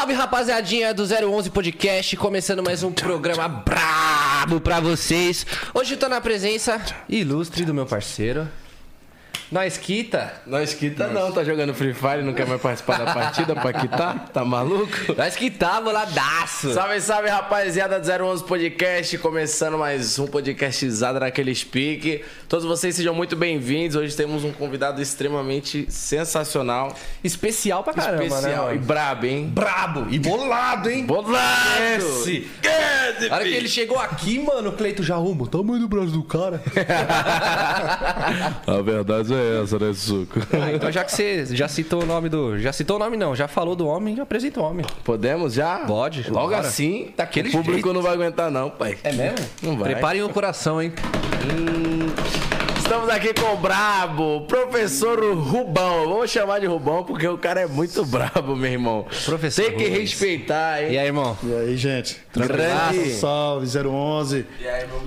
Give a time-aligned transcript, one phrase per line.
[0.00, 5.44] salve rapaziadinha do 011 Podcast, começando mais um programa brabo pra vocês.
[5.74, 8.48] Hoje eu tô na presença ilustre do meu parceiro.
[9.50, 10.32] Nós quita.
[10.46, 14.28] Nós quita não, tá jogando Free Fire, não quer mais participar da partida pra quitar?
[14.32, 15.12] Tá maluco?
[15.16, 16.72] Nós quita, boladaço.
[16.72, 22.22] Salve, salve rapaziada do 011 Podcast, começando mais um podcastizado naquele speak.
[22.48, 23.96] Todos vocês sejam muito bem-vindos.
[23.96, 26.94] Hoje temos um convidado extremamente sensacional,
[27.24, 28.76] Especial pra caramba, especial né?
[28.76, 29.50] e brabo, hein?
[29.52, 31.04] Brabo e bolado, hein?
[31.04, 31.96] Bolado!
[31.98, 32.48] Esquece.
[33.28, 36.12] Na hora que ele chegou aqui, mano, o Cleito já arruma o tamanho do braço
[36.12, 36.62] do cara.
[38.64, 40.38] A verdade é essa, né, Suco?
[40.52, 42.58] Ah, então já que você já citou o nome do...
[42.58, 44.84] Já citou o nome não, já falou do homem, já apresenta o homem.
[45.04, 45.78] Podemos já?
[45.80, 46.58] Pode, Logo bora.
[46.60, 47.92] assim, Daquele o público jeito.
[47.92, 48.98] não vai aguentar não, pai.
[49.02, 49.38] É mesmo?
[49.62, 49.92] Não vai.
[49.92, 50.92] Preparem o coração, hein?
[52.90, 56.08] Estamos aqui com o brabo, professor Rubão.
[56.08, 59.06] Vamos chamar de Rubão porque o cara é muito brabo, meu irmão.
[59.24, 60.10] Professor Tem que Rubens.
[60.10, 60.94] respeitar, hein?
[60.94, 61.38] E aí, irmão?
[61.40, 62.20] E aí, gente?
[62.34, 63.12] Grande.
[63.12, 64.44] Salve, 011.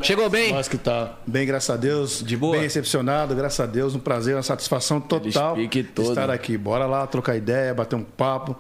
[0.02, 0.54] Chegou bem?
[0.54, 2.24] Nós que tá bem, graças a Deus.
[2.24, 2.54] De boa?
[2.54, 3.94] Bem recepcionado, graças a Deus.
[3.96, 6.58] Um prazer, uma satisfação total estar aqui.
[6.58, 8.56] Bora lá, trocar ideia, bater um papo,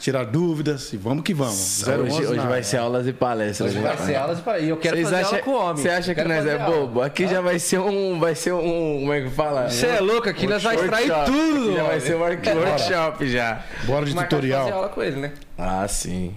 [0.00, 1.82] tirar dúvidas e vamos que vamos.
[1.86, 3.70] Hoje, 011 hoje vai ser aulas e palestras.
[3.70, 5.82] Hoje vai ser aulas para E eu quero Vocês fazer acham, aula com o homem.
[5.82, 6.76] Você acha que nós é aula.
[6.76, 7.02] bobo?
[7.02, 8.18] Aqui já vai ser um.
[8.20, 8.98] Vai ser um.
[9.00, 9.68] Como é que fala?
[9.70, 11.74] Você é louco, aqui nós vai extrair tudo.
[11.74, 13.60] Já vai ser um work- workshop já.
[13.84, 14.72] Bora de Marcar de fazer tutorial.
[14.72, 15.32] aula com ele, né?
[15.58, 16.34] Ah, sim.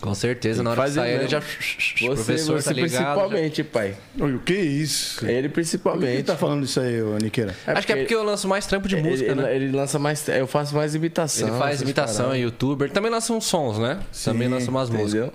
[0.00, 1.40] Com certeza, na hora que sair ele já...
[1.40, 2.90] Você, professor, você tá ligado?
[2.90, 3.96] principalmente, pai.
[4.20, 5.26] Oi, o que é isso?
[5.26, 6.22] Ele Por que principalmente.
[6.24, 7.54] tá falando isso aí, Niqueira?
[7.66, 9.56] Acho que é porque eu lanço mais trampo de música, ele, né?
[9.56, 10.28] ele lança mais.
[10.28, 11.48] Eu faço mais imitação.
[11.48, 12.90] Ele faz imitação, é youtuber.
[12.90, 14.00] Também lança uns sons, né?
[14.24, 15.30] Também lança umas músicas.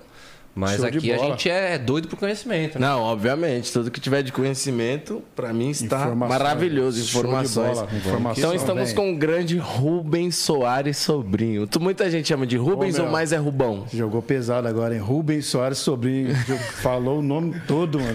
[0.54, 2.86] Mas Show aqui a gente é doido por conhecimento, né?
[2.86, 6.38] Não, obviamente, tudo que tiver de conhecimento, pra mim está Informações.
[6.38, 7.00] maravilhoso.
[7.00, 7.78] Informações.
[7.78, 11.66] bola, informação então estamos com o grande Rubens Soares Sobrinho.
[11.80, 13.86] Muita gente chama de Rubens Ô, ou mais é Rubão?
[13.92, 15.00] Jogou pesado agora, hein?
[15.00, 16.34] Rubens Soares Sobrinho.
[16.82, 18.12] Falou o nome todo, mano.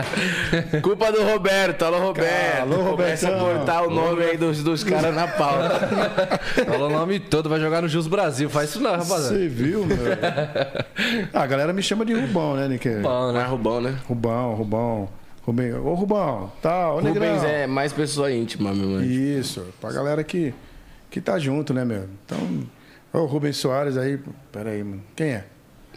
[0.82, 1.84] Culpa do Roberto.
[1.84, 2.62] Alô, Roberto.
[2.62, 5.88] Alô, Começa a botar o nome aí dos, dos caras na pauta.
[6.64, 8.48] Falou o nome todo, vai jogar no Jus Brasil.
[8.48, 9.28] Faz isso não, rapaziada.
[9.34, 9.98] Você viu, meu?
[11.32, 13.00] Ah, a galera me chama de Rubão, né, Niqueira?
[13.02, 13.48] Bom, Não é né?
[13.48, 13.98] Rubão, né?
[14.06, 15.08] Rubão, Rubão.
[15.42, 17.26] Rubem, ô Rubão, tá, ô Negrão.
[17.34, 19.04] Rubens é mais pessoa íntima, meu mano.
[19.04, 20.54] Isso, pra galera que,
[21.10, 22.08] que tá junto, né, meu?
[22.24, 22.38] Então,
[23.12, 24.18] ô Rubens Soares aí,
[24.50, 25.02] pera aí, mano.
[25.14, 25.44] Quem é?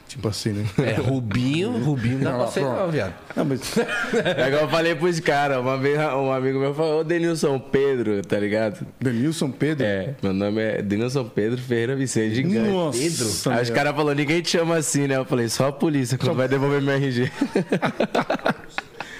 [0.07, 0.65] Tipo assim, né?
[0.77, 3.13] É Rubinho, Rubinho não, Não, não, sei não, viado.
[3.35, 5.57] Não, mas É igual eu falei pros caras.
[5.57, 8.87] Uma vez um amigo meu falou, ô Denilson Pedro, tá ligado?
[8.99, 9.85] Denilson Pedro.
[9.85, 12.69] É, meu nome é Denilson Pedro Ferreira Vicente Gigante.
[12.69, 15.17] Nossa, Aí os caras falaram, ninguém te chama assim, né?
[15.17, 17.29] Eu falei, só a polícia quando vai devolver meu RG.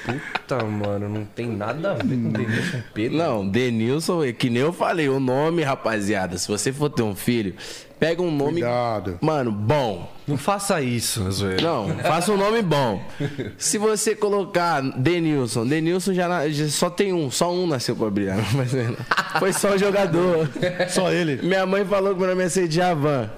[0.07, 3.17] Puta, mano, não tem nada a ver com Denilson Pedro.
[3.17, 7.13] Não, Denilson, é que nem eu falei, o nome, rapaziada, se você for ter um
[7.13, 7.53] filho,
[7.99, 9.17] pega um nome, Cuidado.
[9.21, 10.11] mano, bom.
[10.27, 11.63] Não faça isso, zoeiro.
[11.63, 13.01] Não, faça um nome bom.
[13.57, 18.09] Se você colocar Denilson, Denilson já, na- já só tem um, só um nasceu pra
[18.09, 18.37] brilhar.
[18.53, 18.87] Mas é,
[19.39, 20.49] foi só o jogador.
[20.89, 21.39] Só ele.
[21.41, 23.29] Minha mãe falou que meu nome ia ser Djavan,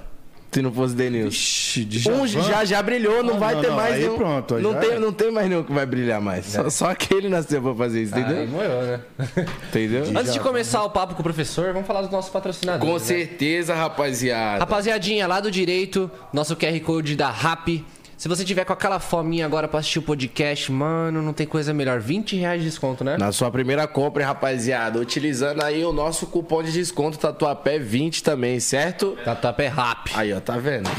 [0.51, 1.27] se não fosse Denilson.
[1.29, 4.17] Ixi, de Um já, já brilhou, não Ah, vai não, ter não, mais aí nenhum.
[4.17, 4.99] pronto, aí não, tem, é.
[4.99, 6.45] não tem mais nenhum que vai brilhar mais.
[6.47, 8.47] Só, só aquele nasceu pra fazer isso, Aí entendeu?
[8.47, 8.99] moeu, né?
[9.69, 10.03] Entendeu?
[10.17, 12.87] Antes de começar o papo com o professor, vamos falar dos nossos patrocinadores.
[12.87, 13.05] Com né?
[13.05, 14.59] certeza, rapaziada.
[14.59, 17.83] Rapaziadinha, lá do direito, nosso QR Code da RAP.
[18.19, 21.73] Se você tiver com aquela fominha agora pra assistir o podcast, mano, não tem coisa
[21.73, 22.01] melhor.
[22.01, 23.15] 20 reais de desconto, né?
[23.17, 28.59] Na sua primeira compra, rapaziada, utilizando aí o nosso cupom de desconto Tatuapé 20 também,
[28.59, 29.17] certo?
[29.23, 30.07] Tatuapé RAP.
[30.15, 30.89] Aí, ó, tá vendo?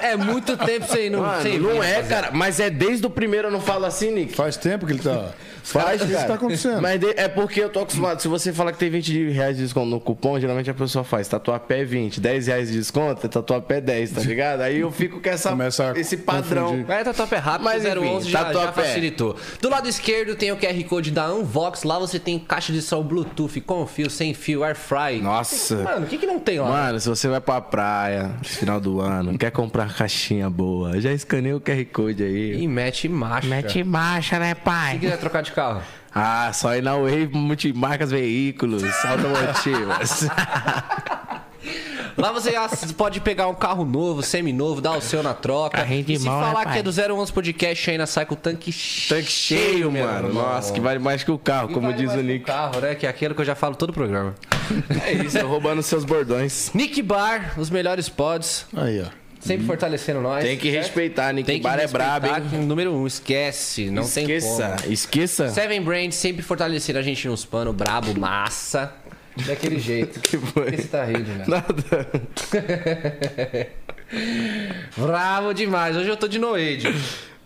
[0.00, 2.06] É muito tempo sem não Mano, sem não vir, é, rapaziada.
[2.08, 2.30] cara.
[2.32, 4.36] Mas é desde o primeiro, eu não falo assim, Nick.
[4.36, 5.32] Faz tempo que ele tá.
[5.64, 6.28] Faz, cara.
[6.28, 6.80] tá acontecendo?
[6.80, 8.22] Mas de- é porque eu tô acostumado.
[8.22, 11.26] Se você falar que tem 20 reais de desconto no cupom, geralmente a pessoa faz
[11.28, 14.60] tatuapé 20, 10 reais de desconto, é tatuapé 10, tá ligado?
[14.62, 16.67] Aí eu fico com essa, Começa esse padrão.
[16.70, 16.90] Confundir.
[16.90, 18.82] É, Tatuapé rápido, Mas, enfim, 011 já, já Tatuapé.
[18.82, 19.36] facilitou.
[19.60, 21.82] Do lado esquerdo tem o QR Code da Unvox.
[21.84, 25.20] Lá você tem caixa de som Bluetooth, com fio, sem fio, air fry.
[25.22, 25.76] Nossa.
[25.82, 26.68] Mano, o que, que não tem lá?
[26.68, 31.12] Mano, se você vai pra praia no final do ano, quer comprar caixinha boa, já
[31.12, 32.62] escaneia o QR Code aí.
[32.62, 33.84] E mete marcha.
[33.84, 34.98] marcha, né, Se pai?
[34.98, 35.82] quiser trocar de carro.
[36.14, 40.26] Ah, só ir na Wave Multimarcas Veículos Automotivas.
[42.18, 42.52] Lá você
[42.96, 45.78] pode pegar um carro novo, semi-novo, dar o seu na troca.
[45.78, 48.34] Carrinho de e se mão, né, falar que é do 011 Podcast, ainda sai com
[48.34, 49.20] o tanque cheio.
[49.20, 50.32] Tanque cheio, meu mano.
[50.34, 52.44] Nossa, que vale mais que o carro, E como vale diz mais o que Nick.
[52.44, 52.94] carro, né?
[52.96, 54.34] Que é aquilo que eu já falo todo o programa.
[55.02, 56.70] É isso, roubando seus bordões.
[56.74, 58.66] Nick Bar, os melhores pods.
[58.76, 59.06] Aí, ó.
[59.40, 60.44] Sempre fortalecendo nós.
[60.44, 60.84] Tem que certo?
[60.84, 61.46] respeitar, Nick.
[61.46, 62.58] Tem que Bar é brabo, hein?
[62.66, 63.88] número um, esquece.
[63.90, 64.92] Não tem esqueça, como.
[64.92, 65.48] esqueça.
[65.48, 68.92] Seven Brand sempre fortalecendo a gente nos panos, brabo, massa.
[69.46, 70.20] Daquele jeito.
[70.20, 70.64] Que foi?
[70.64, 71.44] Por que você tá rindo, né?
[71.46, 72.08] Nada.
[74.96, 75.96] Bravo demais.
[75.96, 76.88] Hoje eu tô de Noade.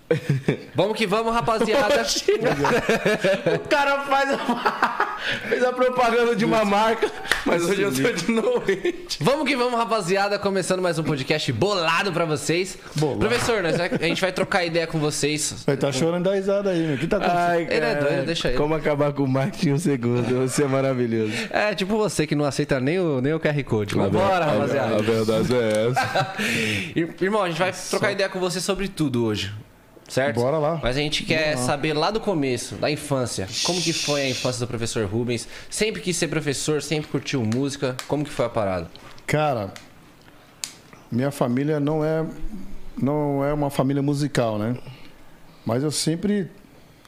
[0.74, 2.02] Vamos que vamos, rapaziada.
[3.54, 5.16] o cara faz a...
[5.48, 7.10] fez a propaganda de uma marca,
[7.46, 9.18] mas hoje eu tô de noite.
[9.20, 10.38] Vamos que vamos, rapaziada.
[10.38, 12.76] Começando mais um podcast bolado pra vocês.
[12.96, 13.20] Bolado.
[13.20, 15.64] Professor, nós a gente vai trocar ideia com vocês.
[15.66, 16.96] Ele tá chorando da risada aí, meu.
[16.96, 17.38] O que tá acontecendo?
[17.48, 18.56] Ai, Ele é doido, deixa ele.
[18.58, 20.48] Como acabar com o marketing em um segundo.
[20.48, 21.32] Você é maravilhoso.
[21.50, 23.94] É, tipo você que não aceita nem o, nem o QR Code.
[23.94, 24.96] Vambora, rapaziada.
[24.96, 26.34] A verdade é essa.
[26.96, 29.52] Ir- Irmão, a gente vai trocar ideia com você sobre tudo hoje.
[30.12, 30.34] Certo?
[30.34, 30.78] Bora lá.
[30.82, 33.48] Mas a gente quer saber lá do começo, da infância.
[33.64, 35.48] Como que foi a infância do professor Rubens?
[35.70, 37.96] Sempre quis ser professor, sempre curtiu música.
[38.06, 38.90] Como que foi a parada?
[39.26, 39.72] Cara,
[41.10, 42.26] minha família não é
[43.00, 44.76] não é uma família musical, né?
[45.64, 46.50] Mas eu sempre,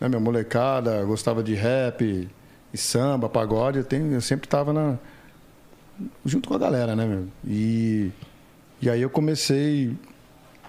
[0.01, 2.27] né, minha molecada gostava de rap,
[2.73, 4.97] e samba, pagode, eu, tenho, eu sempre tava na
[6.25, 7.27] junto com a galera, né, meu?
[7.47, 8.11] E
[8.81, 9.95] e aí eu comecei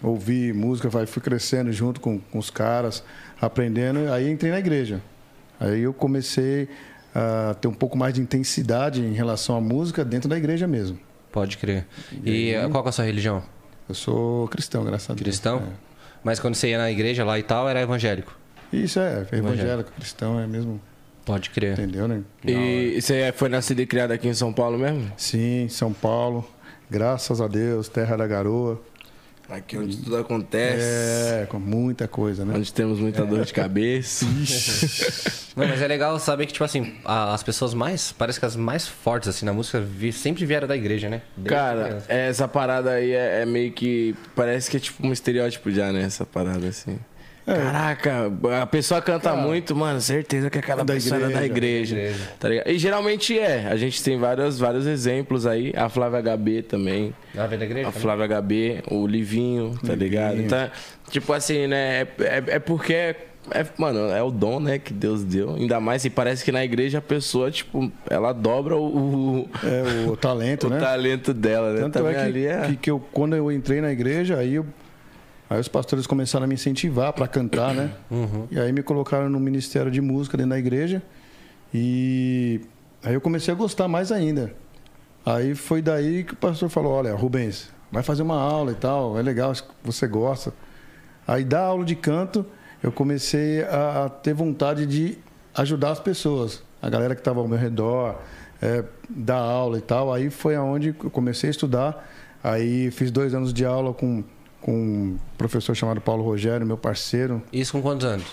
[0.01, 3.03] ouvir música, vai fui crescendo junto com, com os caras,
[3.41, 5.01] aprendendo, aí entrei na igreja.
[5.59, 6.67] Aí eu comecei
[7.13, 10.99] a ter um pouco mais de intensidade em relação à música dentro da igreja mesmo.
[11.31, 11.85] Pode crer.
[12.23, 13.43] E, eh, qual que é a sua religião?
[13.87, 15.23] Eu sou cristão, graças a Deus.
[15.23, 15.63] Cristão?
[16.23, 18.35] Mas quando você ia na igreja lá e tal, era evangélico.
[18.73, 18.77] É.
[18.77, 20.81] Isso é, evangélico, cristão é mesmo,
[21.23, 21.73] Pode crer.
[21.73, 22.21] entendeu, né?
[22.43, 25.11] E você foi nascido e criado aqui em São Paulo mesmo?
[25.17, 26.47] Sim, São Paulo,
[26.89, 28.81] graças a Deus, terra da garoa.
[29.49, 30.81] Aqui onde tudo acontece.
[31.43, 32.53] É, com muita coisa, né?
[32.57, 34.25] Onde temos muita dor de cabeça.
[35.55, 38.11] Não, mas é legal saber que, tipo assim, as pessoas mais.
[38.11, 41.21] Parece que as mais fortes, assim, na música vi- sempre vieram da igreja, né?
[41.37, 42.11] Desde Cara, criança.
[42.11, 44.15] essa parada aí é, é meio que.
[44.35, 46.01] Parece que é tipo um estereótipo já, né?
[46.01, 46.97] Essa parada assim.
[47.45, 48.31] Caraca,
[48.61, 51.95] a pessoa canta muito, mano, certeza que aquela Da pessoa é da igreja.
[51.95, 52.19] igreja.
[52.39, 52.67] Tá ligado?
[52.69, 53.67] E geralmente é.
[53.67, 55.71] A gente tem vários, vários exemplos aí.
[55.75, 57.13] A Flávia HB também.
[57.33, 57.87] Da igreja?
[57.87, 58.01] A também?
[58.01, 60.41] Flávia HB, o Livinho, tá ligado?
[60.41, 60.69] Então,
[61.09, 62.01] tipo assim, né?
[62.01, 63.15] É, é, é porque, é,
[63.51, 65.53] é- mano, é o dom, né, que Deus deu.
[65.55, 68.81] Ainda mais se parece que na igreja a pessoa, tipo, ela dobra o,
[69.43, 70.79] o, É o talento, o né?
[70.79, 71.81] talento dela, né?
[71.81, 72.61] Tanto Também é que, ali é.
[72.69, 74.65] que, que eu, quando eu entrei na igreja, aí, eu-
[75.49, 77.91] aí os pastores começaram a me incentivar para cantar, né?
[78.09, 78.47] Uhum.
[78.51, 81.01] E aí me colocaram no ministério de música dentro da igreja.
[81.73, 82.61] E
[83.03, 84.53] aí eu comecei a gostar mais ainda.
[85.25, 89.17] Aí foi daí que o pastor falou: Olha, Rubens, vai fazer uma aula e tal,
[89.17, 90.53] é legal, acho que você gosta.
[91.27, 92.45] Aí da aula de canto,
[92.83, 95.17] eu comecei a, a ter vontade de
[95.55, 98.15] ajudar as pessoas, a galera que estava ao meu redor,
[98.61, 100.13] é, dar aula e tal.
[100.13, 102.07] Aí foi aonde eu comecei a estudar.
[102.43, 104.23] Aí fiz dois anos de aula com,
[104.65, 107.39] com um professor chamado Paulo Rogério, meu parceiro.
[107.53, 108.25] Isso com quantos anos?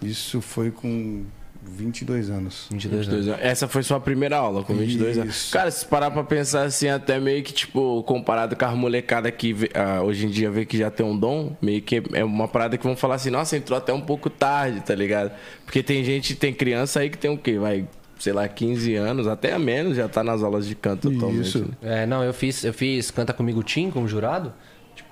[0.00, 1.24] Isso foi com
[1.64, 2.68] 22 anos.
[2.70, 3.06] 22 anos.
[3.08, 3.40] 22 anos.
[3.44, 5.34] Essa foi sua primeira aula, com 22 anos.
[5.34, 5.52] Isso.
[5.52, 9.68] Cara, se parar pra pensar assim, até meio que, tipo, comparado com as molecadas que
[9.74, 12.78] ah, hoje em dia vê que já tem um dom, meio que é uma parada
[12.78, 15.32] que vão falar assim, nossa, entrou até um pouco tarde, tá ligado?
[15.64, 17.58] Porque tem gente, tem criança aí que tem o quê?
[17.58, 17.84] Vai,
[18.16, 21.48] sei lá, 15 anos, até a menos, já tá nas aulas de canto atualmente.
[21.48, 21.58] Isso.
[21.82, 22.02] né?
[22.02, 24.54] É, não, eu fiz, eu fiz Canta Comigo Tim como jurado.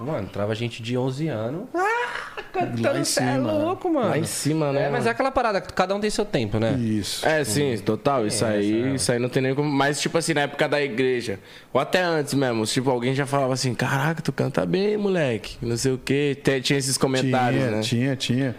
[0.00, 1.62] Mano, trava gente de 11 anos.
[1.74, 3.64] Ah, cantando, Lá em cê é cima, né?
[3.64, 4.08] louco, mano.
[4.10, 4.84] Lá em cima, né?
[4.84, 6.72] É, mas é aquela parada, que cada um tem seu tempo, né?
[6.78, 7.26] Isso.
[7.26, 8.26] É, sim, total.
[8.26, 9.68] Isso aí, isso aí não tem nem como.
[9.68, 11.40] Mas, tipo assim, na época da igreja,
[11.72, 15.58] ou até antes mesmo, tipo, alguém já falava assim: caraca, tu canta bem, moleque.
[15.60, 16.36] Não sei o quê.
[16.62, 17.82] Tinha esses comentários, tinha, né?
[17.82, 18.56] tinha, tinha.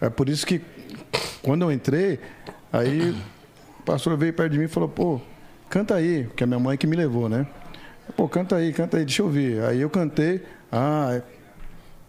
[0.00, 0.60] É por isso que
[1.42, 2.20] quando eu entrei,
[2.72, 3.14] aí
[3.80, 5.20] o pastor veio perto de mim e falou, pô,
[5.68, 7.46] canta aí, que é minha mãe que me levou, né?
[8.16, 9.62] Pô, canta aí, canta aí, deixa eu ouvir.
[9.62, 11.22] Aí eu cantei, ah, é-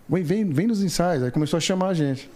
[0.09, 1.23] vem, vem, vem nos ensaios.
[1.23, 2.29] Aí começou a chamar a gente.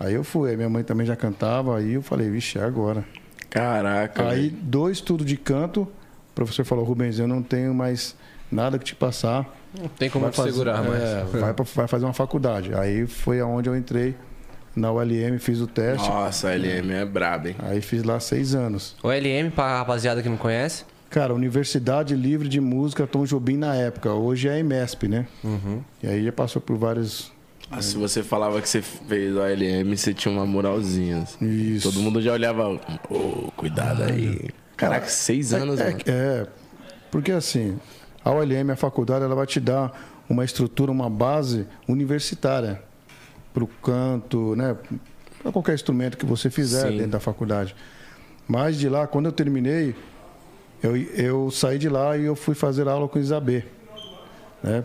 [0.00, 3.04] Aí eu fui, aí minha mãe também já cantava, aí eu falei, vixe, é agora.
[3.48, 4.28] Caraca.
[4.28, 4.62] Aí, velho.
[4.62, 8.16] do estudo de canto, o professor falou, Rubens, eu não tenho mais
[8.50, 9.46] nada que te passar.
[9.78, 11.02] Não tem como te fazer- segurar mais.
[11.02, 12.74] é, vai, pra- vai fazer uma faculdade.
[12.74, 14.14] Aí foi aonde eu entrei
[14.74, 16.08] na ULM, fiz o teste.
[16.08, 17.56] Nossa, a LM é braba, hein?
[17.58, 18.96] Aí fiz lá seis anos.
[19.02, 20.84] O LM, pra rapaziada que não conhece.
[21.12, 24.14] Cara, Universidade Livre de Música Tom Jobim na época.
[24.14, 25.26] Hoje é a IMESP, né?
[26.02, 27.30] E aí já passou por vários.
[27.70, 31.24] Ah, se você falava que você fez o ALM, você tinha uma moralzinha.
[31.38, 31.92] Isso.
[31.92, 34.48] Todo mundo já olhava, ô, cuidado aí.
[34.74, 35.98] Caraca, seis anos, é, mano.
[36.06, 36.46] é,
[37.10, 37.78] porque assim,
[38.24, 39.92] a ULM, a faculdade, ela vai te dar
[40.30, 42.82] uma estrutura, uma base universitária
[43.52, 44.74] para o canto, né?
[45.42, 46.96] Para qualquer instrumento que você fizer Sim.
[46.96, 47.76] dentro da faculdade.
[48.48, 49.94] Mas de lá, quando eu terminei,
[50.82, 53.64] eu, eu saí de lá e eu fui fazer aula com o Isabê,
[54.62, 54.84] né?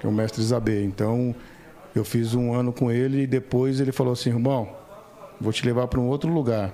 [0.00, 0.82] Que é o mestre Isabê.
[0.84, 1.34] Então,
[1.94, 4.68] eu fiz um ano com ele e depois ele falou assim, irmão,
[5.40, 6.72] vou te levar para um outro lugar.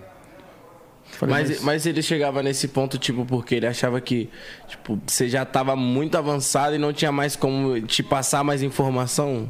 [1.09, 4.29] Falei, Mas, mas ele chegava nesse ponto, tipo, porque ele achava que,
[4.67, 9.49] tipo, você já tava muito avançado e não tinha mais como te passar mais informação?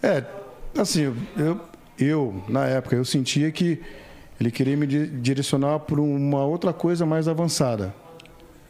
[0.00, 0.22] É,
[0.78, 1.60] assim, eu,
[1.98, 3.80] eu, na época, eu sentia que
[4.40, 7.92] ele queria me di- direcionar para uma outra coisa mais avançada.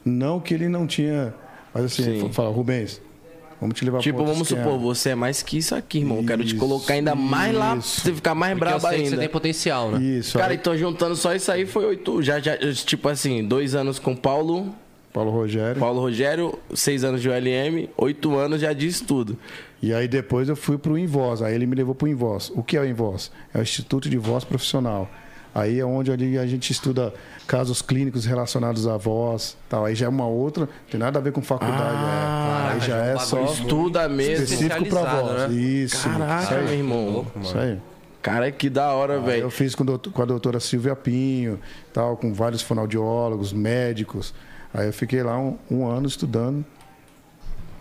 [0.07, 1.35] Não que ele não tinha.
[1.75, 3.03] Mas assim, fala, Rubens,
[3.61, 6.19] vamos te levar Tipo, vamos esquema." supor, você é mais que isso aqui, irmão.
[6.19, 8.01] Eu quero te Isso, colocar ainda mais lá, pra isso.
[8.01, 9.17] você ficar mais Porque eu brabo que você ainda.
[9.19, 10.01] tem potencial, né?
[10.03, 12.23] Isso, Cara, aí, então juntando só isso aí foi oito.
[12.23, 14.75] Já, já, tipo assim, dois anos com Paulo,
[15.13, 15.81] Paulo Rogério.
[15.81, 19.37] Paulo Rogério, seis anos de ULM, oito anos já diz tudo.
[19.83, 22.51] E aí depois eu fui para o Invoz, aí ele me levou para o Invoz.
[22.55, 23.31] O que é o Invoz?
[23.53, 25.11] É o Instituto de Voz Profissional.
[25.59, 27.15] Aí é onde ali a gente estuda
[27.47, 29.87] casos clínicos relacionados à voz, tal.
[29.87, 32.75] Aí já é uma outra, não tem nada a ver com faculdade, Ah, é.
[32.75, 34.45] Aí já já é é só Estuda mesmo.
[34.45, 35.51] específico para especializado, voz.
[35.51, 35.57] né?
[35.57, 35.97] Isso.
[35.97, 36.77] isso Caraca, meu aí.
[36.77, 37.09] irmão.
[37.11, 37.79] Louco, Isso aí.
[38.21, 39.43] Cara, que da hora, velho.
[39.45, 41.59] eu fiz com, doutor- com a doutora Silvia Pinho,
[41.93, 44.35] tal, com vários fonoaudiólogos, médicos.
[44.75, 46.65] Aí eu fiquei lá um, um ano estudando.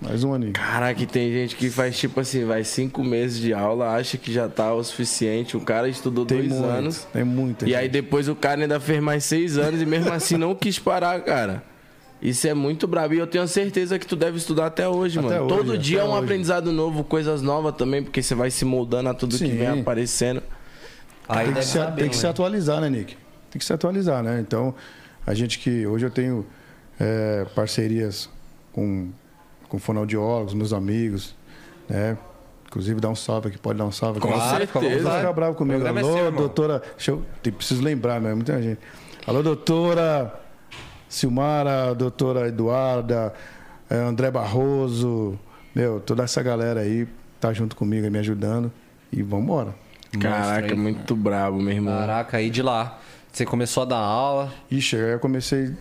[0.05, 0.53] Mais um aninho.
[0.53, 4.47] Caraca, tem gente que faz tipo assim, vai cinco meses de aula, acha que já
[4.47, 5.57] tá o suficiente.
[5.57, 7.07] O cara estudou Tem dois muito, anos.
[7.11, 7.67] Tem muita.
[7.67, 7.91] E aí gente.
[7.93, 11.63] depois o cara ainda fez mais seis anos e mesmo assim não quis parar, cara.
[12.21, 13.13] Isso é muito brabo.
[13.13, 15.45] E eu tenho certeza que tu deve estudar até hoje, Até mano.
[15.45, 16.23] hoje, Todo até dia é um hoje.
[16.23, 19.57] aprendizado novo, coisas novas também, porque você vai se moldando a tudo que Sim.
[19.57, 20.41] vem aparecendo.
[21.27, 23.17] Aí tem que, se, saber, tem que se atualizar, né, Nick?
[23.51, 24.39] Tem que se atualizar, né?
[24.39, 24.73] Então,
[25.25, 25.85] a gente que.
[25.85, 26.45] Hoje eu tenho
[26.99, 28.29] é, parcerias
[28.71, 29.09] com,
[29.67, 31.35] com fonoaudiólogos, meus amigos,
[31.89, 32.17] né?
[32.67, 34.27] Inclusive, dá um salve aqui, pode dar um salve aqui.
[34.27, 34.79] Com Não certeza.
[34.79, 35.85] precisa ficar bravo comigo.
[35.85, 36.41] É Alô, seu, irmão.
[36.41, 36.81] doutora.
[36.95, 38.33] Deixa eu, preciso lembrar, né?
[38.33, 38.79] Muita gente.
[39.25, 40.33] Alô, doutora
[41.07, 43.33] Silmara, doutora Eduarda,
[43.89, 45.39] é, André Barroso.
[45.73, 47.07] Meu, toda essa galera aí
[47.39, 48.71] tá junto comigo, me ajudando.
[49.11, 49.75] E vamos embora.
[50.19, 50.77] Caraca, aí.
[50.77, 51.97] muito brabo, meu irmão.
[51.97, 52.99] Caraca, aí de lá.
[53.31, 54.53] Você começou a dar aula.
[54.71, 55.73] Ixi, aí eu comecei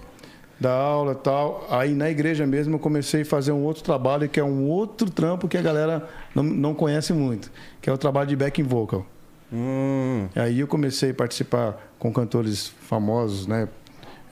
[0.59, 1.67] a dar aula e tal.
[1.71, 5.11] Aí na igreja mesmo eu comecei a fazer um outro trabalho, que é um outro
[5.11, 9.07] trampo que a galera não, não conhece muito, que é o trabalho de backing vocal.
[9.53, 10.27] Hum.
[10.35, 13.69] Aí eu comecei a participar com cantores famosos, né?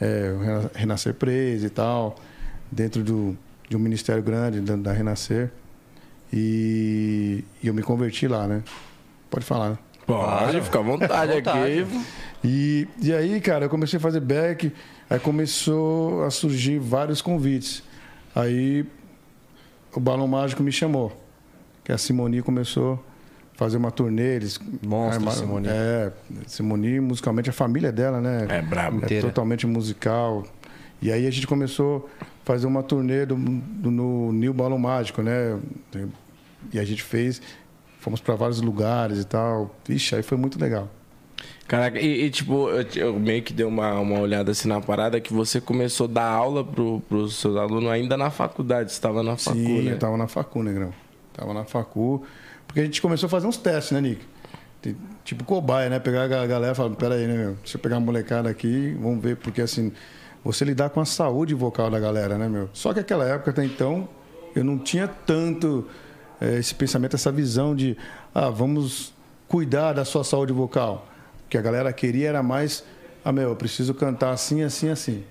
[0.00, 0.32] É,
[0.74, 2.16] Renascer Praise e tal,
[2.70, 3.36] dentro do,
[3.68, 5.50] de um ministério grande da, da Renascer.
[6.32, 8.62] E, e eu me converti lá, né?
[9.30, 9.78] Pode falar, né?
[10.06, 11.80] Pode, fica à vontade, À vontade.
[11.80, 12.04] aqui.
[12.42, 14.72] E, e aí, cara, eu comecei a fazer back,
[15.14, 17.82] aí começou a surgir vários convites.
[18.34, 18.86] Aí
[19.94, 21.12] o Balão Mágico me chamou,
[21.84, 22.94] que a Simoni começou
[23.54, 24.36] a fazer uma turnê.
[24.36, 25.68] Eles, Monstro, armaram- Simone.
[25.68, 26.12] É,
[26.46, 28.46] Simoni, musicalmente, a família dela, né?
[28.48, 29.00] É brabo.
[29.02, 29.26] É Inteira.
[29.28, 30.44] totalmente musical.
[31.00, 35.20] E aí a gente começou a fazer uma turnê do, do- no New Balão Mágico,
[35.20, 35.58] né?
[36.72, 37.42] E a gente fez,
[37.98, 39.74] fomos para vários lugares e tal.
[39.88, 40.88] Ixi, aí foi muito legal.
[41.72, 45.18] Caraca, e, e, tipo, eu, eu meio que dei uma, uma olhada assim na parada
[45.18, 48.90] que você começou a dar aula pro, pros seus alunos ainda na faculdade.
[48.90, 49.92] Você estava na facu, Sim, né?
[49.92, 50.92] eu tava na facu, Negrão.
[51.32, 52.22] Tava na facu.
[52.66, 54.20] Porque a gente começou a fazer uns testes, né, Nick?
[55.24, 55.98] Tipo cobaia, né?
[55.98, 57.54] Pegar a galera e falar, pera aí, né, meu?
[57.54, 59.38] Deixa eu pegar uma molecada aqui, vamos ver.
[59.38, 59.92] Porque, assim,
[60.44, 62.68] você lidar com a saúde vocal da galera, né, meu?
[62.74, 64.06] Só que aquela época, até então,
[64.54, 65.88] eu não tinha tanto
[66.38, 67.96] eh, esse pensamento, essa visão de,
[68.34, 69.14] ah, vamos
[69.48, 71.08] cuidar da sua saúde vocal.
[71.52, 72.82] O que a galera queria era mais,
[73.22, 75.22] ah, meu, eu preciso cantar assim, assim, assim.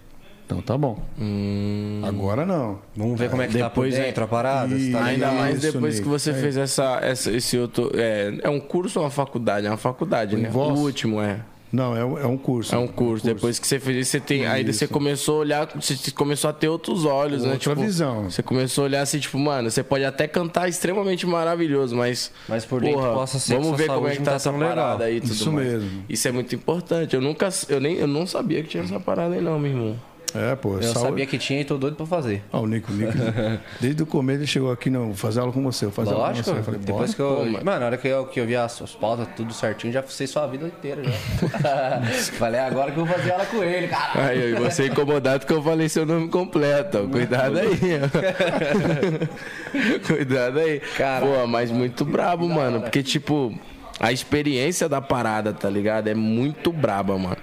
[0.46, 1.00] Então tá bom.
[1.20, 2.00] Hum.
[2.06, 2.78] Agora não.
[2.96, 4.78] Vamos ver como é que tá por Depois é- dentro a parada.
[4.78, 6.04] se tá Ainda mais Isso, depois Nick.
[6.04, 6.34] que você É.
[6.36, 7.90] fez essa, essa- esse outro.
[7.96, 9.66] É, é um curso ou uma faculdade?
[9.66, 10.48] É uma faculdade, O né?
[10.50, 10.78] Invoz?
[10.80, 11.40] O último, é.
[11.72, 12.76] Não, é um, é um curso.
[12.76, 13.26] É um curso.
[13.26, 14.46] Depois que você fez isso, você tem.
[14.46, 17.54] Aí você começou a olhar, você começou a ter outros olhos, né?
[17.54, 18.30] Outra Tipo, visão.
[18.30, 22.32] Você começou a olhar assim, tipo, mano, você pode até cantar extremamente maravilhoso, mas.
[22.48, 25.22] Mas por dentro possa ser Vamos ver como é que tá tá essa parada aí
[25.22, 25.68] tudo Isso mais.
[25.68, 26.04] mesmo.
[26.10, 27.16] Isso é muito importante.
[27.16, 27.48] Eu nunca.
[27.70, 30.11] Eu nem eu não sabia que tinha essa parada aí, não, meu irmão.
[30.34, 30.76] É, pô.
[30.76, 32.42] Eu saúde- sabia que tinha e tô doido pra fazer.
[32.52, 33.12] Ah, o Nico, o Nico.
[33.82, 36.24] desde o começo ele chegou aqui, não, vou fazer aula com você, vou fazer aula
[36.24, 36.50] com Lógico.
[36.52, 36.60] você.
[36.60, 37.28] Eu falei, Depois que eu.
[37.36, 37.66] Pô, mano.
[37.66, 40.28] mano, na hora que eu, que eu vi as suas pautas, tudo certinho, já sei
[40.28, 41.12] sua vida inteira já.
[42.38, 44.26] Falei, agora que eu vou fazer aula com ele, cara.
[44.28, 47.08] Aí, eu você incomodado que eu falei seu nome completo.
[47.10, 47.70] Cuidado aí.
[48.02, 50.08] ó.
[50.08, 50.80] Cuidado aí.
[50.98, 52.82] Cara, Pô, mas muito brabo, mano.
[52.82, 53.54] Porque, tipo,
[54.00, 56.08] a experiência da parada, tá ligado?
[56.08, 57.38] É muito braba, mano.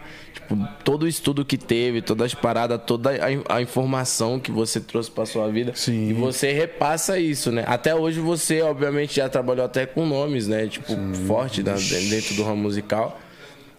[0.84, 5.10] Todo o estudo que teve, todas as paradas, toda a, a informação que você trouxe
[5.10, 5.72] pra sua vida.
[5.74, 6.08] Sim.
[6.08, 7.64] E você repassa isso, né?
[7.66, 10.66] Até hoje você, obviamente, já trabalhou até com nomes, né?
[10.66, 10.94] Tipo,
[11.26, 13.20] forte da- dentro do ramo musical.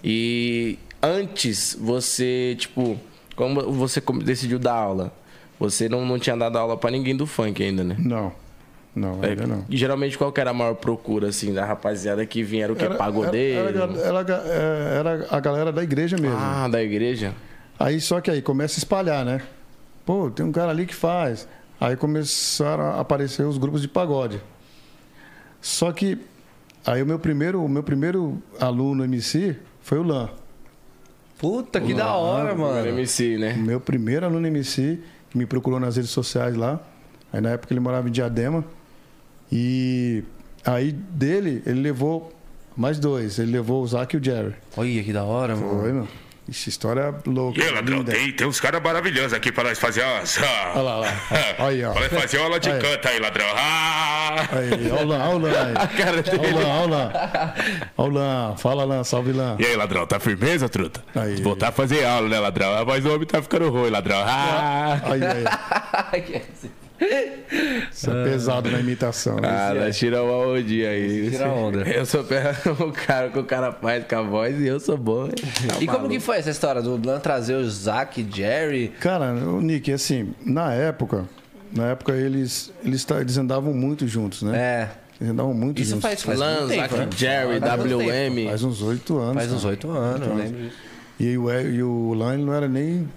[0.03, 2.99] E antes você, tipo,
[3.35, 5.13] como você decidiu dar aula?
[5.59, 7.95] Você não, não tinha dado aula pra ninguém do funk ainda, né?
[7.99, 8.31] Não,
[8.99, 9.65] não, É, ainda não.
[9.69, 12.65] e geralmente qual que era a maior procura, assim, da rapaziada que vinha?
[12.65, 12.85] Era o que?
[12.89, 13.59] Pagodeiro?
[13.69, 16.37] Era, era, era, era a galera da igreja mesmo.
[16.37, 17.33] Ah, da igreja?
[17.79, 19.41] Aí só que aí começa a espalhar, né?
[20.05, 21.47] Pô, tem um cara ali que faz.
[21.79, 24.41] Aí começaram a aparecer os grupos de pagode.
[25.61, 26.17] Só que
[26.85, 30.29] aí o meu primeiro, o meu primeiro aluno MC foi o Lan.
[31.37, 32.85] Puta, que da hora, mano.
[32.85, 33.53] MC, né?
[33.53, 36.81] Meu primeiro aluno MC, que me procurou nas redes sociais lá.
[37.31, 38.65] Aí na época ele morava em Diadema.
[39.51, 40.23] E
[40.65, 42.33] aí dele, ele levou
[42.75, 43.39] mais dois.
[43.39, 44.53] Ele levou o Zac e o Jerry.
[44.77, 45.81] Olha que da hora, mano.
[45.81, 46.07] Foi, meu.
[46.47, 47.59] Ixi, história louca.
[47.59, 50.35] E aí, ladrão, tem, tem uns caras maravilhosos aqui pra nós fazer umas.
[50.39, 51.07] Olha lá, olha lá.
[51.59, 51.91] Olha aí, ó.
[51.93, 52.79] Pra nós fazer uma aula de Aí.
[52.81, 53.45] canto aí, ladrão.
[53.55, 54.47] Ah!
[54.51, 55.87] Aí, olha o Lan, olha o Lan aí.
[55.97, 56.39] cara dele.
[56.39, 58.55] Olha o Lan, olha o o Lan.
[58.57, 59.03] Fala, Lan.
[59.03, 59.57] Salve, Lan.
[59.59, 61.03] E aí, ladrão, tá firmeza, truta?
[61.13, 61.35] Aí.
[61.39, 62.73] Voltar a fazer aula, né, ladrão?
[62.73, 64.17] A voz do homem tá ficando ruim, ladrão.
[64.25, 64.99] Ah!
[65.03, 66.69] Aí, aí.
[67.91, 69.37] Isso é pesado na imitação.
[69.37, 69.47] né?
[69.49, 71.29] Ah, nós tira uma ondinha aí.
[71.31, 71.79] Tira onda.
[71.89, 72.21] Eu sou
[72.87, 75.25] o cara que o cara faz com a voz e eu sou bom.
[75.25, 75.31] hein?
[75.79, 78.89] E como que foi essa história do Lan trazer o Zac, Jerry?
[78.99, 81.25] Cara, o Nick, assim, na época,
[81.73, 84.57] na época eles, eles, eles andavam muito juntos, né?
[84.57, 84.89] É.
[85.19, 86.03] Eles andavam muito Isso juntos.
[86.03, 87.07] faz, faz Lanza, tempo, né?
[87.15, 87.81] Jerry, Faz.
[87.83, 88.47] WM.
[88.49, 89.35] Faz uns oito anos.
[89.35, 90.75] Faz uns oito anos, eu lembro disso.
[91.19, 93.07] E o, e o Lan ele não era nem.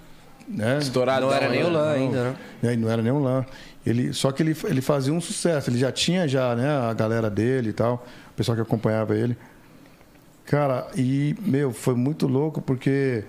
[0.49, 0.79] Né?
[0.79, 1.29] Estouradão.
[1.29, 1.73] Não era nem o né?
[1.73, 2.77] Lan ainda, né?
[2.77, 3.45] Não era nem um Lan.
[3.85, 5.69] Ele, só que ele, ele fazia um sucesso.
[5.71, 9.37] Ele já tinha já, né, a galera dele e tal, o pessoal que acompanhava ele.
[10.47, 13.25] Cara, e, meu, foi muito louco porque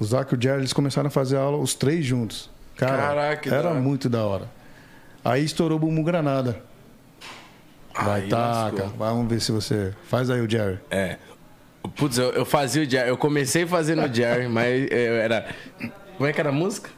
[0.00, 2.50] o Zac e o Jerry, eles começaram a fazer aula os três juntos.
[2.76, 3.80] Cara, Caraca, da era hora.
[3.80, 4.48] muito da hora.
[5.24, 6.60] Aí estourou o Bumbum Granada.
[7.94, 8.82] Vai, Aí taca.
[8.82, 8.88] lascou.
[8.96, 9.92] Vamos ver se você...
[10.08, 10.78] Faz aí o Jerry.
[10.90, 11.18] É.
[11.96, 13.08] Putz, eu, eu fazia o Jerry.
[13.08, 15.52] Eu comecei fazendo o Jerry, mas eu era.
[16.16, 16.90] Como é que era a música?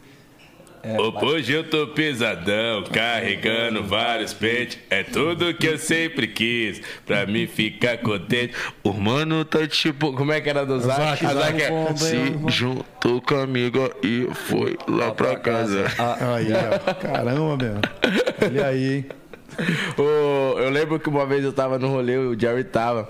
[1.23, 4.79] Hoje eu tô pesadão, carregando vários pentes.
[4.89, 8.55] É tudo que eu sempre quis, pra mim ficar contente.
[8.83, 10.13] O mano tá tipo.
[10.15, 10.99] Como é que era do Zac?
[10.99, 11.97] Zac, A Zac é.
[11.97, 12.17] Se
[12.49, 15.85] juntou comigo e foi lá pra casa.
[16.35, 16.95] Aí, ó.
[16.95, 17.75] Caramba, meu.
[18.43, 19.07] Olha aí, hein?
[19.99, 23.09] Ô, eu lembro que uma vez eu tava no rolê, o Jerry tava.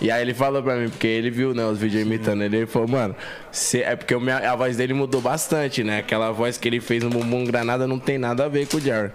[0.00, 2.66] E aí ele falou pra mim, porque ele viu, né, os vídeos imitando ele, ele
[2.66, 3.16] falou, mano,
[3.50, 5.98] cê- é porque minha- a voz dele mudou bastante, né?
[5.98, 8.80] Aquela voz que ele fez no Bumbum Granada não tem nada a ver com o
[8.80, 9.10] Jerry.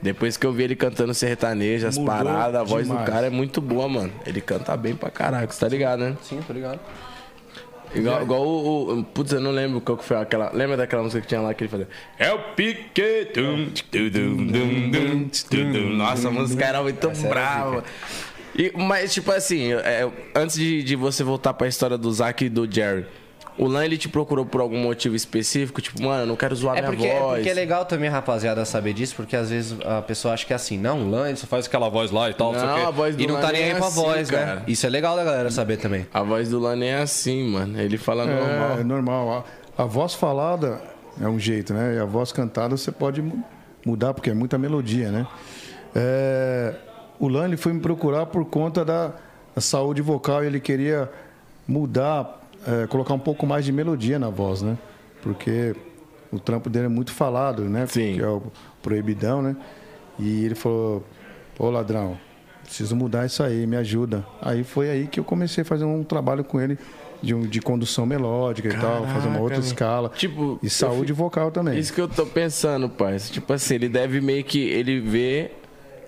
[0.00, 3.04] Depois que eu vi ele cantando sertanejo, as paradas, a voz demais.
[3.06, 4.12] do cara é muito boa, mano.
[4.26, 6.16] Ele canta bem pra caraca, você tá ligado, né?
[6.22, 6.78] Sim, tô ligado.
[7.94, 10.50] Igual, igual o, o- Putz, eu não lembro qual que foi aquela.
[10.52, 11.88] Lembra daquela música que tinha lá que ele fazia?
[12.18, 13.28] É o pique.
[13.34, 15.90] Dum, dum, dum, dum, dum, dum, dum.
[15.96, 17.84] Nossa, a música era muito brava.
[18.56, 22.48] E, mas, tipo assim, é, antes de, de você voltar pra história do Zac e
[22.48, 23.04] do Jerry,
[23.58, 25.80] o Lan ele te procurou por algum motivo específico?
[25.80, 27.34] Tipo, mano, eu não quero zoar É minha porque, é voz.
[27.36, 30.56] porque é legal também, rapaziada, saber disso, porque às vezes a pessoa acha que é
[30.56, 32.70] assim, não, o Lan ele só faz aquela voz lá e tal, não, sei o
[32.72, 32.84] Não, quê.
[32.86, 34.38] a voz do E não Lan tá nem nem aí é pra assim, voz, né?
[34.38, 34.62] cara.
[34.66, 36.06] Isso é legal da galera saber também.
[36.12, 37.80] A voz do Lan é assim, mano.
[37.80, 38.78] Ele fala normal.
[38.80, 39.46] É, normal.
[39.78, 40.80] A, a voz falada
[41.20, 41.94] é um jeito, né?
[41.96, 43.44] E a voz cantada você pode mu-
[43.86, 45.26] mudar, porque é muita melodia, né?
[45.94, 46.74] É,
[47.18, 49.12] o Lan ele foi me procurar por conta da,
[49.60, 51.10] saúde vocal e ele queria
[51.66, 54.76] mudar, é, colocar um pouco mais de melodia na voz, né?
[55.22, 55.74] Porque
[56.32, 57.86] o trampo dele é muito falado, né?
[57.86, 58.14] Sim.
[58.14, 58.42] Que é o
[58.82, 59.56] proibidão, né?
[60.18, 61.04] E ele falou,
[61.58, 62.18] ô ladrão,
[62.62, 64.24] preciso mudar isso aí, me ajuda.
[64.40, 66.78] Aí foi aí que eu comecei a fazer um trabalho com ele
[67.22, 70.08] de, um- de condução melódica e tal, fazer uma outra Caraca, escala.
[70.10, 71.78] Tipo, e saúde vocal também.
[71.78, 73.16] Isso que eu tô pensando, pai.
[73.18, 74.58] Tipo assim, ele deve meio que.
[74.60, 75.52] Ele vê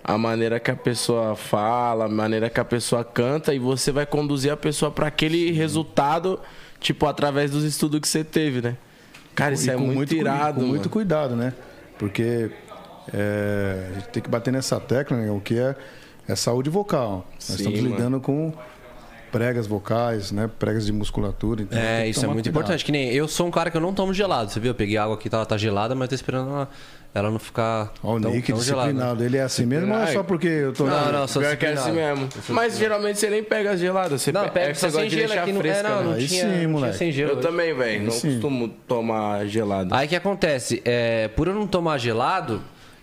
[0.08, 4.06] a maneira que a pessoa fala, a maneira que a pessoa canta, e você vai
[4.06, 6.38] conduzir a pessoa pra aquele resultado,
[6.78, 8.76] tipo, através dos estudos que você teve, né?
[9.34, 11.52] Cara, isso E é muito, cui- irado, Com muito cuidado, né?
[11.98, 12.50] Porque
[13.12, 15.30] é, a gente tem que bater nessa tecla, né?
[15.30, 15.74] o que é,
[16.28, 17.26] é saúde vocal.
[17.34, 17.94] Nós Sim, estamos mano.
[17.96, 18.52] lidando com
[19.32, 20.48] pregas vocais, né?
[20.58, 21.62] Pregas de musculatura.
[21.62, 22.50] Então É, isso é muito cuidado.
[22.50, 22.84] importante.
[22.84, 24.70] Que nem eu sou um cara que eu não tomo gelado, você viu?
[24.70, 26.70] Eu peguei água aqui, tá, tá gelada, mas tô esperando ela,
[27.16, 28.88] ela não ficar Ó, o tão, Nick tão gelada.
[28.88, 29.24] disciplinado.
[29.24, 30.84] Ele é assim mesmo ou é só porque eu tô.
[30.84, 32.28] Não, não, Pior que é assim mesmo.
[32.50, 34.20] Mas geralmente você nem pega as geladas.
[34.20, 35.52] Você Não, pe- pega é só você sem gelo aqui.
[35.52, 36.04] Não, fresca, é, não, né?
[36.04, 36.96] não Aí tinha, sim, não tinha moleque.
[36.98, 37.30] sem gelo.
[37.32, 38.04] Eu também, velho.
[38.04, 38.32] Não sim.
[38.32, 39.94] costumo tomar gelado.
[39.94, 40.82] Aí o que acontece?
[40.84, 42.60] É, por eu não tomar gelado,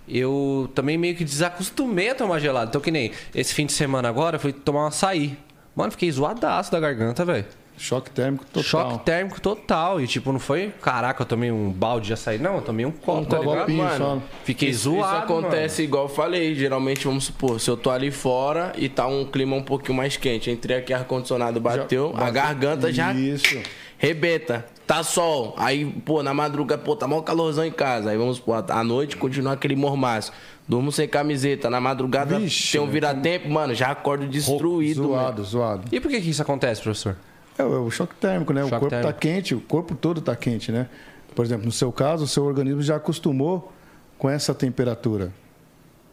[0.07, 2.69] eu também meio que desacostumei a tomar gelado.
[2.69, 5.37] Então, que nem esse fim de semana agora, eu fui tomar um açaí.
[5.75, 7.45] Mano, fiquei zoadaço da garganta, velho.
[7.77, 8.63] Choque térmico total.
[8.63, 9.99] Choque térmico total.
[9.99, 12.37] E tipo, não foi, caraca, eu tomei um balde de açaí.
[12.37, 13.71] Não, eu tomei um copo, tá ligado?
[13.71, 14.23] mano.
[14.43, 16.55] Fiquei Isso, zoado, isso acontece igual eu falei.
[16.55, 20.15] Geralmente, vamos supor, se eu tô ali fora e tá um clima um pouquinho mais
[20.17, 22.33] quente, entrei aqui, ar-condicionado bateu, a bateu.
[22.33, 23.57] garganta já Isso.
[23.97, 24.65] rebenta.
[24.85, 25.53] Tá sol.
[25.57, 28.09] Aí, pô, na madrugada, pô, tá mó calorzão em casa.
[28.11, 30.31] Aí vamos, pô, à noite continua aquele mormaço.
[30.67, 31.69] Durmo sem camiseta.
[31.69, 35.13] Na madrugada Vixe, tem um vira-tempo, mano, já acordo destruído, mano.
[35.13, 35.81] Zoado, zoado.
[35.91, 37.15] E por que, que isso acontece, professor?
[37.57, 38.61] É o, é o choque térmico, né?
[38.61, 40.87] Choque o corpo está quente, o corpo todo está quente, né?
[41.35, 43.71] Por exemplo, no seu caso, o seu organismo já acostumou
[44.17, 45.31] com essa temperatura.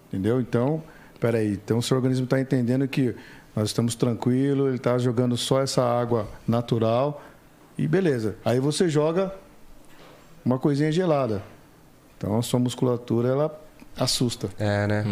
[0.09, 0.40] Entendeu?
[0.40, 0.83] Então,
[1.18, 1.53] peraí.
[1.53, 3.14] Então, o seu organismo está entendendo que
[3.55, 7.22] nós estamos tranquilos, ele está jogando só essa água natural
[7.76, 8.37] e beleza.
[8.44, 9.35] Aí você joga
[10.44, 11.42] uma coisinha gelada.
[12.16, 13.61] Então, a sua musculatura, ela
[14.01, 14.49] assusta.
[14.59, 15.05] É, né?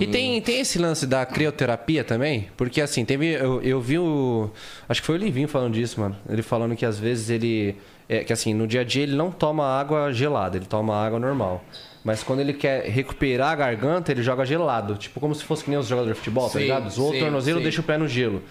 [0.00, 2.48] E tem, tem esse lance da crioterapia também?
[2.56, 3.26] Porque assim, teve.
[3.32, 4.50] Eu, eu vi o.
[4.88, 6.16] Acho que foi o Livinho falando disso, mano.
[6.28, 7.76] Ele falando que às vezes ele.
[8.08, 11.18] É, que assim, no dia a dia ele não toma água gelada, ele toma água
[11.18, 11.64] normal.
[12.04, 14.96] Mas quando ele quer recuperar a garganta, ele joga gelado.
[14.96, 16.90] Tipo, como se fosse que nem os jogadores de futebol, tá Sim, ligado?
[16.90, 17.62] Zoou o tornozelo, sim.
[17.62, 18.42] deixa o pé no gelo.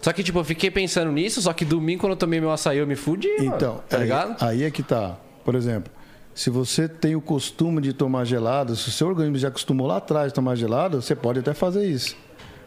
[0.00, 2.78] Só que, tipo, eu fiquei pensando nisso, só que domingo, quando eu tomei meu açaí,
[2.78, 3.54] eu me fudi, mano.
[3.54, 4.36] Então, Tá aí, ligado?
[4.44, 5.16] aí é que tá.
[5.44, 5.92] Por exemplo,
[6.34, 9.98] se você tem o costume de tomar gelado, se o seu organismo já acostumou lá
[9.98, 12.16] atrás de tomar gelado, você pode até fazer isso.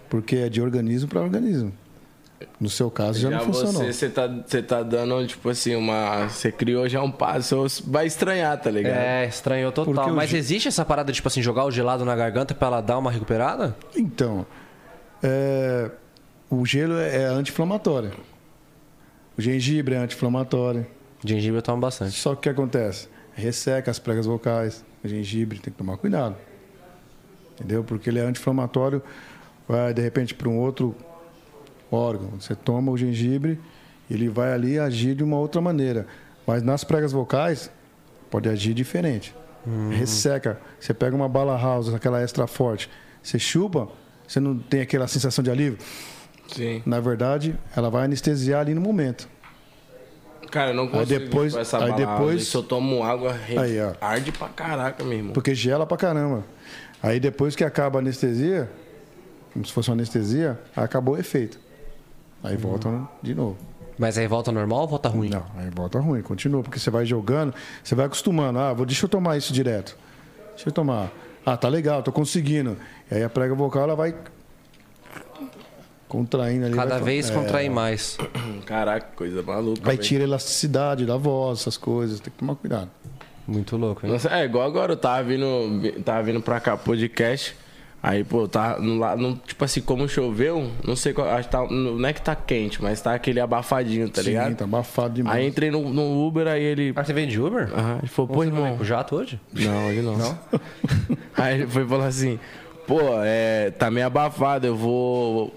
[0.09, 1.73] Porque é de organismo para organismo.
[2.59, 3.73] No seu caso já, Já não funcionou.
[3.83, 6.27] você, você tá, você tá dando, tipo assim, uma.
[6.29, 8.93] Você criou já um passo, você vai estranhar, tá ligado?
[8.97, 9.93] É, estranhou total.
[9.93, 12.81] Porque Mas ge- existe essa parada, tipo assim, jogar o gelado na garganta pra ela
[12.81, 13.75] dar uma recuperada?
[13.95, 14.45] Então,
[15.23, 15.89] é,
[16.49, 18.11] o gelo é é anti-inflamatório.
[19.37, 20.85] O gengibre é anti-inflamatório.
[21.25, 22.11] Gengibre eu tomo bastante.
[22.11, 23.07] Só que o que acontece?
[23.35, 26.35] Resseca as pregas vocais, gengibre, tem que tomar cuidado.
[27.53, 27.83] Entendeu?
[27.83, 29.03] Porque ele é anti-inflamatório,
[29.67, 30.95] vai de repente para um outro
[31.91, 32.31] órgão.
[32.39, 33.59] Você toma o gengibre,
[34.09, 36.07] ele vai ali agir de uma outra maneira.
[36.47, 37.69] Mas nas pregas vocais,
[38.31, 39.35] pode agir diferente.
[39.91, 40.59] Resseca.
[40.79, 42.89] Você pega uma bala house, aquela extra forte,
[43.21, 43.89] você chupa,
[44.27, 45.79] você não tem aquela sensação de alívio.
[46.47, 46.83] Sim.
[46.85, 49.27] Na verdade, ela vai anestesiar ali no momento.
[50.55, 52.05] Cara, eu não consigo depois- com essa aí balada.
[52.17, 53.91] depois- Se eu tomo água, re- Aí, ó.
[53.99, 55.33] arde pra caraca, meu irmão.
[55.33, 56.45] Porque gela pra caramba.
[57.03, 58.69] Aí depois que acaba a anestesia,
[59.51, 61.59] como se fosse uma anestesia, acabou o efeito.
[62.41, 62.89] Aí volta
[63.21, 63.57] de novo.
[63.97, 65.27] Mas aí volta normal ou volta ruim?
[65.29, 68.57] Não, aí volta ruim, continua, porque você vai jogando, você vai acostumando.
[68.57, 69.97] Ah, vou, deixa eu tomar isso direto.
[70.55, 71.11] Deixa eu tomar.
[71.45, 72.77] Ah, tá legal, tô conseguindo.
[73.11, 74.15] E aí a prega vocal ela vai
[76.15, 76.75] contraindo ali.
[76.75, 78.17] Cada vez é, contrai mais.
[78.65, 79.81] Caraca, coisa maluca.
[79.83, 82.19] Vai tirar a elasticidade da voz, essas coisas.
[82.19, 82.89] Tem que tomar cuidado.
[83.47, 84.11] Muito louco, hein?
[84.11, 87.55] Nossa, é igual agora, eu tava vindo, vi- tava vindo pra cá podcast.
[88.01, 91.51] Aí, pô, tá no, lá- no- tipo assim, como choveu, não sei qual, acho que
[91.51, 94.55] tá, não é que tá quente, mas tá aquele abafadinho, tá Sim, ligado?
[94.55, 95.37] tá abafado demais.
[95.39, 96.93] Aí entrei no, no Uber, aí ele.
[96.95, 97.67] Ah, você vem de Uber?
[97.75, 98.77] Aham, ele falou, pô, não vem irmão.
[98.77, 99.39] com jato hoje?
[99.53, 100.17] Não, ele não.
[101.37, 102.39] Aí ele foi e falou assim:
[102.87, 105.53] pô, é, tá meio abafado, eu vou.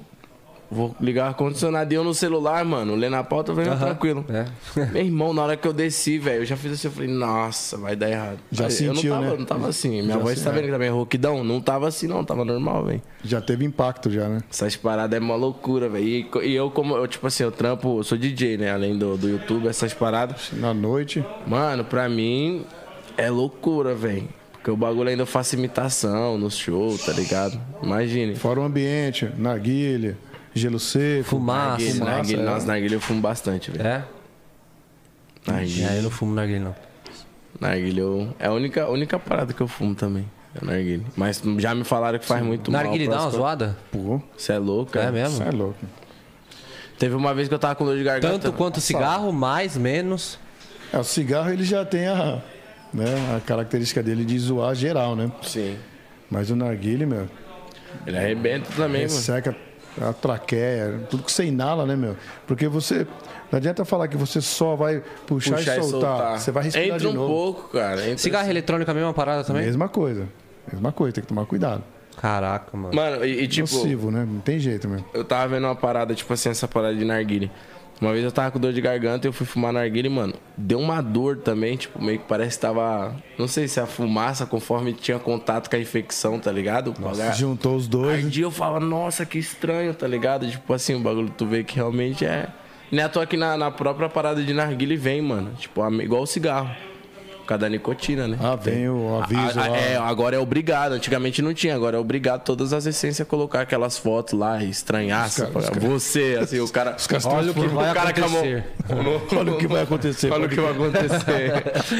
[0.70, 3.78] Vou ligar o ar-condicionado e eu no celular, mano, lendo a pauta, não, Aham.
[3.78, 4.24] tranquilo.
[4.28, 4.44] É.
[4.92, 7.78] Meu irmão, na hora que eu desci, velho, eu já fiz assim, eu falei, nossa,
[7.78, 8.38] vai dar errado.
[8.52, 9.36] Já Aí, sentiu, eu não tava, né?
[9.38, 10.02] não tava assim.
[10.02, 10.52] Minha Já voz tá é.
[10.52, 11.42] vendo que tá meio rouquidão?
[11.42, 13.02] Não tava assim, não, tava normal, velho.
[13.24, 14.40] Já teve impacto já, né?
[14.50, 16.04] Essas paradas é uma loucura, velho.
[16.06, 18.70] E, e eu, como, eu, tipo assim, eu trampo, eu sou DJ, né?
[18.70, 20.50] Além do, do YouTube, essas paradas.
[20.52, 22.64] Na noite, Mano, pra mim
[23.16, 24.28] é loucura, velho.
[24.52, 27.58] Porque o bagulho ainda eu faço imitação no show, tá ligado?
[27.82, 28.34] Imagine.
[28.34, 30.18] fora o ambiente, narguilha,
[30.58, 31.24] gelo seco.
[31.24, 31.68] Fumaça.
[31.70, 32.44] Narguilha, fumaça, narguilha, é.
[32.44, 33.86] Nossa, narguilha eu fumo bastante, velho.
[33.88, 34.04] É?
[35.46, 36.74] Narguilha, É, eu não fumo narguilha, não.
[37.60, 40.28] narguilha eu- é a única, a única parada que eu fumo também.
[40.60, 41.04] É narguilha.
[41.16, 42.82] Mas já me falaram que faz muito mal.
[42.82, 43.76] Narguilha dá uma zoada?
[43.90, 45.12] Pô, Você é louco, É cara.
[45.12, 45.34] mesmo?
[45.34, 45.78] isso é louco.
[46.98, 48.38] Teve uma vez que eu tava com dor de garganta.
[48.38, 50.38] Tanto quanto cigarro, mais, menos.
[50.92, 52.42] É, o cigarro ele já tem a,
[52.92, 55.30] né, a característica dele de zoar geral, né?
[55.42, 55.76] Sim.
[56.30, 57.28] Mas o narguile, meu,
[58.06, 59.10] Ele arrebenta também, mano.
[59.20, 59.54] seca
[60.00, 62.16] a traqueia, tudo que você inala, né, meu?
[62.46, 63.06] Porque você.
[63.50, 66.38] Não adianta falar que você só vai puxar, Puxar e, soltar.
[66.38, 67.28] Você vai respirar Entra de um novo.
[67.28, 68.02] pouco, cara.
[68.02, 69.64] Entra Cigarro eletrônico é a mesma parada também?
[69.64, 70.28] Mesma coisa.
[70.70, 71.82] Mesma coisa, tem que tomar cuidado.
[72.20, 72.94] Caraca, mano.
[72.94, 73.72] Mano, e, e tipo.
[73.72, 74.26] Nocivo, né?
[74.28, 75.04] Não tem jeito, meu.
[75.14, 77.50] Eu tava vendo uma parada, tipo assim, essa parada de narguile.
[78.00, 80.34] Uma vez eu tava com dor de garganta e eu fui fumar narguile, mano.
[80.56, 83.14] Deu uma dor também, tipo, meio que parece que tava.
[83.36, 86.92] Não sei se a fumaça, conforme tinha contato com a infecção, tá ligado?
[86.92, 88.24] Pagar- Juntou os dois.
[88.24, 90.48] Ardia, eu falava, nossa, que estranho, tá ligado?
[90.48, 92.48] Tipo assim, o bagulho tu vê que realmente é.
[92.90, 95.50] Nem à toa que na, na própria parada de narguile vem, mano.
[95.58, 96.70] Tipo, igual o cigarro.
[97.48, 98.36] Por causa da nicotina, né?
[98.42, 100.92] Ah, vem o aviso A- a- é, agora é obrigado.
[100.92, 105.46] Antigamente não tinha, agora é obrigado todas as essências a colocar aquelas fotos lá, estranhaça.
[105.46, 106.90] Os caras- pra- Você, assim, o cara.
[107.08, 108.64] caras Olha o que vai cara com a mão- acontecer.
[109.34, 110.30] Olha o que vai acontecer.
[110.30, 111.52] Olha o que vai acontecer.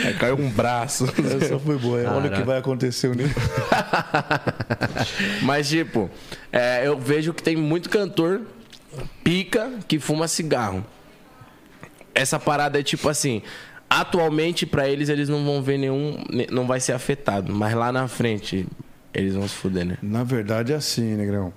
[0.07, 1.07] Aí caiu um braço.
[1.41, 1.99] Essa foi boa.
[2.15, 3.17] Olha o que vai acontecer.
[3.17, 3.25] Né?
[5.43, 6.11] Mas, tipo,
[6.53, 8.43] é, eu vejo que tem muito cantor
[9.25, 10.85] pica que fuma cigarro.
[12.15, 13.41] Essa parada é tipo assim.
[13.91, 16.23] Atualmente, pra eles, eles não vão ver nenhum.
[16.31, 17.53] ne- Não vai ser afetado.
[17.53, 18.67] Mas lá na frente,
[19.15, 19.99] eles vão se fuder, né?
[20.03, 21.53] Na verdade é assim, Negrão.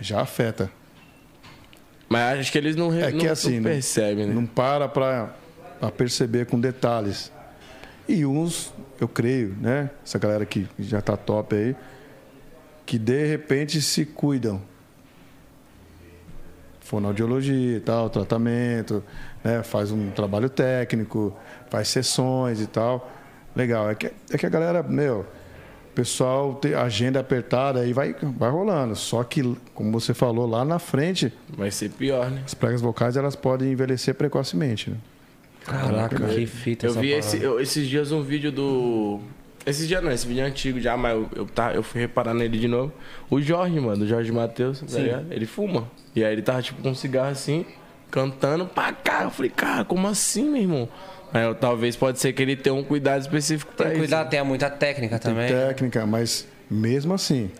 [0.00, 0.70] Já afeta.
[2.08, 4.34] Mas acho que eles não, É não, que assim, não- percebem, né?
[4.34, 5.34] não para pra,
[5.80, 7.30] pra perceber com detalhes.
[8.08, 9.90] E uns, eu creio, né?
[10.04, 11.74] Essa galera que já tá top aí,
[12.86, 14.60] que de repente se cuidam.
[16.84, 19.02] Fonoaudiologia e tal, tratamento,
[19.42, 19.62] né?
[19.62, 21.34] faz um trabalho técnico,
[21.70, 23.10] faz sessões e tal.
[23.56, 23.90] Legal.
[23.90, 25.20] É que, é que a galera, meu,
[25.90, 28.94] o pessoal tem agenda apertada e vai, vai rolando.
[28.96, 32.42] Só que, como você falou, lá na frente, Vai ser pior, né?
[32.44, 34.90] as pregas vocais elas podem envelhecer precocemente.
[34.90, 34.96] Né?
[35.64, 39.20] Caraca, que fita Eu essa vi esse- eu- esses dias um vídeo do.
[39.66, 42.34] Esses dias não, esse vídeo é antigo já, mas eu, eu, tá, eu fui reparar
[42.34, 42.92] nele de novo.
[43.30, 45.32] O Jorge, mano, o Jorge Matheus, tá ligado?
[45.32, 45.90] Ele fuma.
[46.14, 47.64] E aí ele tava tipo com um cigarro assim,
[48.10, 49.22] cantando pra cá.
[49.24, 50.88] Eu falei, cara, como assim, meu irmão?
[51.32, 54.08] Aí eu, talvez pode ser que ele tenha um cuidado específico pra Tem que isso.
[54.10, 55.48] cuidar, tem muita técnica também.
[55.48, 57.50] Técnica, mas mesmo assim,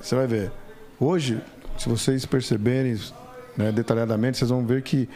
[0.00, 0.50] você vai ver.
[0.98, 1.38] Hoje,
[1.78, 2.98] se vocês perceberem
[3.56, 5.08] né, detalhadamente, vocês vão ver que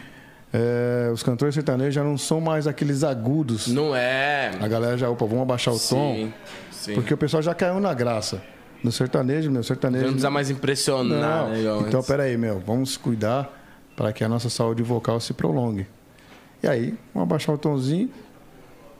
[0.52, 3.68] é, os cantores sertanejos já não são mais aqueles agudos.
[3.68, 4.50] Não é.
[4.60, 6.14] A galera já, opa, vamos abaixar o tom.
[6.14, 6.32] Sim,
[6.70, 6.94] sim.
[6.94, 8.42] Porque o pessoal já caiu na graça.
[8.82, 10.04] No sertanejo, meu, sertanejo.
[10.04, 11.80] Não precisa mais impressionar, Não.
[11.82, 11.88] né?
[11.88, 13.48] Então, peraí, meu, vamos cuidar
[13.94, 15.86] para que a nossa saúde vocal se prolongue.
[16.62, 18.10] E aí, vamos abaixar o tomzinho.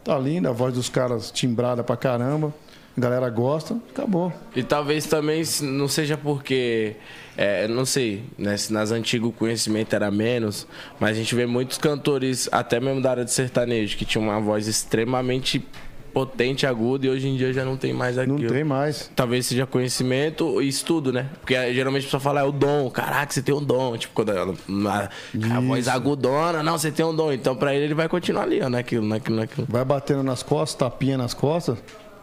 [0.04, 2.52] Tá linda, a voz dos caras timbrada pra caramba.
[3.00, 4.30] A galera gosta, acabou.
[4.54, 6.96] E talvez também não seja porque,
[7.34, 10.66] é, não sei, né, se nas antigas o conhecimento era menos,
[10.98, 14.38] mas a gente vê muitos cantores, até mesmo da área de sertanejo, que tinham uma
[14.38, 15.66] voz extremamente
[16.12, 18.38] potente, aguda, e hoje em dia já não tem mais aquilo.
[18.38, 19.10] Não tem mais.
[19.16, 21.30] Talvez seja conhecimento e estudo, né?
[21.40, 22.90] Porque eh, geralmente a pessoa fala, é o dom.
[22.90, 23.96] Caraca, você tem um dom.
[23.96, 24.54] Tipo, quando ela,
[24.88, 27.32] a, a voz agudona, não, você tem um dom.
[27.32, 29.66] Então, pra ele, ele vai continuar ali, ó, naquilo, naquilo, naquilo.
[29.70, 31.78] Vai batendo nas costas, tapinha nas costas,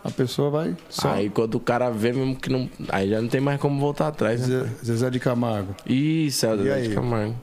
[0.08, 1.10] a pessoa vai só.
[1.12, 2.70] Aí quando o cara vê mesmo que não.
[2.90, 4.60] Aí já não tem mais como voltar atrás, né?
[4.64, 5.76] Zé- Zezé de Camargo.
[5.86, 6.88] Isso, é o E Zé aí?
[6.88, 7.36] de Camargo.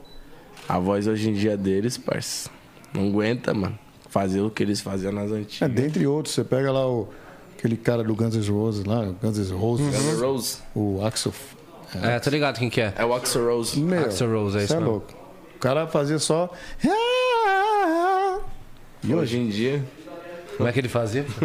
[0.67, 2.49] A voz hoje em dia deles, parça,
[2.93, 3.77] não aguenta, mano.
[4.09, 5.71] Fazer o que eles faziam nas É, antigas.
[5.71, 7.07] dentre outros, você pega lá o,
[7.57, 10.57] aquele cara do Guns N' Roses lá, Guns N' Roses, Guns N' Rose.
[10.73, 11.33] o Axel.
[12.01, 12.93] É, tô ligado quem que é.
[12.97, 13.79] É o Axel Rose.
[13.79, 14.91] Meu, Axl Rose, é isso é mesmo.
[14.91, 15.13] louco.
[15.55, 16.49] O cara fazia só.
[19.03, 19.83] E hoje em dia.
[20.57, 21.25] Como é que ele fazia?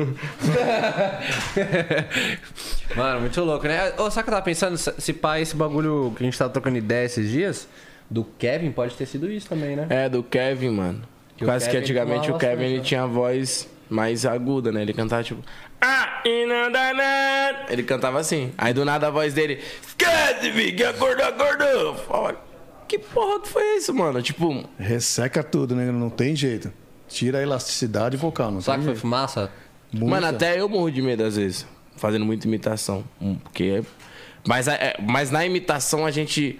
[2.97, 3.93] Mano, muito louco, né?
[3.99, 4.77] Ô, sabe o que eu tava pensando?
[4.77, 7.69] Se se pá, esse bagulho que a gente tava trocando ideia esses dias,
[8.09, 9.87] do Kevin, pode ter sido isso também, né?
[9.89, 11.03] É, do Kevin, mano.
[11.37, 12.85] Que Quase que Kevin antigamente fumava o Kevin bastante, ele né?
[12.85, 14.83] tinha a voz mais aguda, né?
[14.83, 15.43] Ele cantava tipo.
[15.81, 17.67] Ah, e não dá nada.
[17.71, 18.53] Ele cantava assim.
[18.59, 19.61] Aí do nada a voz dele.
[19.83, 21.95] Esquece, que acordou, acordou.
[21.97, 22.37] Fala,
[22.87, 24.21] Que porra que foi isso, mano?
[24.21, 25.91] Tipo, Resseca tudo, né?
[25.91, 26.73] Não tem jeito.
[27.11, 29.01] Tira a elasticidade vocal, não Será que foi jeito.
[29.03, 29.51] fumaça?
[29.93, 30.07] Muita.
[30.09, 33.05] Mano, até eu morro de medo às vezes, fazendo muita imitação.
[33.21, 33.83] Hum, Porque.
[34.47, 36.59] Mas, é- mas na imitação a gente.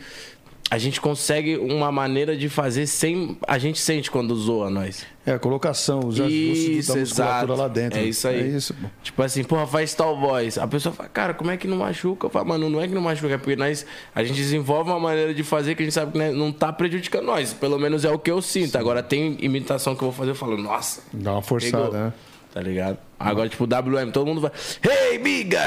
[0.69, 3.37] A gente consegue uma maneira de fazer sem.
[3.47, 5.05] A gente sente quando zoa nós.
[5.27, 7.99] É, a colocação, os ajustes da musculatura lá dentro.
[7.99, 8.41] É isso aí.
[8.41, 8.75] É isso.
[9.03, 10.59] Tipo assim, porra, faz tal voz.
[10.59, 12.27] A pessoa fala, cara, como é que não machuca?
[12.27, 15.01] Eu falo, mano, não é que não machuca, é porque nós, a gente desenvolve uma
[15.01, 17.53] maneira de fazer que a gente sabe que né, não tá prejudicando nós.
[17.53, 18.77] Pelo menos é o que eu sinto.
[18.79, 21.93] Agora tem imitação que eu vou fazer, eu falo, nossa, Dá uma forçada, Pegou.
[21.99, 22.13] né?
[22.53, 22.99] Tá ligado?
[23.19, 24.51] Agora, tipo, WM, todo mundo vai.
[24.83, 25.61] Hey, biga!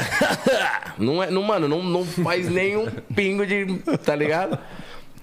[0.98, 3.66] não é, não, mano, não, não faz nenhum pingo de.
[4.04, 4.60] Tá ligado?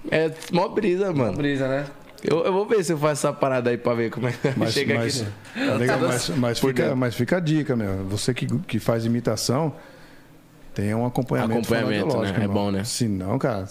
[0.09, 1.37] É mó brisa, mano.
[1.37, 1.85] Brisa, né?
[2.23, 4.37] Eu, eu vou ver se eu faço essa parada aí pra ver como é que
[4.57, 5.31] Mas, chega mas, aqui.
[5.59, 8.05] é legal, mas, mas Por fica, mas fica a dica, meu.
[8.05, 9.75] Você que, que faz imitação,
[10.73, 12.29] tem um acompanhamento, Acompanhamento, né?
[12.29, 12.53] É irmão.
[12.53, 12.83] bom, né?
[12.83, 13.67] Se não, cara,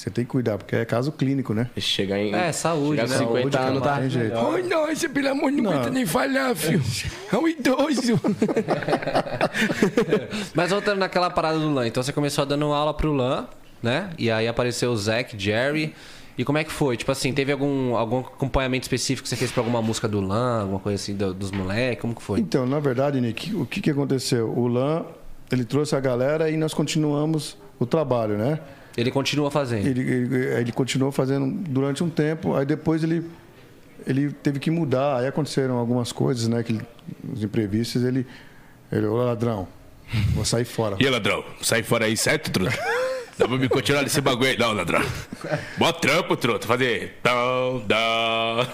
[0.00, 1.68] você tem que cuidar, porque é caso clínico, né?
[1.76, 2.32] Chegar em.
[2.32, 3.18] É, saúde, chegar né?
[3.18, 3.94] 50 Saúde, anos, tá?
[3.94, 4.36] não tem jeito.
[4.38, 6.82] Ai, nossa, pelo amor de Deus, não aguenta nem falhar, filho.
[7.32, 8.20] É um idoso.
[10.54, 13.46] Mas voltando naquela parada do Lan, então você começou dando aula pro Lan,
[13.82, 14.10] né?
[14.18, 15.94] E aí apareceu o Zac, Jerry.
[16.36, 16.96] E como é que foi?
[16.96, 20.60] Tipo assim, teve algum, algum acompanhamento específico que você fez pra alguma música do Lan,
[20.60, 22.00] alguma coisa assim do- dos moleques?
[22.00, 22.38] Como que foi?
[22.38, 24.48] Então, na verdade, Nick, o que, que aconteceu?
[24.56, 25.04] O Lan,
[25.50, 28.60] ele trouxe a galera e nós continuamos o trabalho, né?
[28.98, 29.86] Ele continua fazendo.
[29.86, 33.24] Ele, ele, ele continuou fazendo durante um tempo, aí depois ele,
[34.04, 36.64] ele teve que mudar, aí aconteceram algumas coisas, né?
[36.64, 36.80] Que
[37.32, 38.26] os imprevistos, ele,
[38.90, 39.68] ele, ô ladrão,
[40.34, 40.96] vou sair fora.
[40.98, 41.44] E aí, ladrão?
[41.62, 42.76] Sai fora aí, certo, truta?
[43.38, 44.58] Dá pra me continuar nesse bagulho aí?
[44.58, 45.00] Não, ladrão.
[45.76, 46.66] Bó trampo, truta.
[46.66, 47.18] Fazer.
[47.22, 48.66] Dá.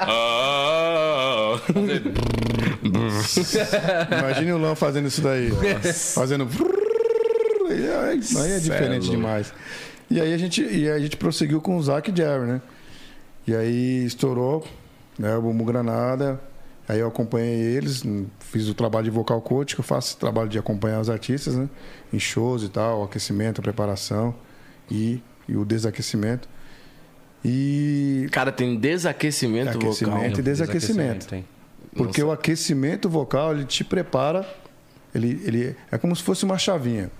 [0.00, 1.60] Ah,
[4.18, 5.50] Imagine o Lan fazendo isso daí,
[6.14, 6.48] fazendo.
[7.82, 9.52] Aí, aí é diferente demais.
[10.10, 12.62] E aí a gente, e a gente prosseguiu com o Zac e Jerry, né?
[13.46, 14.66] E aí estourou,
[15.18, 15.34] né?
[15.36, 16.40] O Bumbum Granada.
[16.86, 20.50] Aí eu acompanhei eles, hum, fiz o trabalho de vocal coach, que eu faço trabalho
[20.50, 21.68] de acompanhar os artistas, né?
[22.12, 24.34] Em shows e tal, aquecimento, preparação.
[24.90, 26.46] e, e o desaquecimento.
[27.44, 30.38] E Cara, tem desaquecimento, Aquecimento vocal.
[30.38, 31.26] e desaquecimento.
[31.26, 31.44] tem.
[31.94, 34.46] porque o aquecimento vocal ele te prepara,
[35.14, 37.10] ele, ele é como se fosse uma chavinha.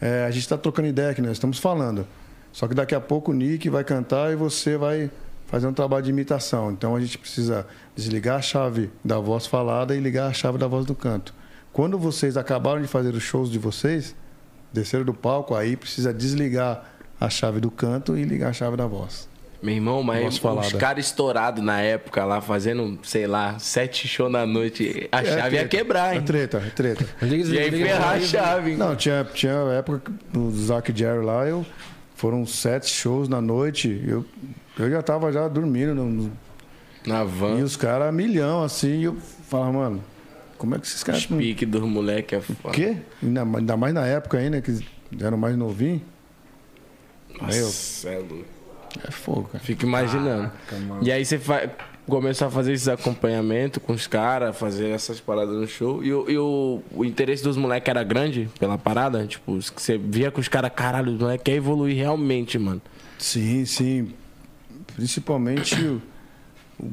[0.00, 2.06] É, a gente está trocando ideia aqui, nós estamos falando.
[2.52, 5.10] Só que daqui a pouco o Nick vai cantar e você vai
[5.46, 6.70] fazer um trabalho de imitação.
[6.70, 10.66] Então a gente precisa desligar a chave da voz falada e ligar a chave da
[10.66, 11.34] voz do canto.
[11.72, 14.14] Quando vocês acabaram de fazer os shows de vocês,
[14.72, 16.84] desceram do palco, aí precisa desligar
[17.20, 19.28] a chave do canto e ligar a chave da voz.
[19.62, 24.44] Meu irmão, mas os caras estourados na época lá, fazendo, sei lá, sete shows na
[24.46, 25.68] noite, a chave ia treta.
[25.68, 26.22] quebrar, É hein?
[26.22, 27.06] treta, é treta.
[27.24, 28.70] E aí ferrar a chave.
[28.72, 28.76] hein?
[28.76, 31.64] Não, tinha, tinha época que o Zac e Jerry lá, eu,
[32.14, 34.02] foram sete shows na noite.
[34.06, 34.24] Eu,
[34.78, 35.94] eu já tava já dormindo.
[35.94, 36.32] no- no-
[37.06, 39.00] Na e van, os caras milhão, assim.
[39.00, 39.16] E eu
[39.48, 40.04] falava, mano,
[40.58, 41.28] como é que esses os caras.
[41.30, 42.74] não- piques dos moleques é O foda.
[42.74, 42.96] quê?
[43.22, 44.78] Ainda, ainda mais na época ainda, que
[45.20, 46.02] eram mais novinhos.
[47.40, 48.55] Nossa, é louco.
[49.06, 49.62] É fogo, cara.
[49.64, 50.50] Fico imaginando.
[51.02, 51.68] e aí você fa...
[52.06, 56.02] começou a fazer esses acompanhamentos com os caras, fazer essas paradas no show.
[56.04, 59.26] E, o, e o, o interesse dos moleques era grande pela parada?
[59.26, 62.80] Tipo, você via com os caras, caralho, os moleques querem evoluir realmente, mano.
[63.18, 64.12] Sim, sim.
[64.94, 65.74] Principalmente.
[65.82, 66.02] o-
[66.80, 66.92] o-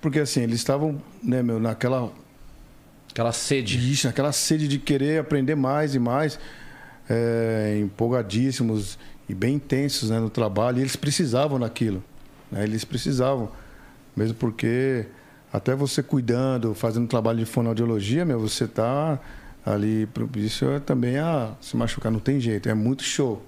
[0.00, 2.10] porque assim, eles estavam, né, meu, naquela
[3.10, 3.76] Aquela sede.
[3.92, 6.38] Isso, aquela sede de querer aprender mais e mais,
[7.08, 8.96] é, empolgadíssimos
[9.30, 10.78] e bem intensos né, no trabalho.
[10.78, 12.02] E eles precisavam daquilo.
[12.50, 12.64] Né?
[12.64, 13.50] Eles precisavam.
[14.16, 15.06] Mesmo porque
[15.52, 19.18] até você cuidando, fazendo trabalho de fonoaudiologia, meu, você tá
[19.64, 22.10] ali propício é também a se machucar.
[22.10, 23.42] Não tem jeito, é muito show.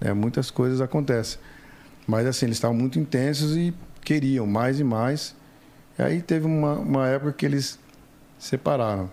[0.00, 0.12] Né?
[0.12, 1.38] Muitas coisas acontecem.
[2.06, 5.34] Mas assim, eles estavam muito intensos e queriam mais e mais.
[5.98, 7.78] E aí teve uma, uma época que eles
[8.38, 9.10] separaram.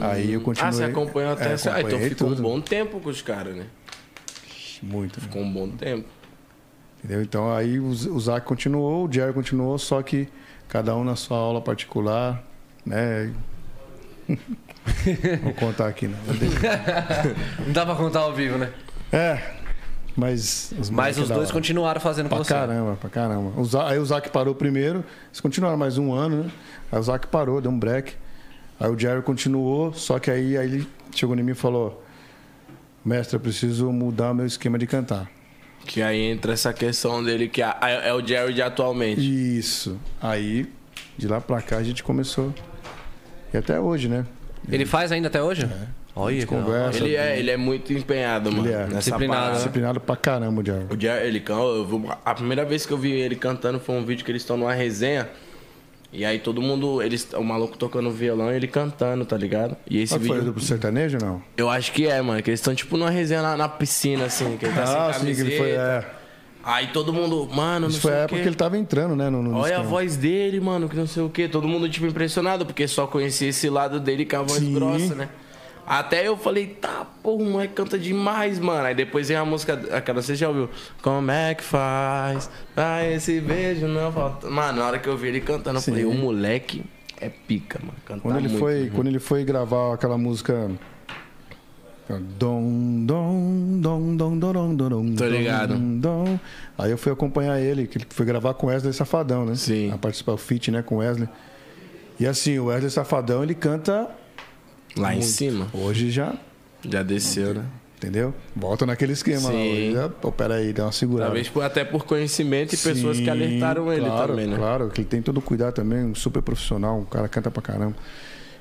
[0.00, 0.68] Aí eu continuei.
[0.68, 1.74] Ah, você acompanhou até É, essa.
[1.74, 2.40] Ah, então ficou tudo.
[2.40, 3.66] um bom tempo com os caras, né?
[4.82, 5.20] Muito.
[5.20, 6.08] Ficou um bom tempo.
[6.98, 7.22] Entendeu?
[7.22, 10.28] Então aí o Zac continuou, o Jerry continuou, só que
[10.68, 12.42] cada um na sua aula particular,
[12.86, 13.32] né?
[15.42, 16.16] Vou contar aqui, né?
[17.66, 18.72] Não dá pra contar ao vivo, né?
[19.12, 19.40] É,
[20.16, 22.52] mas os Mas os dois continuaram fazendo com Pra você.
[22.54, 23.60] caramba, pra caramba.
[23.60, 26.50] O Za- aí o Zac parou primeiro, eles continuaram mais um ano, né?
[26.90, 28.14] Aí o Zac parou, deu um break.
[28.80, 32.01] Aí o Jerry continuou, só que aí, aí ele chegou em mim e falou:
[33.04, 35.30] Mestre, eu preciso mudar meu esquema de cantar.
[35.84, 39.20] Que aí entra essa questão dele, que é, é o Jared atualmente.
[39.20, 39.98] Isso.
[40.20, 40.66] Aí,
[41.18, 42.54] de lá pra cá, a gente começou.
[43.52, 44.24] E até hoje, né?
[44.70, 45.68] Ele faz ainda até hoje?
[46.14, 46.98] Olha, que conversa.
[46.98, 48.66] Ele é, ele é muito empenhado, mano.
[48.66, 48.78] Ele é.
[48.82, 49.56] Nessa Disciplinado, né?
[49.56, 50.86] Disciplinado pra caramba o Jerry.
[50.88, 51.62] O Jerry, ele canta.
[52.24, 54.72] A primeira vez que eu vi ele cantando foi um vídeo que eles estão numa
[54.72, 55.28] resenha.
[56.12, 59.76] E aí todo mundo, eles, o maluco tocando violão e ele cantando, tá ligado?
[59.88, 60.52] E esse Ah, foi vídeo.
[60.52, 61.42] do sertanejo não?
[61.56, 62.42] Eu acho que é, mano.
[62.42, 65.34] Que eles estão tipo numa resenha na, na piscina, assim, que ele tá ah, sem
[65.34, 65.72] sim, que ele foi.
[65.72, 66.06] camiseta.
[66.18, 66.22] É.
[66.64, 69.28] Aí todo mundo, mano, não Isso foi sei a época que ele tava entrando, né?
[69.30, 71.48] No, no Olha a voz dele, mano, que não sei o quê.
[71.48, 74.72] Todo mundo, tipo, impressionado, porque só conhecia esse lado dele com a voz Sim.
[74.72, 75.28] grossa, né?
[75.86, 78.84] Até eu falei, tá, porra, o moleque canta demais, mano.
[78.86, 80.70] Aí depois vem a música, aquela, você já ouviu?
[81.02, 82.48] Como é que faz?
[82.76, 84.48] Ah, esse beijo não falta.
[84.48, 86.84] Mano, na hora que eu vi ele cantando, eu falei, o moleque
[87.20, 87.94] é pica, mano.
[88.04, 88.60] Canta Quando ele, muito.
[88.60, 90.70] foi, quando ele foi gravar aquela música.
[92.38, 95.76] Dom, dom, dom, dom, dom, dom, dom, Tô ligado.
[95.78, 96.38] dom.
[96.76, 99.54] Aí eu fui acompanhar ele, que ele foi gravar com Wesley Safadão, né?
[99.54, 99.90] Sim.
[99.90, 101.28] A participar o feat, né, com Wesley.
[102.20, 104.10] E assim, o Wesley Safadão, ele canta
[104.96, 105.30] Lá em muito.
[105.30, 105.68] cima.
[105.72, 106.34] Hoje já,
[106.84, 107.64] Já desceu, né?
[107.96, 108.34] entendeu?
[108.54, 109.50] Volta naquele esquema lá.
[109.52, 109.72] Sim.
[109.72, 111.26] Hoje já, pô, peraí, dá uma segurada.
[111.30, 114.56] Talvez por- até por conhecimento e pessoas que Sim, alertaram ele claro, também, né?
[114.56, 117.62] Claro, que ele tem todo o cuidado também, um super profissional, um cara canta pra
[117.62, 117.96] caramba.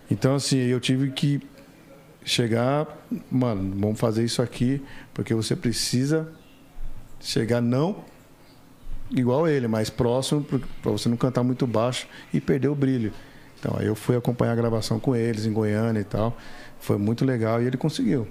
[0.09, 1.41] Então, assim, eu tive que
[2.23, 2.85] chegar,
[3.31, 4.81] mano, vamos fazer isso aqui,
[5.13, 6.27] porque você precisa
[7.19, 8.03] chegar não
[9.09, 13.11] igual ele, mas próximo, para você não cantar muito baixo e perder o brilho.
[13.62, 16.36] Então, aí eu fui acompanhar a gravação com eles em Goiânia e tal.
[16.80, 18.28] Foi muito legal e ele conseguiu.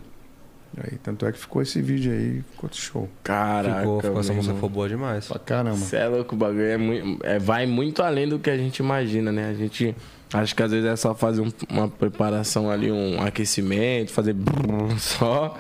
[0.77, 3.09] Aí, tanto é que ficou esse vídeo aí, ficou show.
[3.25, 5.27] Caraca, Ficou, ficou essa música ficou boa demais.
[5.27, 5.77] Pra caramba.
[5.77, 8.79] Cê é louco, o bagulho é muito, é, vai muito além do que a gente
[8.79, 9.49] imagina, né?
[9.51, 9.95] A gente
[10.33, 14.97] acho que às vezes é só fazer um- uma preparação ali, um aquecimento, fazer brrr
[14.99, 15.57] só.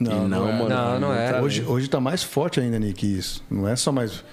[0.00, 0.52] Não, e não, não é.
[0.52, 0.68] mano.
[0.68, 1.40] Não, não muito é.
[1.40, 3.44] Hoje, hoje tá mais forte ainda, Nick, isso.
[3.50, 4.24] Não é só mais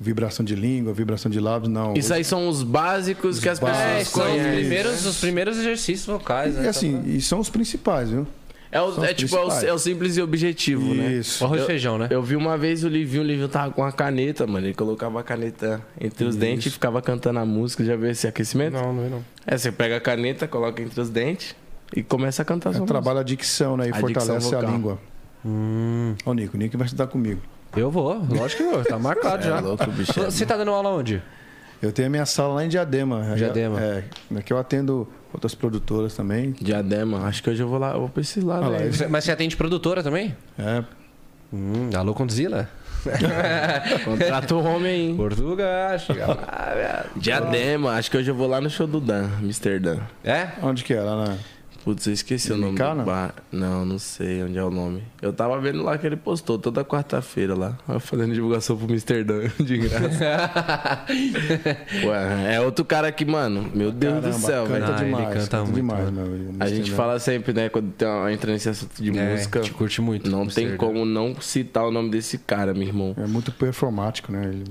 [0.00, 1.94] vibração de língua, vibração de lábios, não.
[1.94, 3.82] Isso aí são os básicos que as básicos.
[3.84, 4.60] É, pessoas são os conhecem.
[4.60, 6.68] primeiros, os primeiros exercícios vocais, E né?
[6.68, 8.26] assim, e são os principais, viu?
[8.70, 11.14] É, o- os é tipo, é o, é o simples e objetivo, né?
[11.14, 11.42] Isso.
[11.42, 12.06] O arroz e Eu- feijão, né?
[12.10, 14.66] Eu vi uma vez o Livinho, o Livinho tava com uma caneta, mano.
[14.66, 17.82] Ele colocava a caneta entre os dentes e ficava cantando a música.
[17.82, 18.74] Já viu esse aquecimento?
[18.74, 19.24] Não, não, não.
[19.46, 21.56] É, você pega a caneta, coloca entre os dentes
[21.96, 23.88] e começa a cantar a É, sua trabalha a dicção, né?
[23.88, 24.98] E A fortalece a língua.
[25.44, 26.14] Hum.
[26.26, 27.40] Ó, o Nico, o Nico vai estudar comigo.
[27.78, 28.84] Eu vou, lógico que eu vou.
[28.84, 29.60] Tá marcado É já.
[29.60, 31.22] louco, bicho, é Você tá dando aula onde?
[31.80, 33.34] Eu tenho a minha sala lá em Diadema.
[33.36, 33.80] Diadema.
[33.80, 34.04] É,
[34.44, 36.50] que eu atendo outras produtoras também.
[36.60, 38.90] Diadema, acho que hoje eu vou lá, eu vou pra esse lado Ah lá, aí.
[39.08, 40.36] Mas você atende produtora também?
[40.58, 40.82] É,
[41.52, 42.68] Hum, alô, Condzilla?
[44.04, 45.14] Contrata o homem aí.
[45.16, 47.08] Portugal, chega lá, viado.
[47.16, 49.78] Diadema, acho que hoje eu vou lá no show do Dan, Mr.
[49.78, 49.98] Dan.
[50.22, 50.48] É?
[50.62, 51.00] onde que é?
[51.00, 51.36] Lá na...
[51.84, 53.04] Putz, eu esqueci o MK, nome do não?
[53.04, 53.34] bar.
[53.50, 55.02] Não, não sei onde é o nome.
[55.22, 57.78] Eu tava vendo lá que ele postou toda quarta-feira lá.
[57.88, 59.24] Eu fazendo divulgação pro Mr.
[59.24, 61.04] Dan, de graça.
[62.04, 64.92] Ué, é outro cara que, mano, meu Deus do Caramba, céu, canta velho.
[64.98, 65.28] Ele demais.
[65.28, 66.12] canta Canta, muito, demais, mano.
[66.12, 66.52] meu amigo.
[66.60, 69.70] A gente fala sempre, né, quando tem uma- entra nesse assunto de É, música, te
[69.72, 70.28] curte muito.
[70.30, 73.14] não tem como não citar o nome desse cara, meu irmão.
[73.16, 74.50] É muito performático, né?
[74.52, 74.64] Ele,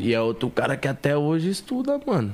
[0.00, 2.32] e é outro cara que até hoje estuda, mano.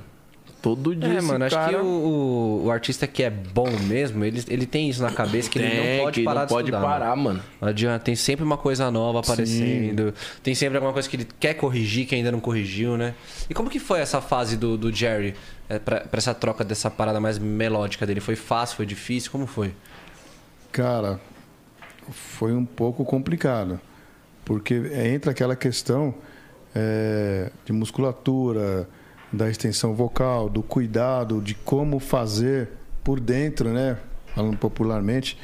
[0.61, 1.71] Todo dia É, esse mano, acho cara...
[1.71, 5.49] que o, o, o artista que é bom mesmo, ele, ele tem isso na cabeça
[5.49, 6.85] que ele Tem, não pode que parar não de pode estudar.
[6.85, 7.23] parar, mano.
[7.39, 7.43] mano.
[7.61, 10.13] Não adianta, tem sempre uma coisa nova aparecendo.
[10.43, 13.15] Tem sempre alguma coisa que ele quer corrigir, que ainda não corrigiu, né?
[13.49, 15.35] E como que foi essa fase do, do Jerry
[15.69, 18.21] é, pra, pra essa troca dessa parada mais melódica dele?
[18.21, 19.31] Foi fácil, foi difícil?
[19.31, 19.73] Como foi?
[20.73, 21.21] Cara,
[22.11, 23.81] foi um pouco complicado.
[24.45, 24.75] Porque
[25.15, 26.15] entra aquela questão
[26.75, 28.89] é, de musculatura,
[29.33, 32.69] da extensão vocal, do cuidado, de como fazer
[33.05, 33.99] por dentro, né?
[34.35, 35.39] Falando popularmente,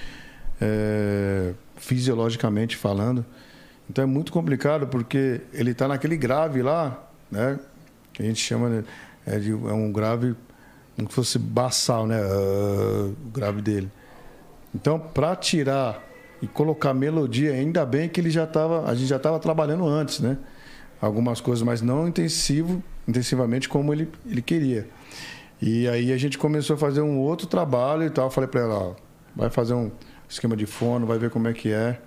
[0.61, 3.25] é, fisiologicamente falando.
[3.89, 7.59] Então é muito complicado porque ele está naquele grave lá, né?
[8.13, 8.85] Que a gente chama de,
[9.27, 10.35] é, de- é um grave
[10.97, 12.21] como se fosse baçal, né?
[12.23, 13.91] Ah, o grave dele.
[14.75, 16.03] Então, para tirar
[16.41, 20.21] e colocar melodia, ainda bem que ele já tava, a gente já estava trabalhando antes,
[20.21, 20.39] né?
[21.01, 24.89] Algumas coisas, mas não intensivo, intensivamente como ele, ele queria.
[25.61, 28.31] E aí a gente começou a fazer um outro trabalho e tal.
[28.31, 28.95] Falei para ela, ó,
[29.35, 29.91] vai fazer um
[30.29, 32.01] esquema de fono, vai ver como é que é,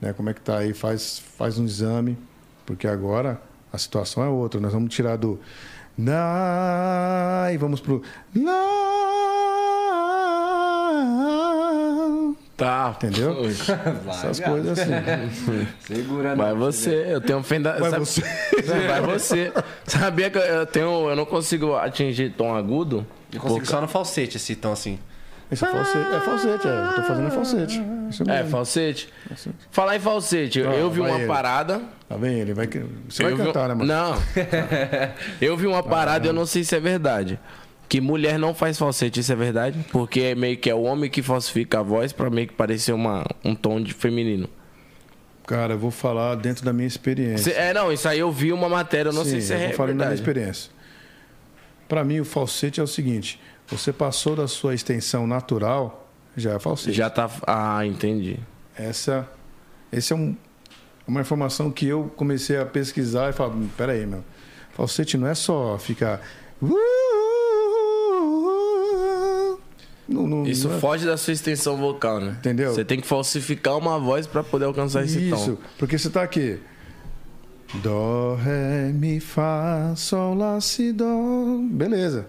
[0.00, 0.12] né?
[0.12, 2.16] Como é que tá aí, faz, faz um exame,
[2.64, 3.40] porque agora
[3.72, 4.60] a situação é outra.
[4.60, 5.38] Nós vamos tirar do
[5.96, 8.02] na e vamos pro
[8.34, 8.84] lá.
[12.56, 12.94] Tá.
[12.96, 13.36] Entendeu?
[14.08, 14.92] Essas coisas assim.
[15.80, 17.76] Segura, Vai você, eu tenho fenda.
[17.78, 18.20] Vai sabe- você.
[18.88, 19.52] Vai você.
[19.84, 21.10] Sabia que eu tenho.
[21.10, 23.06] Eu não consigo atingir tom agudo?
[23.32, 24.98] Eu consigo só no falsete esse tom assim.
[25.50, 26.70] Esse é falsete, é falsete, é.
[26.70, 27.82] Eu tô fazendo falsete.
[28.08, 28.50] Isso É, mesmo.
[28.50, 29.12] falsete.
[29.70, 31.26] Falar em falsete, eu- Ah, eu vi vai uma ele.
[31.28, 31.82] parada.
[32.08, 32.38] Tá vendo?
[32.38, 32.66] Ele vai.
[33.08, 33.84] Você vai eu vi- cantar, né, mano?
[33.86, 34.14] Não.
[35.40, 37.38] eu vi uma parada e eu não sei se é verdade.
[37.88, 39.78] Que mulher não faz falsete, isso é verdade?
[39.92, 42.92] Porque é meio que é o homem que falsifica a voz pra meio que parecer
[42.92, 44.48] uma, um tom de feminino.
[45.46, 47.52] Cara, eu vou falar dentro da minha experiência.
[47.52, 49.58] Cê- é, não, isso aí eu vi uma matéria, eu não sei Sim, se eu
[49.58, 50.70] é vou falar da minha experiência.
[51.86, 56.58] Pra mim, o falsete é o seguinte: você passou da sua extensão natural, já é
[56.58, 56.96] falsete.
[56.96, 57.30] Já tá.
[57.46, 58.38] Ah, entendi.
[58.74, 59.28] Essa,
[59.92, 60.34] esse é um,
[61.06, 64.24] uma informação que eu comecei a pesquisar e falar: "Hum, peraí, meu.
[64.72, 66.20] Falsete não é só ficar.
[70.08, 72.36] Não, não, Isso não é- foge da sua extensão vocal, né?
[72.38, 72.74] Entendeu?
[72.74, 75.36] Você tem que falsificar uma voz pra poder alcançar esse tom.
[75.36, 76.58] Isso, porque você tá aqui.
[77.82, 81.06] Dó, ré, mi, fá, sol, lá, si, dó.
[81.70, 82.26] Beleza.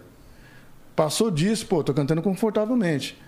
[0.95, 3.21] Passou disso, pô, tô cantando confortavelmente.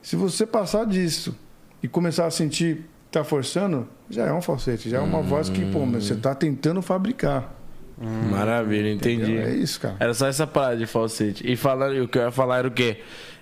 [0.00, 1.34] Se você passar disso
[1.82, 5.48] e começar a sentir que tá forçando, já é um falsete, já é uma voz
[5.48, 7.52] que, pô, mas você tá tentando fabricar.
[8.00, 9.36] Maravilha, entendi.
[9.36, 9.96] É isso, cara.
[9.98, 11.50] Era só essa parada de falsete.
[11.50, 12.98] E falando, o que eu ia falar era o quê?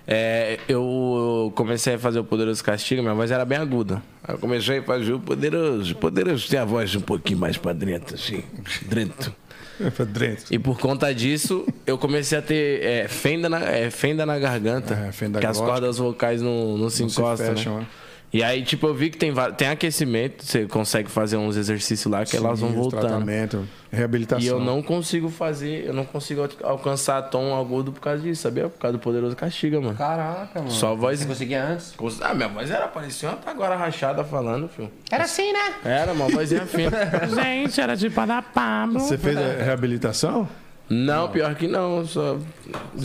[0.07, 4.01] É, eu comecei a fazer o Poderoso Castigo, minha voz era bem aguda.
[4.27, 5.95] Eu comecei a fazer o Poderoso.
[5.95, 8.43] Poderoso tem a voz um pouquinho mais pra dentro, assim.
[8.87, 9.35] Dentro.
[9.79, 10.37] É.
[10.49, 14.95] E por conta disso, eu comecei a ter é, fenda, na, é, fenda na garganta.
[14.95, 17.79] É, fenda que as cordas vocais não, não se Não se encostam, fecham, né?
[17.81, 17.87] né?
[18.31, 22.25] E aí, tipo, eu vi que tem, tem aquecimento, você consegue fazer uns exercícios lá
[22.25, 22.99] que elas vão Sim, voltando.
[23.07, 24.43] Tratamento, reabilitação.
[24.43, 28.41] E eu não consigo fazer, eu não consigo al- alcançar tom agudo por causa disso,
[28.41, 28.67] sabia?
[28.67, 29.95] Por causa do poderoso castiga, mano.
[29.97, 30.69] Caraca, mano.
[30.71, 31.19] Só voz.
[31.19, 31.93] Você conseguia antes?
[32.21, 34.91] Ah, minha voz era parecia uma tá agora rachada falando, filho.
[35.09, 35.75] Era assim, né?
[35.85, 36.91] Era, uma vozinha fina.
[37.33, 38.99] Gente, era tipo a da Pablo.
[38.99, 40.47] Você fez a reabilitação?
[40.89, 42.37] Não, pior que não, só.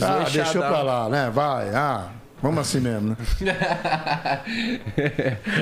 [0.01, 1.29] Ah, deixou pra lá, né?
[1.33, 2.09] Vai, ah,
[2.43, 3.17] vamos assim mesmo, né?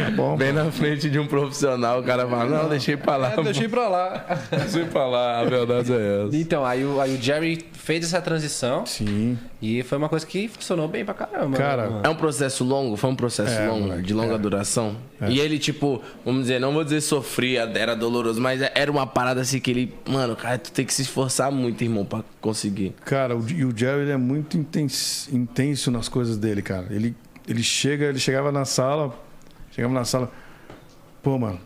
[0.04, 0.36] tá bom.
[0.36, 3.34] Bem na frente de um profissional, o cara fala, não, deixei pra lá.
[3.34, 4.26] É, deixei pra lá.
[4.52, 6.36] deixei pra lá, a verdade é essa.
[6.36, 9.38] Então, aí o, aí o Jerry fez essa transição Sim.
[9.62, 11.58] e foi uma coisa que funcionou bem pra caramba.
[11.58, 12.02] Cara, né?
[12.04, 12.96] É um processo longo?
[12.98, 14.38] Foi um processo É, longo, moleque, de longa é.
[14.38, 14.96] duração?
[15.28, 19.42] E ele, tipo, vamos dizer, não vou dizer sofria, era doloroso, mas era uma parada
[19.42, 19.94] assim que ele.
[20.10, 22.96] Mano, cara, tu tem que se esforçar muito, irmão, pra conseguir.
[23.06, 26.71] Cara, o, e o Jerry ele é muito intenso, intenso nas coisas dele, cara.
[26.90, 27.16] Ele,
[27.48, 29.14] ele chega, ele chegava na sala,
[29.72, 30.32] chegava na sala,
[31.22, 31.60] pô, mano,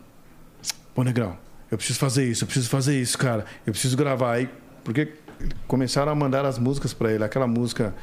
[0.94, 1.36] pô, negrão,
[1.70, 3.44] eu preciso fazer isso, eu preciso fazer isso, cara.
[3.66, 4.32] Eu preciso gravar.
[4.32, 4.48] Aí,
[4.84, 5.12] porque
[5.66, 7.24] começaram a mandar as músicas pra ele.
[7.24, 7.94] Aquela música.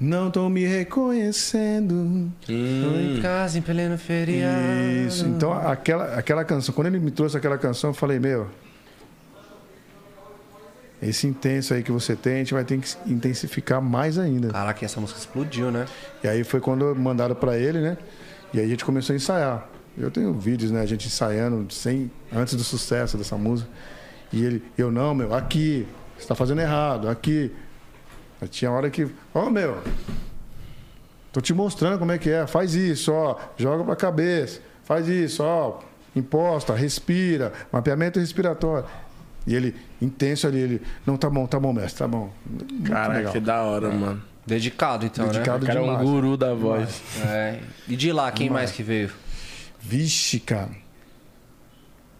[0.00, 2.32] Não tô me reconhecendo.
[2.44, 5.06] Tô em casa, em pleno feriado.
[5.06, 5.24] Isso.
[5.26, 8.48] Então, aquela, aquela canção, quando ele me trouxe aquela canção, eu falei, meu.
[11.06, 14.48] Esse intenso aí que você tem, a gente vai ter que intensificar mais ainda.
[14.48, 15.84] Caraca, essa música explodiu, né?
[16.22, 17.98] E aí foi quando mandaram pra ele, né?
[18.54, 19.68] E aí a gente começou a ensaiar.
[19.98, 20.80] Eu tenho vídeos, né?
[20.80, 23.68] A gente ensaiando sem, antes do sucesso dessa música.
[24.32, 25.86] E ele, eu não, meu, aqui,
[26.18, 27.52] você tá fazendo errado, aqui.
[28.40, 29.82] Aí tinha hora que, ó, meu,
[31.30, 35.42] tô te mostrando como é que é, faz isso, ó, joga pra cabeça, faz isso,
[35.42, 35.80] ó,
[36.16, 38.86] imposta, respira, mapeamento respiratório.
[39.46, 42.30] E ele, intenso ali, ele, não, tá bom, tá bom, mestre, tá bom.
[42.48, 43.32] Muito Caraca, legal.
[43.32, 44.22] que da hora, mano.
[44.46, 46.08] Dedicado, então, Dedicado O cara é um demais.
[46.08, 47.00] guru da voz.
[47.18, 47.24] né?
[47.26, 47.60] É.
[47.88, 49.10] E de lá, quem mais que veio?
[49.80, 50.70] Vixe, cara.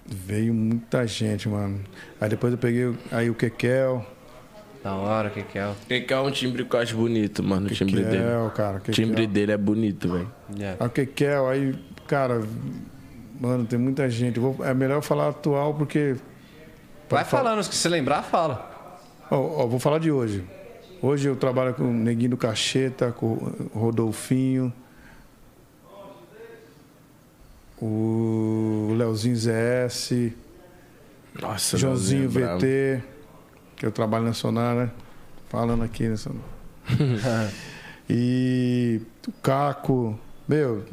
[0.07, 1.81] Veio muita gente, mano.
[2.21, 4.05] Aí depois eu peguei o- aí o Kekel.
[4.83, 5.67] Da hora, que que é?
[5.67, 8.19] o- um timbre que eu acho bonito, mano, o timbre dele.
[8.19, 8.77] Kekel, cara.
[8.77, 8.95] O Kekel.
[8.95, 10.31] timbre dele é bonito, velho.
[10.55, 10.77] Yeah.
[10.79, 11.75] Aí o Kekel, aí,
[12.07, 12.43] cara,
[13.41, 14.39] mano, tem muita gente.
[14.39, 16.17] Vou, é melhor eu falar atual porque.
[17.09, 17.45] Vai falar.
[17.45, 19.01] falando, se você lembrar, fala.
[19.31, 20.45] Ó, ó, vou falar de hoje.
[21.03, 23.35] Hoje eu trabalho com o Neguinho do Cacheta, com
[23.75, 24.73] o Rodolfinho,
[27.81, 30.33] o Leozinho ZS,
[31.41, 32.57] Nossa, Joãozinho é.
[32.57, 33.03] VT,
[33.77, 34.91] que eu trabalho na Sonar, né?
[35.51, 36.31] Falando aqui nessa.
[38.09, 40.85] e o Caco, meu,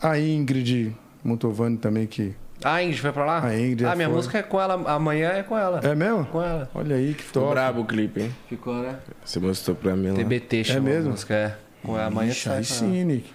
[0.00, 2.34] a Ingrid Montovani também, que.
[2.64, 3.44] Ah, a Ingrid foi pra lá?
[3.44, 4.16] A Ingrid Ah, minha foi.
[4.16, 5.80] música é com ela, amanhã é com ela.
[5.82, 6.24] É mesmo?
[6.26, 6.70] Com ela.
[6.74, 7.54] Olha aí que Ficou top.
[7.54, 8.34] brabo o clipe, hein?
[8.48, 8.98] Ficou, né?
[9.24, 10.14] Você mostrou pra mim lá.
[10.16, 11.08] TBT chama mesmo?
[11.08, 11.56] a música, é.
[11.82, 12.80] Com ela, amanhã Ixi, sai aí com ela.
[12.92, 13.32] sim, Nick.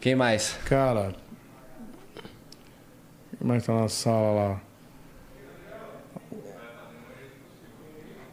[0.00, 0.56] Quem mais?
[0.64, 1.12] Cara.
[3.38, 4.60] Quem mais tá na sala lá?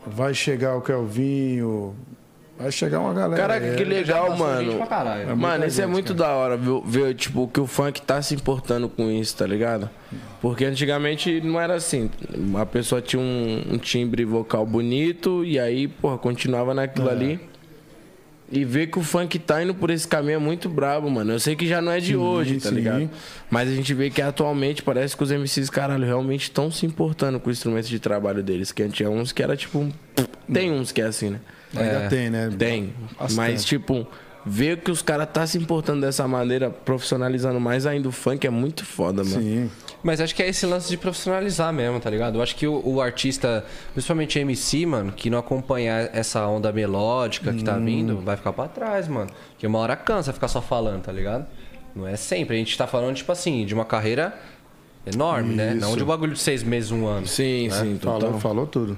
[0.05, 1.95] Vai chegar o Kelvinho.
[2.59, 3.41] Vai chegar uma galera.
[3.41, 4.77] Caraca, que legal, passou gente mano.
[4.79, 8.21] muita Mano, isso é gente, muito da hora, ver, ver, tipo, que o funk tá
[8.21, 9.89] se importando com isso, tá ligado?
[10.41, 12.09] Porque antigamente não era assim.
[12.59, 17.11] A pessoa tinha um, um timbre vocal bonito e aí, porra, continuava naquilo É.
[17.11, 17.39] ali.
[18.51, 21.31] E ver que o funk tá indo por esse caminho é muito brabo, mano.
[21.33, 22.75] Eu sei que já não é de Sim, hoje, tá sim.
[22.75, 23.09] ligado?
[23.49, 27.39] Mas a gente vê que atualmente parece que os MCs, caralho, realmente estão se importando
[27.39, 28.71] com o instrumento de trabalho deles.
[28.71, 29.87] Que tinha uns que era tipo.
[30.51, 31.39] Tem uns que é assim, né?
[31.75, 32.07] Ainda É.
[32.07, 32.49] tem, né?
[32.57, 32.93] Tem.
[33.19, 33.33] Bastante.
[33.35, 34.07] Mas, tipo,
[34.45, 38.49] ver que os caras tá se importando dessa maneira, profissionalizando mais ainda o funk é
[38.49, 39.41] muito foda, mano.
[39.41, 39.69] Sim.
[40.01, 42.37] Mas acho que é esse lance de profissionalizar mesmo, tá ligado?
[42.37, 47.51] Eu acho que o, o artista, principalmente MC, mano, que não acompanhar essa onda melódica
[47.53, 47.83] que tá Hum.
[47.85, 49.29] vindo, vai ficar pra trás, mano.
[49.51, 51.45] Porque uma hora cansa ficar só falando, tá ligado?
[51.93, 52.55] Não é sempre.
[52.55, 54.33] A gente tá falando, tipo assim, de uma carreira
[55.05, 55.73] enorme, né?
[55.73, 55.97] Não Isso.
[55.97, 57.27] de um bagulho de seis meses, um ano.
[57.27, 57.73] Sim, né?
[57.79, 58.97] sim, Falou, falou tudo.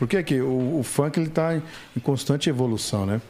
[0.00, 1.62] Porque aqui, o, o funk ele tá em,
[1.94, 3.20] em constante evolução, né?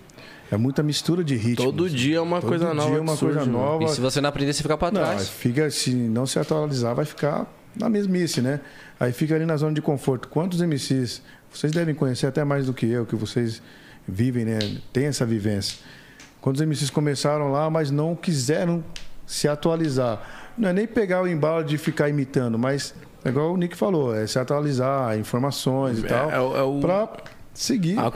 [0.53, 1.65] É muita mistura de ritmos.
[1.65, 2.97] Todo dia é uma Todo coisa dia nova.
[2.97, 3.65] é uma que surge, coisa mano.
[3.65, 3.85] nova.
[3.85, 5.29] E se você não aprender, você fica pra Não, trás.
[5.29, 8.61] fica, se não se atualizar, vai ficar na mesmice, né?
[9.01, 10.29] Aí fica ali na zona de conforto.
[10.29, 13.61] Quantos MCs, vocês devem conhecer até mais do que eu, que vocês
[14.07, 14.59] vivem, né?
[14.93, 15.79] Tem essa vivência.
[16.41, 18.83] Quantos MCs começaram lá, mas não quiseram
[19.27, 20.53] se atualizar.
[20.57, 22.95] Não é nem pegar o embalo de ficar imitando, mas
[23.25, 26.81] é igual o Nick falou, é se atualizar, informações e É, tal, é é o-
[26.81, 27.09] pra
[27.55, 27.99] seguir.
[27.99, 28.09] A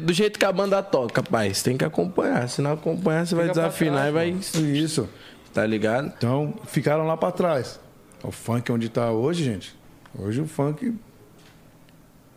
[0.00, 2.48] Do jeito que a banda toca, pai, você tem que acompanhar.
[2.48, 4.28] Se não acompanhar, você vai Fica pra desafinar trás, e vai.
[4.72, 5.08] Isso.
[5.52, 6.12] Tá ligado?
[6.16, 7.80] Então, ficaram lá para trás.
[8.22, 9.74] O funk onde está hoje, gente.
[10.18, 10.94] Hoje o funk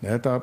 [0.01, 0.41] né, tá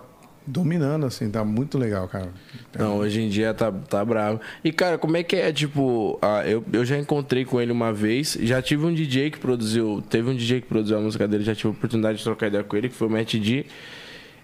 [0.51, 2.30] dominando, assim, tá muito legal, cara.
[2.78, 4.40] Não, hoje em dia tá, tá bravo.
[4.64, 7.92] E, cara, como é que é, tipo, ah, eu, eu já encontrei com ele uma
[7.92, 11.44] vez, já tive um DJ que produziu, teve um DJ que produziu a música dele,
[11.44, 13.64] já tive a oportunidade de trocar ideia com ele, que foi o Matt D.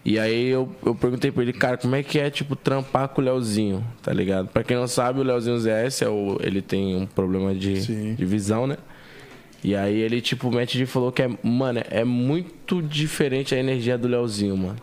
[0.04, 3.20] E aí eu, eu perguntei pra ele, cara, como é que é, tipo, trampar com
[3.20, 4.46] o Leozinho, tá ligado?
[4.46, 8.14] Pra quem não sabe, o Leozinho ZS, é o, ele tem um problema de, Sim.
[8.14, 8.76] de visão, né?
[9.64, 13.58] E aí ele, tipo, o Matt D falou que é, mano, é muito diferente a
[13.58, 14.76] energia do Leozinho, mano.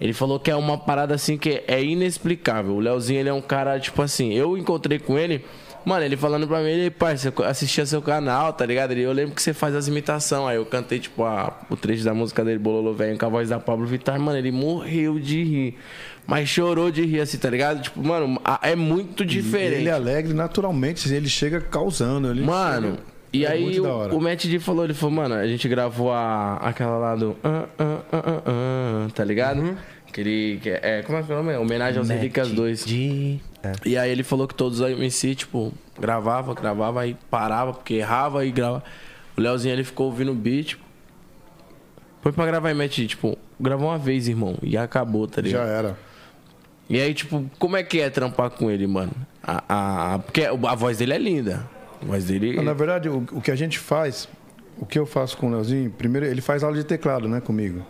[0.00, 2.74] Ele falou que é uma parada assim que é inexplicável.
[2.74, 5.42] O Leozinho, ele é um cara, tipo assim, eu encontrei com ele,
[5.86, 8.90] mano, ele falando pra mim, ele, parça, assistia seu canal, tá ligado?
[8.92, 10.48] Ele, eu lembro que você faz as imitações.
[10.50, 13.48] Aí eu cantei, tipo, a, o trecho da música dele, Bololo Velho, com a voz
[13.48, 15.74] da Pablo Vittar, mano, ele morreu de rir.
[16.26, 17.80] Mas chorou de rir, assim, tá ligado?
[17.82, 19.80] Tipo, mano, é muito diferente.
[19.80, 22.28] Ele é alegre naturalmente, ele chega causando.
[22.30, 23.02] Ele Mano, chega-
[23.38, 26.56] e é aí o, o Matt D falou, ele falou, mano, a gente gravou a,
[26.56, 27.36] aquela lá do.
[27.42, 29.60] ah, ah, ah, ah, ah, tá ligado?
[29.60, 29.76] Uhum.
[30.08, 30.58] Aquele.
[30.62, 31.56] que é, como é que é o nome?
[31.56, 32.84] Homenagem aos Relíquias 2.
[33.62, 33.72] É.
[33.84, 38.44] E aí ele falou que todos os MC, tipo, gravava, gravava, aí parava, porque errava
[38.46, 38.84] e gravava.
[39.36, 40.78] O Leozinho ele ficou ouvindo o beat.
[42.22, 45.64] Põe pra gravar e mete, tipo, gravou uma vez, irmão, e acabou, tá ligado?
[45.66, 45.96] Já era.
[46.88, 49.12] E aí, tipo, como é que é trampar com ele, mano?
[49.42, 51.68] A, a, a- porque a voz dele é linda.
[52.02, 52.28] Mas,
[52.62, 54.28] Na verdade, o, o que a gente faz,
[54.78, 57.84] o que eu faço com o Leozinho, primeiro ele faz aula de teclado, né, comigo.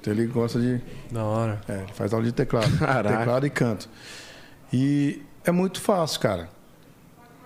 [0.00, 0.80] Então ele gosta de.
[1.10, 1.60] Da hora.
[1.68, 2.70] É, ele faz aula de teclado.
[2.78, 3.18] Caraca.
[3.18, 3.88] Teclado e canto.
[4.72, 6.48] E é muito fácil, cara.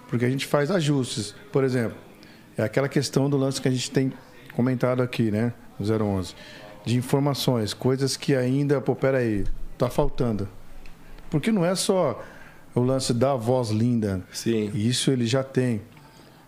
[0.09, 1.35] Porque a gente faz ajustes.
[1.51, 1.97] Por exemplo,
[2.57, 4.13] é aquela questão do lance que a gente tem
[4.55, 5.53] comentado aqui, né?
[5.79, 6.35] No 011.
[6.85, 9.45] De informações, coisas que ainda, pô, peraí,
[9.79, 10.49] tá faltando.
[11.31, 12.23] Porque não é só
[12.75, 14.23] o lance da voz linda.
[14.33, 14.71] Sim.
[14.75, 15.81] Isso ele já tem.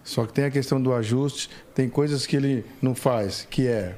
[0.04, 3.96] Só que tem a questão do ajuste, tem coisas que ele não faz, que é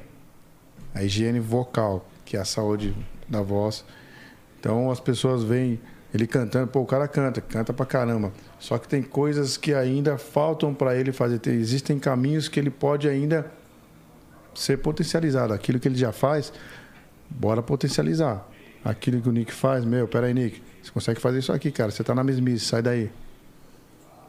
[0.95, 2.95] a higiene vocal, que é a saúde
[3.27, 3.83] da voz.
[4.59, 5.79] Então as pessoas veem
[6.13, 8.31] ele cantando, pô, o cara canta, canta pra caramba.
[8.57, 11.39] Só que tem coisas que ainda faltam para ele fazer.
[11.39, 13.51] Tem- Existem caminhos que ele pode ainda
[14.55, 15.53] ser potencializado.
[15.53, 16.51] Aquilo que ele já faz,
[17.29, 18.47] bora potencializar.
[18.83, 21.91] Aquilo que o Nick faz, meu, peraí, Nick, você consegue fazer isso aqui, cara.
[21.91, 23.11] Você tá na mesmice, sai daí.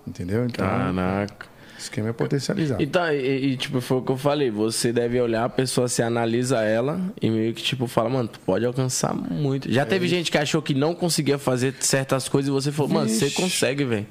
[0.06, 0.44] Entendeu?
[0.44, 1.46] Então, Caraca.
[1.78, 2.76] O esquema é potencializar.
[2.80, 4.50] Então, e, e, tipo, foi o que eu falei.
[4.50, 8.40] Você deve olhar a pessoa, se analisa ela e meio que, tipo, fala, mano, tu
[8.40, 9.70] pode alcançar muito.
[9.70, 13.08] Já teve gente que achou que não conseguia fazer certas coisas e você falou, mano,
[13.08, 14.06] você consegue, velho.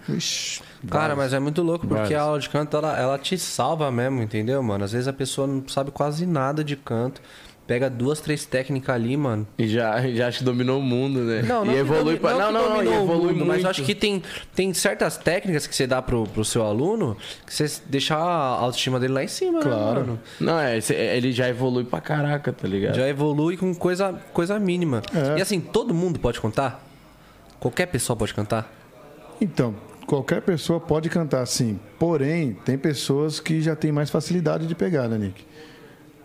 [0.89, 4.21] Cara, mas é muito louco, porque a aula de canto, ela, ela te salva mesmo,
[4.21, 4.85] entendeu, mano?
[4.85, 7.21] Às vezes a pessoa não sabe quase nada de canto.
[7.67, 9.45] Pega duas, três técnicas ali, mano.
[9.57, 11.41] E já, já acho que dominou o mundo, né?
[11.41, 12.31] Não, não e evolui domi- pra.
[12.31, 13.45] Não, não, não, e dominou o evolui mundo, muito.
[13.47, 14.23] Mas eu acho que tem,
[14.55, 19.01] tem certas técnicas que você dá pro, pro seu aluno que você deixa a autoestima
[19.01, 19.99] dele lá em cima, Claro.
[19.99, 20.19] né, mano?
[20.39, 22.95] Não, é, cê- ele já evolui pra caraca, tá ligado?
[22.95, 25.01] Já evolui com coisa, coisa mínima.
[25.13, 25.37] É.
[25.37, 26.81] E assim, todo mundo pode cantar?
[27.59, 28.71] Qualquer pessoa pode cantar?
[29.41, 31.79] Então, qualquer pessoa pode cantar sim.
[31.99, 35.45] Porém, tem pessoas que já têm mais facilidade de pegar, né, Nick?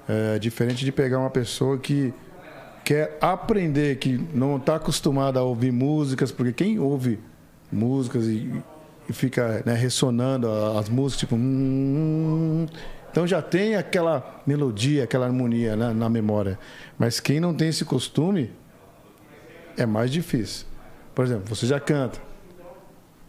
[0.08, 2.12] É diferente de pegar uma pessoa que
[2.84, 7.18] quer aprender, que não está acostumada a ouvir músicas, porque quem ouve
[7.70, 8.52] músicas e,
[9.08, 11.36] e fica né, ressonando as músicas, tipo.
[11.36, 12.66] hum,
[13.10, 16.58] então já tem aquela melodia, aquela harmonia né, na memória.
[16.98, 18.50] Mas quem não tem esse costume
[19.76, 20.66] é mais difícil.
[21.14, 22.18] Por exemplo, você já canta.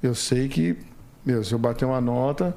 [0.02, 0.78] Eu sei que,
[1.26, 2.56] meu, se eu bater uma nota,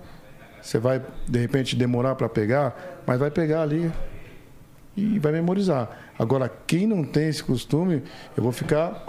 [0.67, 3.91] você vai de repente demorar para pegar, mas vai pegar ali
[4.97, 5.89] e vai memorizar.
[6.19, 8.03] Agora, quem não tem esse costume,
[8.37, 9.05] eu vou ficar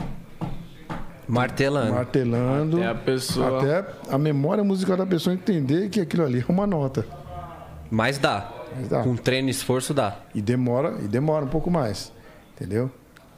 [1.28, 1.94] Martelando.
[1.94, 6.52] martelando Até a pessoa- até a memória musical da pessoa entender que aquilo ali é
[6.52, 7.04] uma nota.
[7.90, 8.52] Mas dá.
[8.76, 9.02] Mas dá.
[9.02, 10.20] Com treino e esforço dá.
[10.36, 12.12] E demora, e demora um pouco mais.
[12.56, 12.92] Entendeu?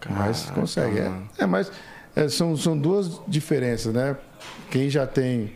[0.10, 1.00] mas consegue.
[1.00, 1.72] É, é mas
[2.16, 4.18] é, são, são duas diferenças, né?
[4.70, 5.54] Quem já tem,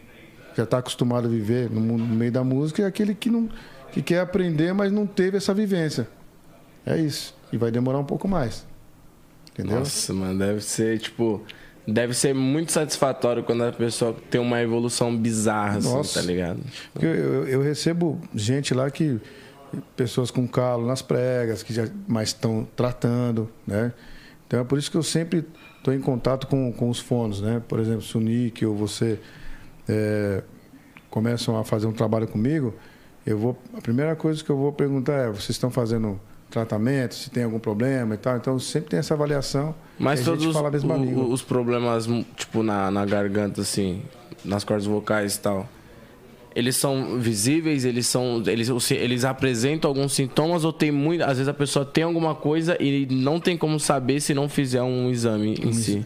[0.55, 3.49] já está acostumado a viver no, mundo- no meio da música é aquele que não
[3.91, 6.07] que quer aprender, mas não teve essa vivência.
[6.85, 7.35] É isso.
[7.51, 8.65] E vai demorar um pouco mais.
[9.51, 9.79] Entendeu?
[9.79, 11.41] Nossa, mano, deve ser, tipo.
[11.87, 16.19] Deve ser muito satisfatório quando a pessoa tem uma evolução bizarra, assim, Nossa.
[16.21, 16.59] tá ligado?
[16.99, 19.19] Eu, eu- eu recebo gente lá que.
[19.95, 23.91] Pessoas com calo nas pregas, que já mais estão tratando, né?
[24.47, 25.45] Então é por isso que eu sempre
[25.77, 27.61] estou em contato com, com os fonos, né?
[27.67, 29.19] Por exemplo, se o Nick ou você
[29.87, 30.43] é,
[31.09, 32.73] começam a fazer um trabalho comigo,
[33.25, 33.57] eu vou.
[33.77, 36.19] A primeira coisa que eu vou perguntar é: vocês estão fazendo
[36.49, 37.15] tratamento?
[37.15, 38.37] Se tem algum problema e tal?
[38.37, 39.73] Então sempre tem essa avaliação.
[39.99, 44.01] Mas todos os, fala a mesma o- os problemas, tipo, na, na garganta, assim,
[44.43, 45.67] nas cordas vocais e tal,
[46.55, 48.43] eles são visíveis, eles são.
[48.45, 51.21] Eles, eles apresentam alguns sintomas ou tem muito.
[51.23, 54.81] Às vezes a pessoa tem alguma coisa e não tem como saber se não fizer
[54.81, 56.05] um exame em si.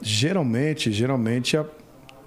[0.00, 1.64] Geralmente, geralmente a-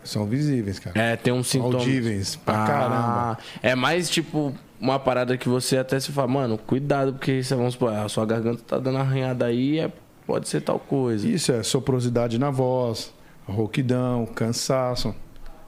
[0.06, 1.00] são visíveis, cara.
[1.00, 1.80] É, tem um sintoma.
[1.80, 3.38] Audíveis pra Ah, caramba.
[3.62, 7.74] É mais tipo uma parada que você até se fala, mano, cuidado, porque você, vamos
[7.74, 9.92] supor, a sua garganta tá dando arranhada aí, é,
[10.28, 11.28] pode ser tal coisa.
[11.28, 13.14] Isso é soprosidade na voz,
[13.48, 15.16] rouquidão, cansaço.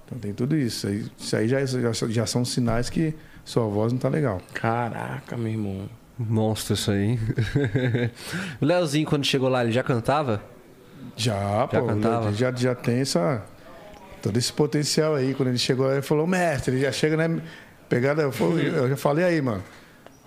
[0.05, 0.87] Então tem tudo isso.
[0.87, 3.13] Aí- Isso aí já, já, já são sinais que
[3.43, 4.39] sua voz não tá legal.
[4.53, 5.89] Caraca, meu irmão.
[6.19, 7.19] Monstro isso aí.
[8.61, 10.41] o Leozinho, quando chegou lá, ele já cantava?
[11.15, 12.27] Já, pô, cantava?
[12.27, 13.43] ele já, já tem essa,
[14.27, 15.33] todo esse potencial aí.
[15.33, 17.41] Quando ele chegou, ele falou, mestre, ele já chega, né?
[17.89, 19.63] Pegada, eu, falei- eu já falei aí, mano.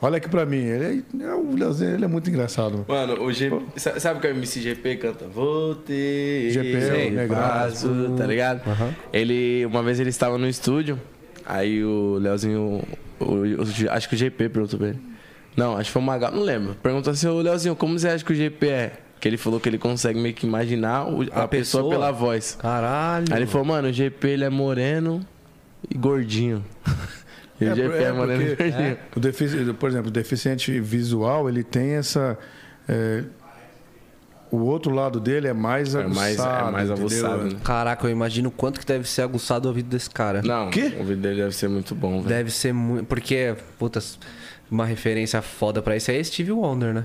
[0.03, 0.57] Olha aqui pra mim.
[0.65, 2.73] Ele, é- o Leozinho, ele é muito engraçado.
[2.73, 2.87] mano.
[2.89, 3.61] Mano, o GP.
[3.77, 5.27] Sabe o que é o MCGP canta?
[5.27, 6.51] Vou ter.
[6.51, 7.89] GP, o sei, Negraço.
[7.89, 8.63] faço, tá ligado?
[9.13, 9.67] Ele.
[9.67, 10.99] Uma vez ele estava no estúdio,
[11.45, 12.81] aí o Leozinho.
[13.21, 14.99] o- o- acho que o GP perguntou pra ele.
[15.55, 16.75] Não, acho que foi o Magal, não lembro.
[16.83, 18.93] Perguntou assim, ô Leozinho, como você acha que o GP é?
[19.21, 21.91] Que ele falou que ele consegue meio que imaginar o- a, A pessoa, pessoa?
[21.91, 22.57] pela voz.
[22.59, 23.27] Caralho.
[23.31, 25.25] Aí ele falou, mano, o GP ele é moreno
[25.89, 26.65] e gordinho.
[27.61, 28.99] E o É, GP é, é, Moreno e porque- Verdinho.
[29.15, 32.39] O defici- por exemplo, o deficiente visual, ele tem essa.
[32.89, 33.23] é,
[34.51, 36.15] o outro lado dele é mais É aguçado.
[36.15, 37.57] mais, é mais aguçado, né?
[37.63, 40.41] Caraca, eu imagino o quanto que deve ser aguçado o ouvido desse cara.
[40.43, 40.95] Não, Quê?
[40.99, 42.25] o vídeo dele deve ser muito bom, velho.
[42.29, 43.05] Deve ser muito.
[43.07, 44.19] Porque, putas,
[44.71, 47.05] uma referência foda pra isso é Steve Wonder, né?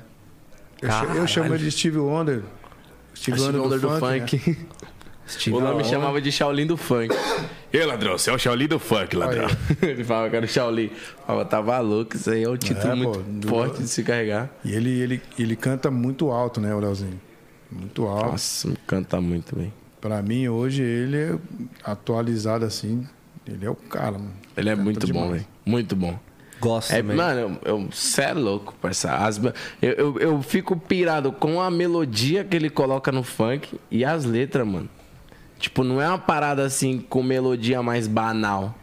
[0.81, 2.43] Eu, cha- eu chamo ele de Steve Wonder.
[3.15, 4.41] Steve Steve Wonder, do, funk.
[4.47, 4.55] né?
[5.27, 5.85] Steve O nome Wonder.
[5.89, 7.15] chamava de Shaolin do funk.
[7.73, 9.47] Ei, ladrão, você é o Shaolin do funk, ladrão.
[9.81, 10.91] Ele falava que era o Shaolin.
[11.25, 14.03] Falava, tava louco, isso aí é um título É, muito pô, do- forte de se
[14.03, 14.49] carregar.
[14.63, 17.19] E ele, ele, ele canta muito alto, né, o Leozinho?
[17.71, 18.31] Muito alto.
[18.33, 19.73] Nossa, canta muito bem.
[19.99, 21.35] Pra mim, hoje, ele é
[21.83, 23.07] atualizado assim.
[23.47, 24.31] Ele é o cara, mano.
[24.55, 25.45] Ele é Canta muito bom, velho.
[25.65, 26.19] Muito bom.
[26.65, 27.15] Gosto É, também.
[27.15, 29.13] mano, eu, eu, cê é louco, parça.
[29.13, 34.03] As, eu, eu, eu fico pirado com a melodia que ele coloca no funk e
[34.03, 34.89] as letras, mano.
[35.59, 38.73] Tipo, não é uma parada assim com melodia mais banal.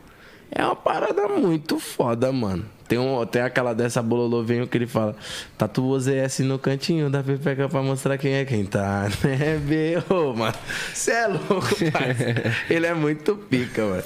[0.51, 2.65] É uma parada muito foda, mano.
[2.93, 5.17] Tem, um, tem aquela dessa bololô venho que ele fala:
[5.57, 10.35] Tatu o ZS no cantinho da pepeca pra mostrar quem é quem tá, né, B.O.,
[10.35, 10.55] mano?
[10.93, 12.53] Cê é louco, parça.
[12.69, 14.03] Ele é muito pica, mano.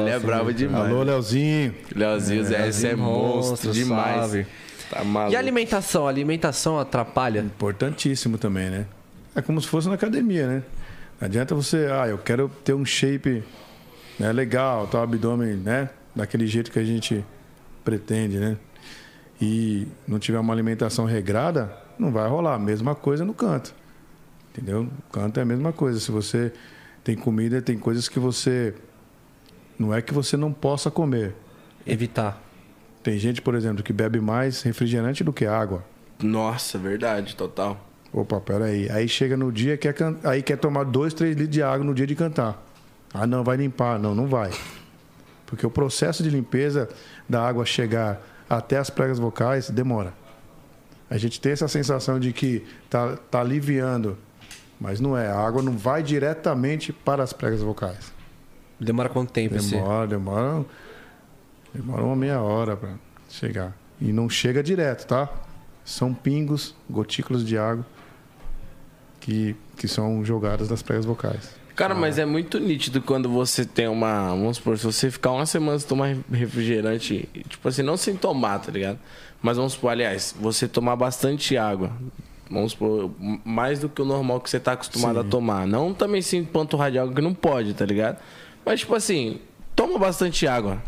[0.00, 0.86] ele é bravo demais.
[0.86, 1.72] Alô, Leozinho.
[1.94, 4.16] Leozinho ZS é monstro monstro, demais.
[4.16, 4.46] salve.
[4.90, 5.32] Tá maluco.
[5.32, 6.06] E a alimentação?
[6.08, 7.38] A alimentação atrapalha?
[7.38, 8.86] Importantíssimo também, né?
[9.36, 10.62] É como se fosse na academia, né?
[11.20, 13.44] Não adianta você, ah, eu quero ter um shape
[14.18, 15.90] né, legal, tá, o abdômen, né?
[16.12, 17.24] Daquele jeito que a gente
[17.86, 18.56] pretende, né?
[19.40, 22.58] E não tiver uma alimentação regrada, não vai rolar.
[22.58, 23.72] Mesma coisa no canto.
[24.50, 24.82] Entendeu?
[24.82, 26.00] O canto é a mesma coisa.
[26.00, 26.52] Se você
[27.04, 28.74] tem comida, tem coisas que você.
[29.78, 31.34] Não é que você não possa comer.
[31.86, 32.42] Evitar.
[33.02, 35.84] Tem gente, por exemplo, que bebe mais refrigerante do que água.
[36.20, 37.86] Nossa, verdade, total.
[38.12, 38.90] Opa, peraí.
[38.90, 40.16] Aí chega no dia, quer can...
[40.24, 42.60] aí quer tomar dois, três litros de água no dia de cantar.
[43.14, 43.98] Ah, não, vai limpar.
[43.98, 44.50] Não, não vai.
[45.46, 46.88] Porque o processo de limpeza
[47.28, 48.20] da água chegar
[48.50, 50.12] até as pregas vocais demora.
[51.08, 54.18] A gente tem essa sensação de que tá, tá aliviando,
[54.80, 55.28] mas não é.
[55.28, 58.12] A água não vai diretamente para as pregas vocais.
[58.78, 59.70] Demora quanto tempo esse?
[59.70, 60.64] Demora, demora.
[61.72, 62.94] Demora uma meia hora para
[63.28, 63.76] chegar.
[64.00, 65.30] E não chega direto, tá?
[65.84, 67.86] São pingos, gotículas de água
[69.20, 71.54] que, que são jogadas das pregas vocais.
[71.76, 74.30] Cara, mas é muito nítido quando você tem uma.
[74.30, 78.58] Vamos supor, se você ficar uma semana sem tomar refrigerante, tipo assim, não sem tomar,
[78.60, 78.98] tá ligado?
[79.42, 81.92] Mas vamos supor, aliás, você tomar bastante água.
[82.50, 83.10] Vamos supor,
[83.44, 85.26] mais do que o normal que você tá acostumado Sim.
[85.26, 85.66] a tomar.
[85.66, 88.18] Não também sem panturrar de água que não pode, tá ligado?
[88.64, 89.38] Mas, tipo assim,
[89.74, 90.82] toma bastante água.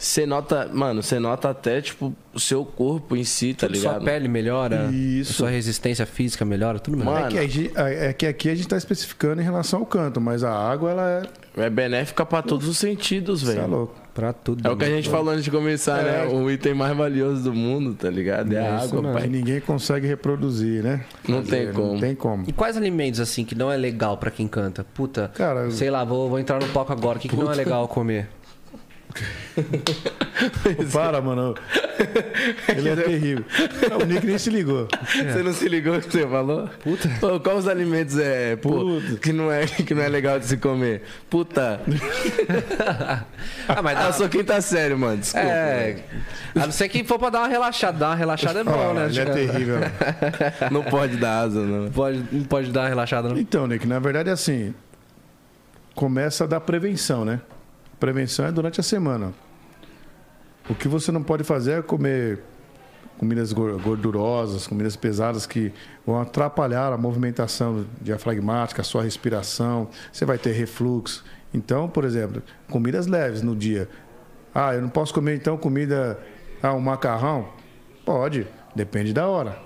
[0.00, 4.04] Você nota, mano, você nota até, tipo, o seu corpo em si, tá Sua ligado?
[4.04, 4.88] pele melhora?
[4.90, 5.34] Isso.
[5.34, 6.78] Sua resistência física melhora?
[6.78, 7.20] Tudo melhora?
[7.20, 9.86] Mano, É que, a gente- é que aqui a gente está especificando em relação ao
[9.86, 11.22] canto, mas a água, ela
[11.56, 11.64] é.
[11.66, 13.68] É benéfica pra todos os sentidos, Você é velho.
[13.68, 13.94] louco.
[14.14, 14.66] Pra tudo.
[14.66, 16.26] É o que a gente falou antes de começar, É.
[16.26, 16.32] né?
[16.34, 18.52] O item mais valioso do mundo, tá ligado?
[18.52, 19.10] É, a É isso água.
[19.10, 19.26] E pai.
[19.28, 21.02] ninguém consegue reproduzir, né?
[21.28, 21.92] Não tem como.
[21.92, 22.44] Não tem como.
[22.48, 24.84] E quais alimentos, assim, que não é legal pra quem canta?
[24.94, 27.18] Puta, Cara, sei lá, vou, vou entrar no palco agora.
[27.18, 28.28] O que, que não é legal comer?
[30.92, 31.54] Para, mano.
[32.68, 33.44] Ele é terrível.
[34.00, 34.88] O Nick nem se ligou.
[35.06, 36.68] Você não se ligou que você falou?
[36.82, 37.08] Puta.
[37.20, 40.56] Pô, quais os alimentos é, pô, que não é que não é legal de se
[40.56, 41.02] comer?
[41.28, 41.80] Puta.
[43.68, 44.06] Ah, mas Ah, dá...
[44.08, 45.18] eu sou quinta série, mano.
[45.18, 45.46] Desculpa.
[45.46, 45.96] É.
[46.56, 47.98] A não ser que for pra dar uma relaxada.
[47.98, 49.06] Dar uma relaxada é bom, Ah, né?
[49.06, 49.76] ele é terrível.
[50.70, 51.90] Não pode dar asa, não.
[51.90, 53.38] Pode, não pode dar uma relaxada, não.
[53.38, 54.74] Então, Nick, na verdade é assim.
[55.94, 57.40] Começa da prevenção, né?
[58.00, 59.32] Prevenção é durante a semana.
[60.68, 62.40] O que você não pode fazer é comer
[63.18, 65.70] comidas gor- gordurosas, comidas pesadas que
[66.06, 69.88] vão atrapalhar a movimentação diafragmática, a sua respiração.
[70.10, 71.22] Você vai ter refluxo.
[71.52, 73.88] Então, por exemplo, comidas leves no dia.
[74.54, 76.18] Ah, eu não posso comer então comida,
[76.62, 77.48] ah, um macarrão?
[78.04, 79.58] Pode, depende da hora.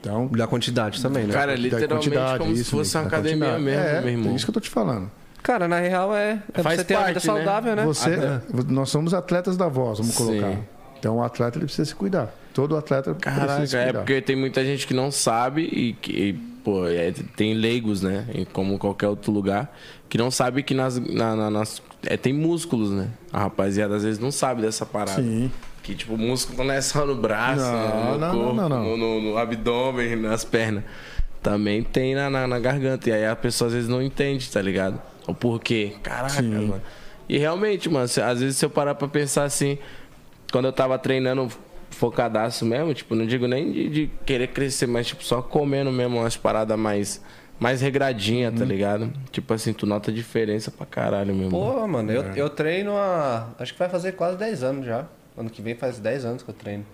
[0.00, 1.32] Então, Da quantidade também, né?
[1.32, 3.64] Cara, é literalmente quantidade, como se fosse uma academia quantidade.
[3.64, 4.32] mesmo, é, meu irmão.
[4.32, 5.10] É isso que eu tô te falando.
[5.44, 7.34] Cara, na real é, é pra Faz você ter uma vida parte, né?
[7.34, 7.84] saudável, né?
[7.84, 8.10] Você,
[8.66, 10.24] nós somos atletas da voz, vamos Sim.
[10.26, 10.56] colocar.
[10.98, 12.34] Então o atleta ele precisa se cuidar.
[12.54, 13.98] Todo atleta precisa Caraca, se é cuidar.
[14.00, 18.24] porque tem muita gente que não sabe e que, e, pô, é, tem leigos, né?
[18.54, 19.70] Como qualquer outro lugar,
[20.08, 21.82] que não sabe que nas, na- na- nas.
[22.06, 23.08] É, tem músculos, né?
[23.30, 25.20] A rapaziada às vezes não sabe dessa parada.
[25.22, 25.50] Sim.
[25.82, 28.10] Que tipo, músculo não é só no braço, Não, né?
[28.12, 28.96] no não, corpo, não, não, não.
[28.96, 30.84] No, no- no abdômen, nas pernas.
[31.42, 33.10] Também tem na, na, na garganta.
[33.10, 34.98] E aí a pessoa às vezes não entende, tá ligado?
[35.26, 35.94] O porquê.
[36.02, 36.50] Caraca, Sim.
[36.68, 36.82] mano.
[37.28, 39.78] E realmente, mano, se- às vezes se eu parar pra pensar assim,
[40.52, 41.48] quando eu tava treinando
[41.90, 46.18] focadaço mesmo, tipo, não digo nem de, de querer crescer, mas tipo, só comendo mesmo
[46.18, 47.22] umas paradas mais,
[47.58, 48.56] mais regradinha, Uhum.
[48.56, 49.12] tá ligado?
[49.30, 51.50] Tipo assim, tu nota diferença pra caralho mesmo.
[51.52, 52.32] Pô, mano, eu, É.
[52.36, 53.48] eu treino há.
[53.58, 55.06] Acho que vai fazer quase 10 anos já.
[55.36, 56.84] Ano que vem faz 10 anos que eu treino.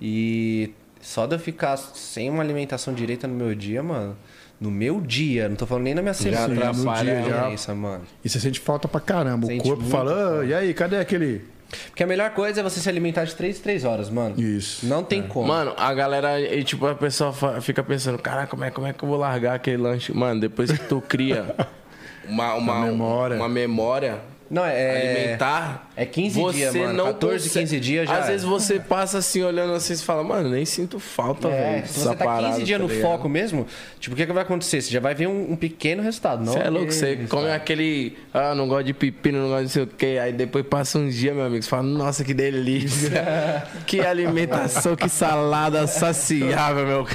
[0.00, 0.72] E
[1.04, 4.16] só de eu ficar sem uma alimentação direita no meu dia, mano.
[4.60, 6.48] No meu dia, não tô falando nem na minha semana.
[6.48, 7.28] no atrapalha dia a já.
[7.36, 8.04] diferença, mano.
[8.24, 9.46] E você sente falta pra caramba.
[9.46, 11.44] Sente o corpo muito fala, "Ah, e aí, cadê aquele.
[11.88, 14.40] Porque a melhor coisa é você se alimentar de 3 em 3 horas, mano.
[14.40, 14.86] Isso.
[14.86, 15.48] Não tem como.
[15.48, 19.02] Mano, a galera, e, tipo, a pessoa fica pensando, caraca, como é, como é que
[19.04, 20.12] eu vou largar aquele lanche?
[20.12, 21.54] Mano, depois que tu cria
[22.28, 23.36] uma, uma, Uma memória.
[23.36, 24.18] uma memória
[24.50, 25.12] não, é.
[25.14, 25.90] alimentar.
[25.96, 27.04] é 15 dias, mano.
[27.04, 28.30] 14, 15 dias já Às é.
[28.32, 31.86] vezes você passa assim, olhando assim, e fala, mano, nem sinto falta, É, velho.
[31.86, 33.66] se você tá 15 dias no foco mesmo,
[33.98, 34.80] tipo, o que, que vai acontecer?
[34.80, 36.52] Você já vai ver um, um pequeno resultado, não?
[36.52, 38.16] Você é louco, você come aquele.
[38.32, 40.18] Ah, não gosto de pepino, não gosto de não sei o quê.
[40.22, 43.64] Aí depois passa um dia, meu amigo, você fala, nossa, que delícia.
[43.86, 47.06] que alimentação, que salada saciável, meu.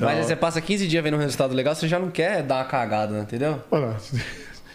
[0.00, 2.56] Mas aí você passa 15 dias vendo um resultado legal, você já não quer dar
[2.56, 3.62] uma cagada, entendeu?
[3.70, 3.96] Olha,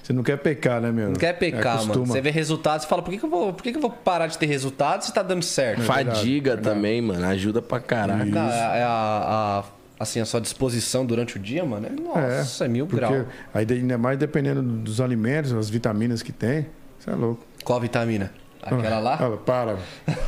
[0.03, 1.09] você não quer pecar, né, meu?
[1.09, 1.83] Não quer pecar, mano.
[1.83, 2.05] Acostuma.
[2.07, 3.91] Você vê resultados e fala, por que, que, eu vou, por que, que eu vou
[3.91, 5.81] parar de ter resultados se tá dando certo?
[5.83, 7.25] Fadiga também, mano.
[7.25, 8.35] Ajuda pra caralho.
[8.35, 9.63] É a, a-
[9.99, 13.25] assim, a sua disposição durante o dia, mano, é, nossa, é, mil porque graus.
[13.53, 16.65] Aí ainda mais dependendo dos alimentos, as vitaminas que tem,
[16.99, 17.45] você é louco.
[17.63, 18.31] Qual vitamina?
[18.63, 19.17] Aquela lá?
[19.21, 19.75] Olha, para.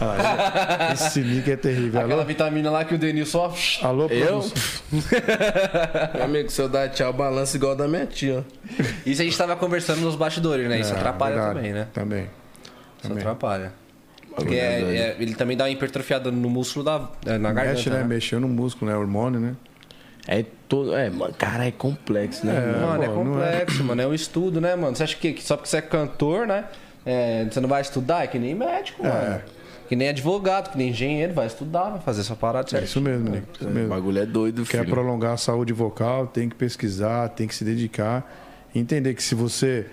[0.02, 2.00] Ah, esse nick é terrível.
[2.00, 3.88] Aquela Alô, vitamina lá que o Denilson só...
[3.88, 4.44] alô Eu?
[6.16, 8.44] Meu amigo, se eu dar tchau, balança igual da minha tia.
[9.06, 10.80] Isso a gente tava conversando nos bastidores, né?
[10.80, 11.56] Isso É, atrapalha verdade.
[11.56, 11.88] também, né?
[11.94, 12.24] Também.
[12.24, 13.18] Isso Também.
[13.20, 13.72] atrapalha.
[14.36, 17.78] Porque é é- é- ele também dá uma hipertrofiada no músculo da é, na garganta.
[17.78, 17.98] Mexe, né?
[18.00, 18.04] né?
[18.04, 18.98] Mexeu no músculo, né?
[18.98, 19.56] Hormônio, né?
[20.28, 20.96] É todo.
[20.96, 22.54] É, mano, cara, é complexo, né?
[22.54, 22.88] mano?
[22.88, 23.10] Mano, é é.
[23.10, 24.02] complexo, mano.
[24.02, 24.96] É um estudo, né, mano?
[24.96, 26.66] Você acha que só porque você é cantor, né?
[27.06, 28.24] É, você não vai estudar?
[28.24, 29.42] É que nem médico, mano.
[29.90, 32.86] Que nem advogado, que nem engenheiro, vai estudar, vai fazer sua parada É certo.
[32.86, 33.46] isso mesmo, Nick.
[33.60, 33.90] Isso O mesmo.
[33.90, 34.90] bagulho é doido, Quer filho.
[34.94, 38.70] prolongar a saúde vocal, tem que pesquisar, tem que se dedicar.
[38.74, 39.86] Entender que se você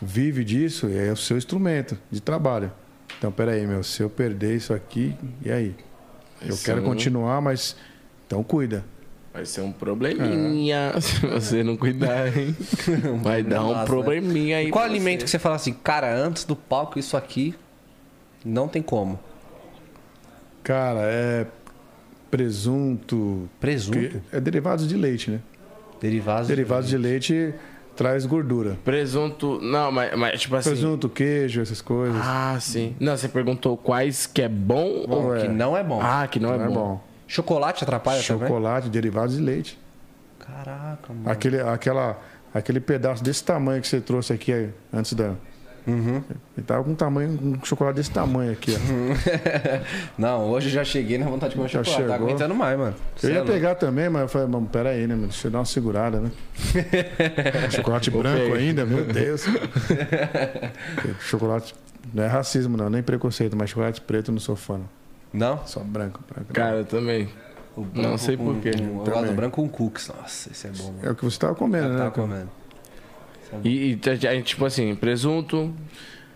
[0.00, 2.70] vive disso, é o seu instrumento de trabalho.
[3.18, 5.74] Então, peraí, meu, se eu perder isso aqui, e aí?
[6.42, 7.76] Eu Isso quero não- continuar, mas.
[8.26, 8.84] Então cuida.
[9.32, 12.54] Vai ser um probleminha se você não cuidar, hein?
[13.22, 13.86] Vai dar um Nossa, né?
[13.86, 14.70] probleminha aí.
[14.70, 15.24] Qual pra alimento você.
[15.24, 17.54] que você fala assim, cara, antes do palco, isso aqui
[18.44, 19.20] não tem como?
[20.64, 21.46] Cara, é
[22.30, 23.48] presunto.
[23.60, 23.98] Presunto?
[23.98, 25.40] que- É derivados de leite, né?
[26.00, 26.48] Derivados.
[26.48, 27.54] Derivados de leite
[27.96, 28.78] traz gordura.
[28.84, 29.60] Presunto.
[29.62, 30.70] Não, mas, mas tipo assim.
[30.70, 32.20] Presunto, queijo, essas coisas.
[32.24, 32.96] Ah, sim.
[32.98, 36.00] Não, você perguntou quais que é bom Bom, ou que não é bom.
[36.02, 37.00] Ah, que não, é, bom.
[37.30, 38.48] Chocolate atrapalha também?
[38.48, 39.78] Chocolate, derivados de leite.
[40.40, 41.30] Caraca, mano.
[41.30, 42.20] Aquele, aquela,
[42.52, 45.34] aquele pedaço desse tamanho que você trouxe aqui antes da.
[45.86, 46.22] Uhum.
[46.56, 48.78] Ele tava com um tamanho, um chocolate desse tamanho aqui, ó.
[50.18, 52.08] não, hoje eu já cheguei na vontade de comer Já chocolate.
[52.08, 52.26] Tá chegou.
[52.26, 52.96] aguentando mais, mano.
[53.14, 53.52] Eu Cê ia é louco.
[53.52, 55.28] pegar também, mas eu falei, mano, pera aí, né, mano?
[55.28, 56.32] Deixa eu dar uma segurada, né?
[57.70, 59.44] chocolate branco ainda, meu Deus.
[61.22, 61.76] chocolate.
[62.12, 64.78] Não é racismo, não, nem preconceito, mas chocolate preto não sou fã.
[64.78, 64.99] não.
[65.32, 65.64] Não?
[65.66, 66.52] Só branco, branco.
[66.52, 67.28] Cara, eu também.
[67.76, 68.72] O Não sei com- por quê.
[68.72, 70.08] com- Eu gosto branco com cookies.
[70.08, 70.98] Nossa, esse é bom, mano.
[71.02, 71.98] É o que você tava comendo, né?
[71.98, 72.50] tava comendo.
[73.64, 75.72] E, e a gente, tipo assim, presunto,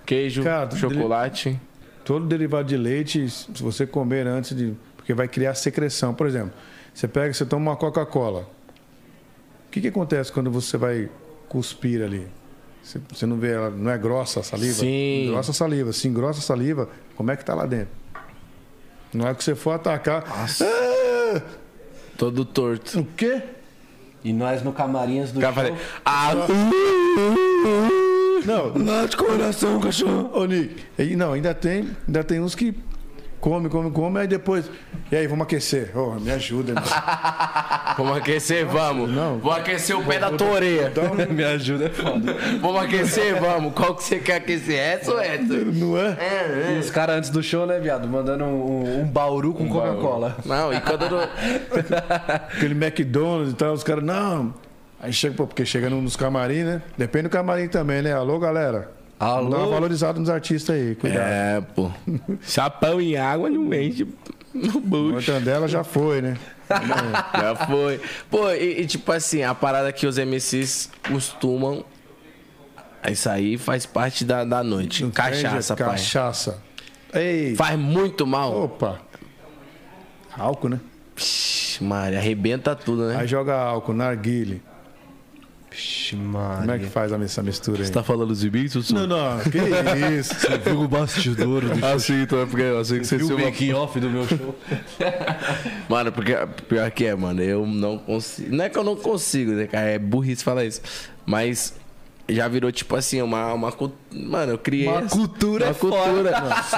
[0.07, 1.61] queijo, Cara, chocolate.
[2.05, 4.75] Todo derivado de leite, se você comer antes de.
[4.97, 6.15] Porque vai criar secreção.
[6.15, 6.53] Por exemplo,
[6.93, 8.43] você pega, você toma uma Coca-Cola.
[9.67, 11.09] O que, que acontece quando você vai
[11.49, 12.27] cuspir ali?
[12.83, 14.75] Você, você não vê ela, não é grossa a saliva?
[14.75, 15.29] Sim.
[15.31, 15.93] Grossa a saliva.
[15.93, 18.04] Se engrossa a saliva, como é que tá lá dentro?
[19.15, 20.25] Não é que você for atacar.
[20.29, 21.41] Ah,
[22.19, 23.01] Todo torto.
[23.01, 23.43] o quê?
[24.25, 25.63] E nós no Camarinhas do cara show...
[25.65, 26.33] falei, ah,
[28.45, 30.31] Não, lá de coração, cachorro.
[30.35, 32.75] Ô, Nick, e não, ainda tem, ainda tem uns que
[33.45, 34.71] come, come, come, aí depois.
[35.13, 35.91] E aí, vamos aquecer.
[35.95, 36.85] Ô, me ajuda, irmão.
[37.99, 39.09] Vamos aquecer, vamos.
[39.11, 39.39] Não.
[39.39, 40.91] Vamos aquecer o pé da tua orelha.
[41.31, 42.35] Me ajuda, é foda.
[42.61, 43.73] Vamos aquecer, vamos.
[43.73, 44.77] Qual que você quer aquecer?
[44.77, 45.45] Essa ou essa?
[45.45, 46.75] Não é?
[46.75, 48.09] E os caras antes do show, né, viado?
[48.09, 50.39] Mandando um, um bauru com Coca-Cola.
[50.45, 51.21] Não, e quando eu...
[52.57, 54.53] Aquele McDonald's e tal, os caras, não.
[55.01, 56.83] Aí chega, pô, porque chega nos camarim, né?
[56.99, 58.13] Depende do camarim também, né?
[58.13, 58.91] Alô, galera.
[59.19, 59.51] Alô?
[59.51, 61.23] Dá uma valorizada nos artistas aí, cuidado.
[61.27, 61.91] É, pô.
[62.43, 64.07] Chapão em água não mente
[64.53, 65.13] no bucho.
[65.13, 66.37] Mortandela já foi, né?
[67.35, 68.01] Já foi.
[68.31, 71.85] Pô, e, e, tipo assim, a parada que os MCs costumam.
[73.11, 75.07] Isso aí faz parte da, da noite.
[75.11, 75.87] Cachaça, pai.
[75.91, 76.59] Cachaça.
[77.13, 78.65] Ei, Faz muito mal.
[78.65, 78.99] opa.
[80.37, 80.81] Álcool, né?
[81.15, 83.17] Psh, Maria, arrebenta tudo, né?
[83.19, 84.63] Aí joga álcool, narguile.
[85.75, 86.59] Vixe, mano.
[86.61, 87.85] Como é que faz essa mistura aí?
[87.87, 88.95] Você tá falando de mim, Sussu?
[88.95, 89.59] Não, não, que
[90.19, 90.35] isso.
[90.65, 93.29] viu o bastidor do Ah, sim, então é porque eu sei que você viu o
[93.29, 93.45] se uma...
[93.45, 94.55] making off do meu show.
[95.89, 96.35] Mano, porque
[96.69, 98.55] pior que é, mano, eu não consigo.
[98.55, 99.87] Não é que eu não consigo, né, cara?
[99.89, 100.81] É burrice falar isso.
[101.27, 101.75] Mas
[102.29, 103.53] já virou, tipo assim, uma.
[103.53, 103.73] uma
[104.13, 104.89] Mano, eu criei.
[104.89, 106.33] Uma essa- cultura Uma é cultura.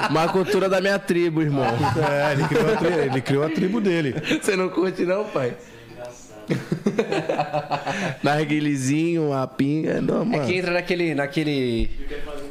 [0.09, 1.63] uma cultura da minha tribo, irmão.
[1.65, 4.15] É, ele criou, a tri- ele criou a tribo dele.
[4.41, 5.55] Você não curte, não, pai?
[8.23, 10.01] Narguilizinho, a pinga.
[10.01, 10.45] Não, É mano.
[10.45, 11.89] que entra naquele, naquele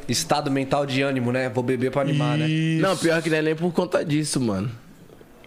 [0.07, 1.49] estado mental de ânimo, né?
[1.49, 2.47] Vou beber pra animar, né?
[2.47, 2.81] Isso.
[2.81, 4.69] Não, pior que não é nem por conta disso, mano.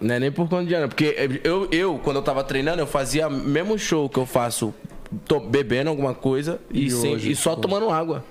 [0.01, 0.89] Não é nem por conta de ano.
[0.89, 4.75] Porque eu, eu, quando eu tava treinando, eu fazia mesmo show que eu faço
[5.27, 7.63] tô bebendo alguma coisa e, E sem- hoje, e só pô.
[7.63, 8.25] tomando água.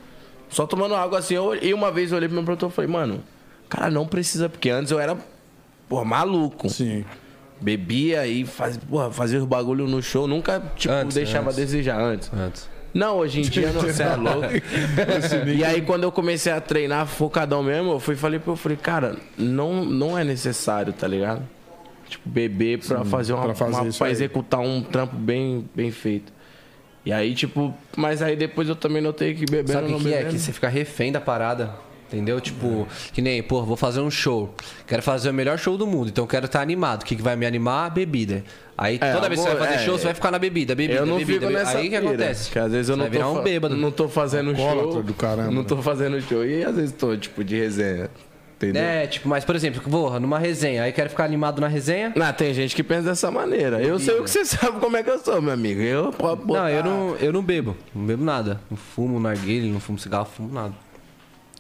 [0.50, 1.36] Só tomando água assim.
[1.36, 3.22] Eu, e uma vez eu olhei pro meu produtor e falei, mano,
[3.68, 5.18] cara, não precisa, porque antes eu era,
[5.88, 6.70] porra, maluco.
[6.70, 7.04] Sim.
[7.62, 11.58] Bebia e faz, porra, fazia os bagulho no show, nunca, tipo, Antes, deixava antes.
[11.58, 12.32] a desejar antes.
[12.34, 12.70] Antes.
[12.94, 14.48] Não, hoje em dia não, você é louco.
[15.56, 18.78] E aí quando eu comecei a treinar focadão mesmo, eu fui falei pro eu falei,
[18.78, 21.42] cara, não, não é necessário, tá ligado?
[22.08, 26.34] Tipo, beber pra fazer uma, pra fazer uma- pra executar um trampo bem, bem feito.
[27.06, 30.08] E aí, tipo, mas aí depois eu também notei que bebendo Sabe o não que,
[30.14, 30.18] é?
[30.18, 30.34] bebendo.
[30.36, 31.72] Que você fica refém da parada.
[32.12, 32.42] Entendeu?
[32.42, 34.52] Tipo, que nem, pô, vou fazer um show.
[34.88, 37.04] Quero fazer o melhor show do mundo, então quero estar animado.
[37.04, 37.86] O que, que vai me animar?
[37.86, 38.44] A bebida.
[38.76, 39.86] Aí É, toda vez que você vai fazer é.
[39.86, 41.34] show, você vai ficar na bebida, bebida, eu não bebida.
[41.34, 41.60] fico bebida.
[41.66, 42.50] nessa Aí o que pira, acontece?
[42.50, 43.78] Que às vezes eu Você não vai virar tô, um fa- bêbado.
[43.78, 45.04] não tô fazendo Alcoólatra show.
[45.04, 45.52] do caramba.
[45.52, 46.44] Não tô fazendo show.
[46.44, 48.10] E às vezes tô, tipo, de resenha.
[48.58, 48.82] Entendeu?
[48.84, 52.12] É, tipo, mas por exemplo, vou numa resenha, aí quero ficar animado na resenha.
[52.14, 53.82] Não, tem gente que pensa dessa maneira.
[53.82, 55.80] Eu sei o que você sabe como é que eu sou, meu amigo.
[55.82, 57.78] Eu botar- Não, eu não, eu não bebo.
[57.96, 58.60] Não bebo nada.
[58.70, 60.74] Não fumo narguilha, não fumo cigarro, fumo nada.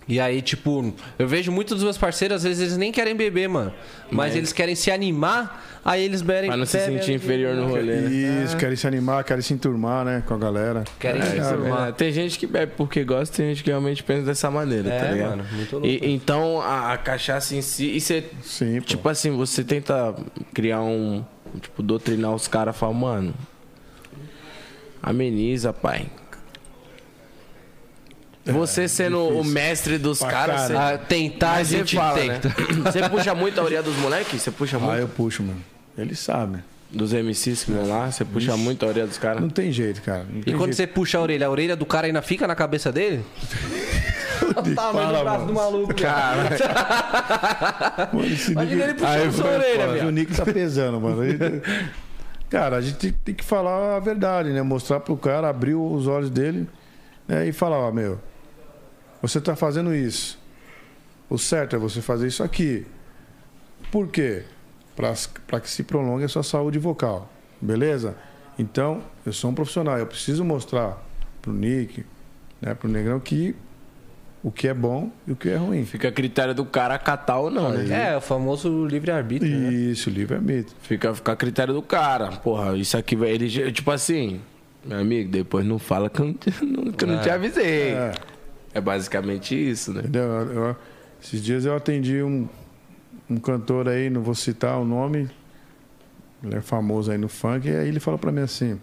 [0.09, 3.47] E aí, tipo, eu vejo muitos dos meus parceiros, às vezes eles nem querem beber,
[3.47, 3.71] mano.
[4.09, 6.49] Mas, eles querem se animar, aí eles bebem.
[6.49, 8.09] Pra não se bebem, sentir inferior no rolê, né?
[8.43, 10.83] Isso, querem se animar, querem se enturmar, né, com a galera.
[10.99, 11.61] Querem É, se é enturmar.
[11.77, 11.97] verdade.
[11.97, 15.11] Tem gente que bebe porque gosta, tem gente que realmente pensa dessa maneira, É, tá
[15.11, 15.29] ligado?
[15.29, 18.87] mano, muito louco E- então a, a cachaça em si, e você, Sim, pô.
[18.87, 20.15] tipo assim, você tenta
[20.55, 21.23] criar um,
[21.61, 23.31] tipo, doutrinar os caras, falar, mano,
[25.01, 26.07] ameniza, pai.
[28.45, 32.17] Você sendo o mestre dos Pra caras, você, Ah, tentar, a mas você gente fala,
[32.19, 32.47] tenta.
[32.47, 32.55] né?
[32.91, 34.41] Você puxa muito a orelha dos moleques?
[34.41, 35.61] Você puxa Ah, muito eu puxo, mano.
[35.97, 36.63] Eles sabem.
[36.91, 38.09] dos MCs que vão lá?
[38.11, 39.41] Você puxa muito a orelha dos caras?
[39.41, 40.25] Não tem jeito, cara.
[40.31, 40.77] Não E tem quando jeito.
[40.77, 43.23] você puxa a orelha, a orelha do cara ainda fica na cabeça dele?
[44.41, 45.93] o tamanho Fala, do braço do maluco.
[45.93, 46.49] Cara,
[48.11, 50.07] Mano, Imagina ele puxando sua orelha, Mas viado.
[50.07, 51.21] o Nick tá pesando, mano.
[52.49, 54.61] Cara, a gente tem que falar a verdade, né?
[54.63, 56.67] Mostrar pro cara, abrir os olhos dele
[57.27, 57.47] né?
[57.47, 58.19] e falar, ó, meu,
[59.21, 60.37] você tá fazendo isso.
[61.29, 62.85] O certo é você fazer isso aqui.
[63.91, 64.43] Por quê?
[64.95, 67.31] Para que se prolongue a sua saúde vocal.
[67.61, 68.15] Beleza?
[68.57, 69.97] Então, eu sou um profissional.
[69.97, 71.03] Eu preciso mostrar
[71.41, 72.05] pro Nick,
[72.61, 73.55] né, pro Negrão, que
[74.41, 75.85] o que é bom e o que é ruim.
[75.85, 78.11] fica a critério do cara acatar ou não, né?
[78.11, 79.73] É, o famoso livre-arbítrio, né?
[79.73, 80.75] Isso, livre-arbítrio.
[80.81, 82.31] Fica, fica a critério do cara.
[82.37, 83.31] Porra, isso aqui vai.
[83.31, 84.39] Ele, tipo assim,
[84.85, 87.91] meu amigo, depois não fala que eu não que eu não te avisei.
[87.91, 88.11] É.
[88.73, 88.81] É.
[88.81, 90.01] basicamente isso, né?
[90.01, 90.23] Entendeu?
[90.23, 90.75] Eu-
[91.21, 92.47] esses dias eu atendi um,
[93.29, 95.29] um cantor aí, não vou citar o nome,
[96.43, 98.79] ele é famoso aí no funk, e aí ele falou pra mim assim,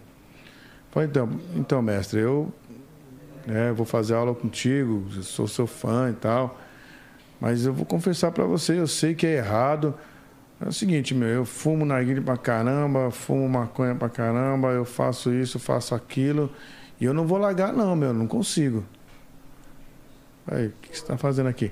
[0.91, 2.53] falei, então, então mestre, eu
[3.45, 6.59] né, vou fazer aula contigo, sou seu fã e tal,
[7.41, 9.95] mas eu vou confessar pra você, eu sei que é errado,
[10.61, 15.33] é o seguinte, meu, eu fumo narguilha pra caramba, fumo maconha pra caramba, eu faço
[15.33, 16.51] isso, faço aquilo,
[16.99, 18.83] e eu não vou largar não, meu, não consigo.
[20.47, 21.71] Aí, o que você tá fazendo aqui?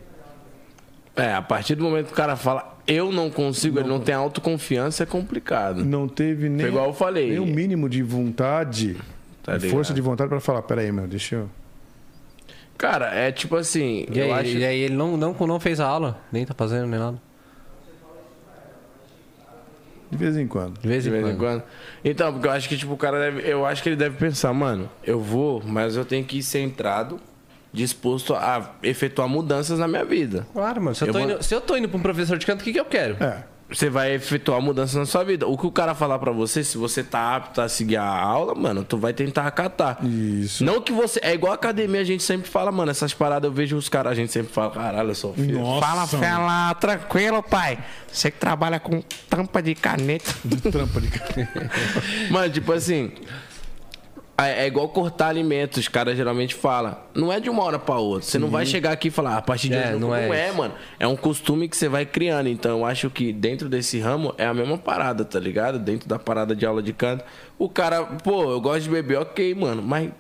[1.15, 4.13] É, a partir do momento que o cara fala, eu não consigo, ele não tem
[4.13, 5.84] autoconfiança, é complicado.
[5.86, 7.30] Não teve nem, Foi igual eu falei.
[7.30, 8.97] nem o mínimo de vontade,
[9.41, 11.49] Tá de força de vontade pra falar, peraí, meu, deixa eu...
[12.78, 14.49] Cara, é tipo assim, E aí, eu acho.
[14.49, 17.17] e aí ele não, não, não fez a aula, nem tá fazendo nem nada.
[20.11, 20.80] De vez em quando.
[20.80, 21.61] De vez De em vez em quando.
[21.61, 21.63] quando.
[22.03, 23.49] Então, porque eu acho que, tipo, o cara deve.
[23.49, 27.19] Eu acho que ele deve pensar, mano, eu vou, mas eu tenho que ir centrado,
[27.76, 30.47] disposto a efetuar mudanças na minha vida.
[30.53, 30.95] Claro, mano.
[30.95, 32.61] Se eu, Eu tô vou- indo, se eu tô indo pra um professor de canto,
[32.61, 33.21] o que, que eu quero?
[33.23, 35.47] É, Você vai efetuar mudanças na sua vida.
[35.47, 38.53] O que o cara falar pra você, se você tá apto a seguir a aula,
[38.53, 39.97] mano, tu vai tentar acatar.
[40.05, 40.63] isso.
[40.63, 41.19] Não que você.
[41.23, 44.11] É igual a academia, a gente sempre fala, mano, essas paradas eu vejo os caras,
[44.11, 45.59] a gente sempre fala, caralho, eu sou filho.
[45.59, 47.80] Nossa, fala, fela, tranquilo, pai.
[48.07, 50.32] Você que trabalha com tampa de caneta.
[50.45, 51.09] De trampa de
[52.30, 53.11] Mano, tipo assim.
[54.38, 56.97] É é igual cortar alimentos, os caras geralmente falam.
[57.13, 58.27] Não é de uma hora pra outra.
[58.27, 60.15] Você não vai chegar aqui e falar, "Ah, a partir de É, hoje não não,
[60.15, 60.73] é é, mano.
[60.99, 62.47] É um costume que você vai criando.
[62.49, 65.79] Então eu acho que dentro desse ramo é a mesma parada, tá ligado?
[65.79, 67.23] Dentro da parada de aula de canto.
[67.57, 69.81] O cara, pô, eu gosto de beber, ok, mano.
[69.81, 70.11] Mas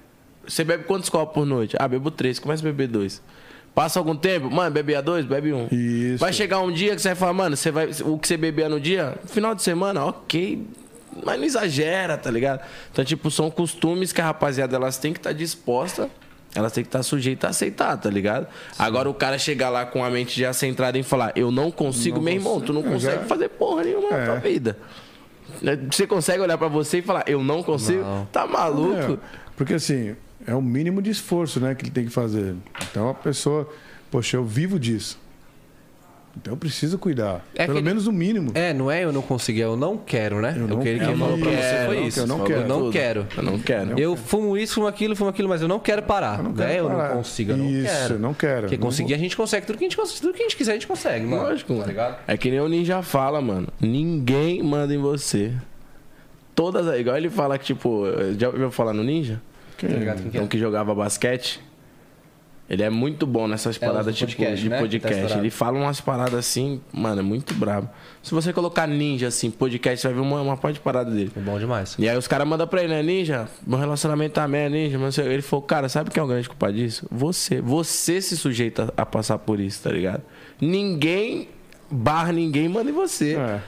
[0.47, 1.75] Você bebe quantos copos por noite?
[1.79, 3.19] Ah, bebo três, começa a beber dois.
[3.73, 5.67] Passa algum tempo, mano, bebia dois, bebe um.
[5.71, 6.19] Isso.
[6.19, 8.69] Vai chegar um dia que você vai falar, mano, você vai, o que você bebia
[8.69, 10.63] no dia, final de semana, ok.
[11.23, 12.61] Mas não exagera, tá ligado?
[12.91, 16.09] Então, tipo, são costumes que a rapaziada elas tem que estar disposta,
[16.53, 18.47] elas têm que estar sujeitas a aceitar, tá ligado?
[18.77, 22.17] Agora o cara chegar lá com a mente já centrada em falar, eu não consigo,
[22.17, 24.25] Não meu irmão, tu não consegue já- fazer porra nenhuma na É.
[24.25, 24.77] tua vida.
[25.61, 25.77] Né?
[25.91, 28.01] Você consegue olhar pra você e falar, eu não consigo?
[28.01, 28.25] Não.
[28.31, 29.13] Tá maluco?
[29.13, 29.17] É,
[29.55, 32.55] porque assim, é o mínimo de esforço né, que ele tem que fazer.
[32.91, 33.69] Então a pessoa,
[34.11, 35.17] poxa, eu vivo disso.
[36.37, 37.45] Então eu preciso cuidar.
[37.55, 38.51] É Pelo aquele- menos o mínimo.
[38.53, 40.53] É, não é eu não consegui, é eu não quero, né?
[40.57, 41.17] Eu não o que ele quero.
[41.17, 42.15] falou pra você Quero, foi não isso.
[42.19, 42.59] quero, não quero.
[42.61, 43.27] Eu não quero.
[43.37, 43.99] Eu não quero.
[43.99, 46.43] Eu fumo isso, fumo aquilo, fumo aquilo, mas eu não quero parar.
[46.43, 46.65] não né?
[46.67, 47.09] quero eu parar.
[47.09, 48.13] não consigo, eu não Isso, quero.
[48.15, 48.61] eu não quero.
[48.63, 49.65] Porque Não conseguir a gente consegue.
[49.65, 51.43] Tudo que a gente, consegue, tudo que a gente quiser, a gente consegue, mano.
[51.43, 51.87] Lógico, Tá mano.
[51.89, 52.17] ligado?
[52.27, 53.67] É que nem o Ninja fala, mano.
[53.79, 55.53] Ninguém manda em você.
[56.53, 56.99] Todas.
[56.99, 58.03] Igual ele fala que, tipo,
[58.37, 59.41] já ouviu falar no Ninja?
[59.77, 60.21] Quem- Tá ligado?
[60.21, 60.41] Quem que é?
[60.41, 61.59] Um que jogava basquete.
[62.67, 64.75] Ele é muito bom nessas É, paradas, tipo, podcast, de né?
[64.87, 65.37] Que tá podcast.
[65.37, 67.87] ele fala umas paradas assim, mano, é muito brabo.
[68.23, 71.31] Se você colocar ninja, assim, podcast, você vai ver uma, uma parte de parada dele.
[71.35, 71.95] É bom demais.
[71.99, 73.47] E aí os caras mandam pra ele, né, ninja?
[73.67, 74.97] Meu relacionamento tá merda, ninja.
[74.97, 77.05] Mas ele falou, cara, sabe quem é o grande culpado disso?
[77.11, 77.61] Você.
[77.61, 80.23] Você se sujeita a passar por isso, tá ligado?
[80.59, 81.49] Ninguém
[81.91, 83.59] barra ninguém manda em você É.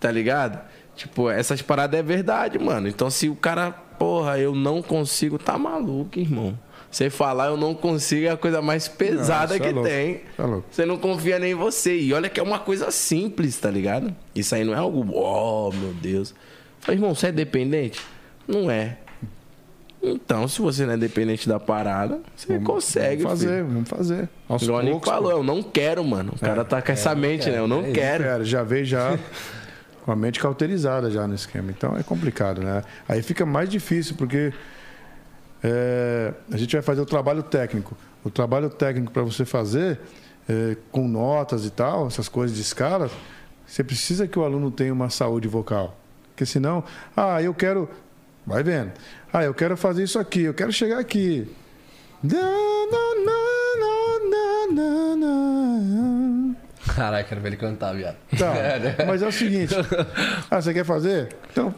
[0.00, 0.58] tá ligado?
[0.96, 2.88] Tipo, essas paradas é verdade, mano.
[2.88, 6.58] Então, se o cara, porra, eu não consigo, tá maluco, irmão.
[6.94, 10.20] Você falar eu não consigo é a coisa mais pesada isso que é tem.
[10.38, 10.64] Louco.
[10.70, 11.98] Você não confia nem em você.
[11.98, 14.14] E olha que é uma coisa simples, tá ligado?
[14.32, 16.32] Isso aí não é algo, oh, meu Deus.
[16.78, 18.00] Falei, irmão, você é dependente?
[18.46, 18.98] Não é.
[20.00, 23.50] Então, se você não é dependente da parada, você consegue, Vamos filho.
[23.50, 24.28] fazer, vamos fazer.
[24.48, 25.38] Aos Igual o Nico poucos, falou, pô.
[25.38, 26.34] eu não quero, mano.
[26.36, 27.58] O cara tá com essa mente, né?
[27.58, 28.22] Eu não é quero.
[28.22, 29.18] Cara, já veio já
[30.04, 31.72] com a mente cauterizada já no esquema.
[31.76, 32.84] Então é complicado, né?
[33.08, 34.52] Aí fica mais difícil, porque
[35.66, 37.96] é, a gente vai fazer o trabalho técnico.
[38.22, 39.98] O trabalho técnico para você fazer,
[40.46, 43.10] é, com notas e tal, essas coisas de escala,
[43.66, 45.98] você precisa que o aluno tenha uma saúde vocal.
[46.28, 46.84] Porque senão,
[47.16, 47.88] ah, eu quero.
[48.46, 48.92] Vai vendo.
[49.32, 51.50] Ah, eu quero fazer isso aqui, eu quero chegar aqui.
[56.94, 58.16] Caralho, quero ver ele cantar, viado.
[58.38, 58.52] Tá,
[59.08, 59.74] mas é o seguinte.
[60.50, 61.34] Ah, você quer fazer?
[61.50, 61.74] Então,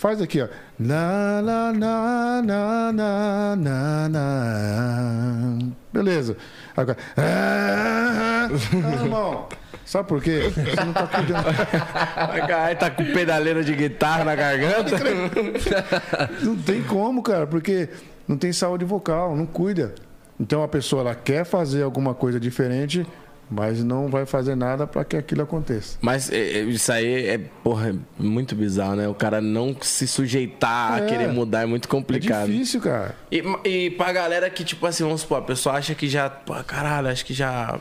[0.00, 0.48] faz aqui, ó.
[0.78, 5.58] Na, na, na, na, na, na, na.
[5.92, 6.38] Beleza.
[6.74, 6.96] Agora.
[7.18, 9.46] Ah, ah, irmão.
[9.84, 10.50] Sabe por quê?
[10.54, 11.44] Você não tá cuidando.
[12.48, 14.96] Caralho, tá com pedaleira de guitarra na garganta.
[16.42, 17.88] Não tem como, cara, porque
[18.26, 19.92] não tem saúde vocal, não cuida.
[20.38, 23.04] Então a pessoa ela quer fazer alguma coisa diferente,
[23.50, 25.98] mas não vai fazer nada para que aquilo aconteça.
[26.00, 29.08] Mas é, é, isso aí é, porra, é muito bizarro, né?
[29.08, 31.06] O cara não se sujeitar a É.
[31.06, 32.46] querer mudar é muito É complicado.
[32.46, 33.16] difícil, cara.
[33.30, 36.30] E, e pra galera que, tipo assim, vamos supor, a pessoa acha que já.
[36.30, 37.78] Pô, caralho, acho que já.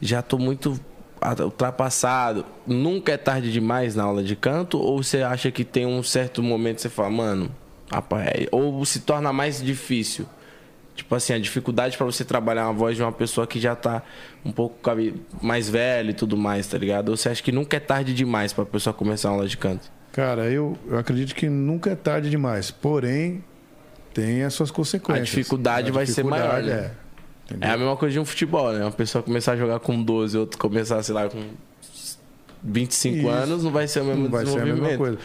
[0.00, 0.78] Já tô muito
[1.20, 2.44] a- ultrapassado.
[2.66, 4.78] Nunca é tarde demais na aula de canto?
[4.78, 7.50] Ou você acha que tem um certo momento que você fala, mano,
[7.90, 10.26] rapaz, é- ou se torna mais difícil?
[10.98, 14.02] Tipo assim, a dificuldade pra você trabalhar uma voz de uma pessoa que já tá
[14.44, 14.76] um pouco
[15.40, 17.10] mais velha e tudo mais, tá ligado?
[17.10, 19.88] Ou você acha que nunca é tarde demais pra pessoa começar uma aula de canto?
[20.10, 22.72] Cara, eu, eu acredito que nunca é tarde demais.
[22.72, 23.44] Porém,
[24.12, 25.22] tem as suas consequências.
[25.22, 26.90] A dificuldade vai ser maior, né?
[27.62, 27.68] É.
[27.68, 28.80] É a mesma coisa de um futebol, né?
[28.84, 31.40] Uma pessoa começar a jogar com 12, outro começar, sei lá, com
[32.64, 33.28] 25 Isso.
[33.28, 35.16] anos, não vai ser o mesmo Não vai ser a mesma coisa.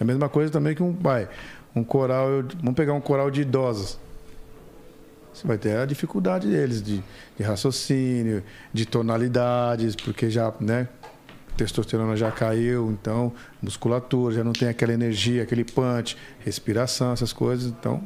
[0.00, 1.28] É a mesma coisa também que um pai.
[1.74, 3.96] Um coral, eu- vamos pegar um coral de idosos.
[5.40, 7.02] Você vai ter a dificuldade deles de,
[7.38, 8.42] de raciocínio,
[8.74, 10.86] de tonalidades, porque já, né?
[11.56, 13.32] Testosterona já caiu, então
[13.62, 17.66] musculatura, já não tem aquela energia, aquele punch, respiração, essas coisas.
[17.70, 18.02] Então,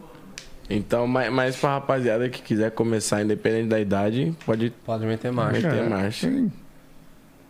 [0.70, 5.68] Então, mas, mas pra rapaziada que quiser começar, independente da idade, pode Pode meter marcha.
[5.68, 6.30] Meter é, marcha.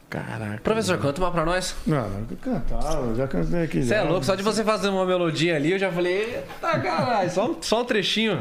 [0.08, 0.60] Caraca.
[0.62, 1.76] Professor, canta uma pra nós.
[1.86, 3.82] Não, não, cantar, eu já cantei aqui.
[3.82, 7.30] Você é louco, só de você fazer uma melodia ali, eu já falei, eita caralho,
[7.30, 8.40] só, só um trechinho.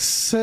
[0.00, 0.38] Sei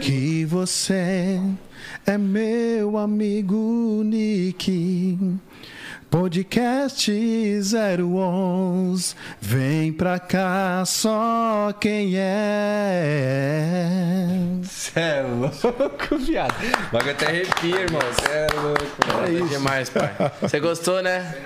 [0.00, 1.40] que você
[2.04, 5.16] é meu amigo Nick.
[6.10, 13.04] Podcast 011, vem pra cá só quem é.
[14.64, 16.56] Você é louco, viado.
[16.90, 18.00] Vai até arrepia, irmão.
[18.00, 19.44] Você é louco, mano.
[19.44, 20.12] É demais, pai.
[20.40, 21.36] Você gostou, né?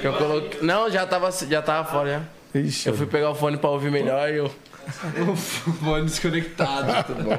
[0.00, 0.62] Que eu coloquei...
[0.62, 2.22] Não, já tava, já tava fora, já.
[2.54, 4.50] Ixi, Eu fui pegar o fone pra ouvir melhor e eu...
[5.36, 7.38] Fone desconectado, tudo bom.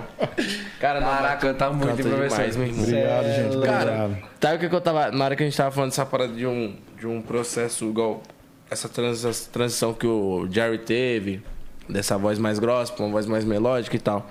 [0.79, 2.37] Cara, na hora Caraca, muito, Canta hein, professor.
[2.37, 2.83] demais, meu irmão.
[2.85, 3.51] Obrigado, é gente.
[3.51, 3.65] louco.
[3.67, 4.29] Cara, Obrigado.
[4.41, 5.11] sabe o que, que eu tava.
[5.11, 8.23] Na hora que a gente tava falando dessa parada de um, de um processo igual.
[8.71, 11.41] essa trans- transição que o Jerry teve,
[11.89, 14.25] dessa voz mais grossa pra uma voz mais melódica e tal.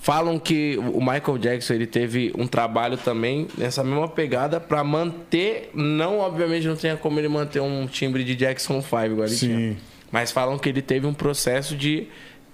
[0.00, 5.70] Falam que o Michael Jackson ele teve um trabalho também nessa mesma pegada pra manter,
[5.74, 9.46] não obviamente não tinha como ele manter um timbre de Jackson 5 igual ele Sim.
[9.48, 9.76] tinha.
[10.10, 12.08] Mas falam que ele teve um processo de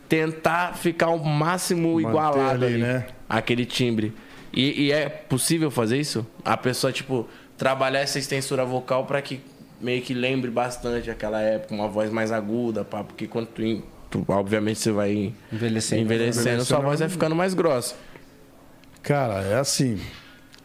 [0.08, 3.06] tentar ficar o máximo Manter igualado ali, ali, né?
[3.28, 4.12] aquele timbre.
[4.52, 6.26] E, e é possível fazer isso?
[6.44, 9.40] A pessoa, tipo, trabalhar essa extensura vocal pra que
[9.80, 13.82] meio que lembre bastante aquela época, uma voz mais aguda, pá, porque quando tu, in-
[14.10, 16.02] tu- obviamente você vai Envelhecendo.
[16.02, 17.94] envelhecendo, sua voz vai ficando mais grossa.
[19.02, 20.00] Cara, é assim.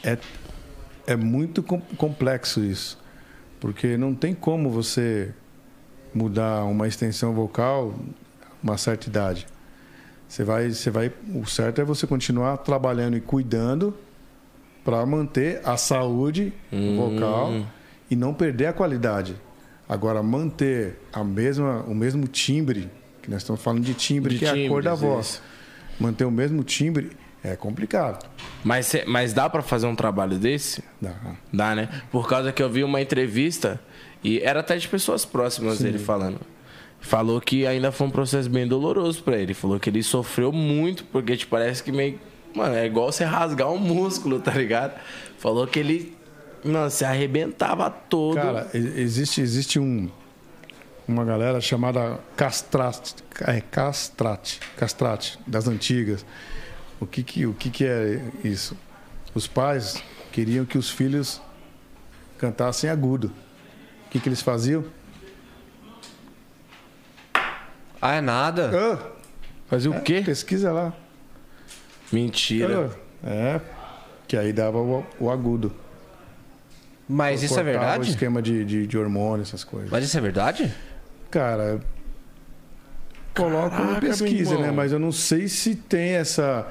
[0.04, 0.18] É,
[1.08, 2.98] é muito com- complexo isso.
[3.60, 5.34] Porque não tem como você
[6.14, 7.94] mudar uma extensão vocal
[8.62, 9.48] uma certa idade.
[10.28, 13.96] Você vai, você vai, o certo é você continuar trabalhando e cuidando
[14.84, 16.54] para manter a saúde
[16.96, 17.66] vocal
[18.12, 19.36] e não perder a qualidade.
[19.88, 22.92] Agora manter a mesma, o mesmo timbre,
[23.24, 25.42] que nós estamos falando de timbre, De que é a cor da timbres, voz.
[26.00, 27.10] Manter o mesmo timbre
[27.44, 28.30] é complicado.
[28.64, 30.84] Mas, mas dá pra fazer um trabalho desse?
[31.02, 31.16] Dá.
[31.52, 31.90] Dá, né?
[32.12, 33.80] Por causa que eu vi uma entrevista
[34.24, 36.40] e era até de pessoas próximas dele falando.
[37.02, 39.54] Falou que ainda foi um processo bem doloroso pra ele.
[39.54, 42.20] Falou que ele sofreu muito, porque te parece que meio.
[42.54, 45.00] Mano, é igual você rasgar um músculo, tá ligado?
[45.38, 46.18] Falou que ele.
[46.64, 48.36] Não, se arrebentava todo.
[48.36, 50.10] Cara, existe, existe um,
[51.08, 53.16] uma galera chamada castrate,
[53.48, 56.26] é, castrate, castrate, das antigas.
[57.00, 58.76] O que que, o que que é isso?
[59.34, 61.42] Os pais queriam que os filhos
[62.38, 63.32] cantassem agudo.
[64.10, 64.84] O que que eles faziam?
[68.02, 68.72] Ah, é nada.
[68.74, 69.20] Ah,
[69.68, 70.22] Fazia o quê?
[70.26, 70.94] pesquisa lá.
[72.12, 72.90] Mentira.
[73.24, 73.62] Ah, É,
[74.28, 75.72] que aí dava o, o agudo.
[77.08, 78.10] Mas isso é Cortava O verdade?
[78.12, 79.90] esquema de, de, de hormônio, essas coisas.
[79.92, 80.74] Mas isso é verdade?
[81.30, 81.80] Cara,
[83.36, 84.72] coloco na Caraca, pesquisa, né?
[84.72, 86.68] Mas eu não sei se tem essa.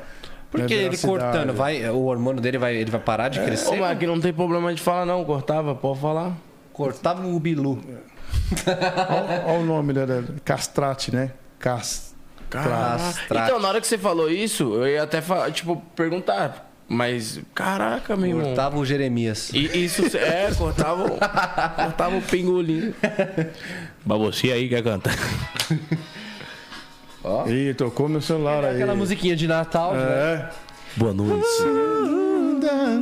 [0.51, 3.77] Porque né, ele cortando, vai, o hormônio dele vai, ele vai parar de Ô, crescer?
[3.79, 5.25] mas aqui não tem problema de falar, não.
[5.25, 6.33] Cortava, pode falar.
[6.79, 7.81] Cortava o bilu.
[9.49, 11.33] Olha o nome da, da castrate, né?
[11.59, 12.15] Cas...
[12.49, 13.45] Castrate.
[13.51, 16.71] Então, na hora que você falou isso, eu ia até falar, tipo, perguntar.
[16.89, 18.45] Mas, caraca, meu irmão.
[18.47, 19.51] Cortava o Jeremias.
[19.53, 22.95] E isso é, cortava, o- cortava o pingolim.
[24.07, 25.15] Mas você aí quer cantar.
[27.49, 28.77] Ih, tocou meu celular aí.
[28.77, 29.93] Aquela musiquinha de Natal.
[29.95, 30.01] né?
[30.01, 30.49] É.
[30.97, 31.45] Boa noite.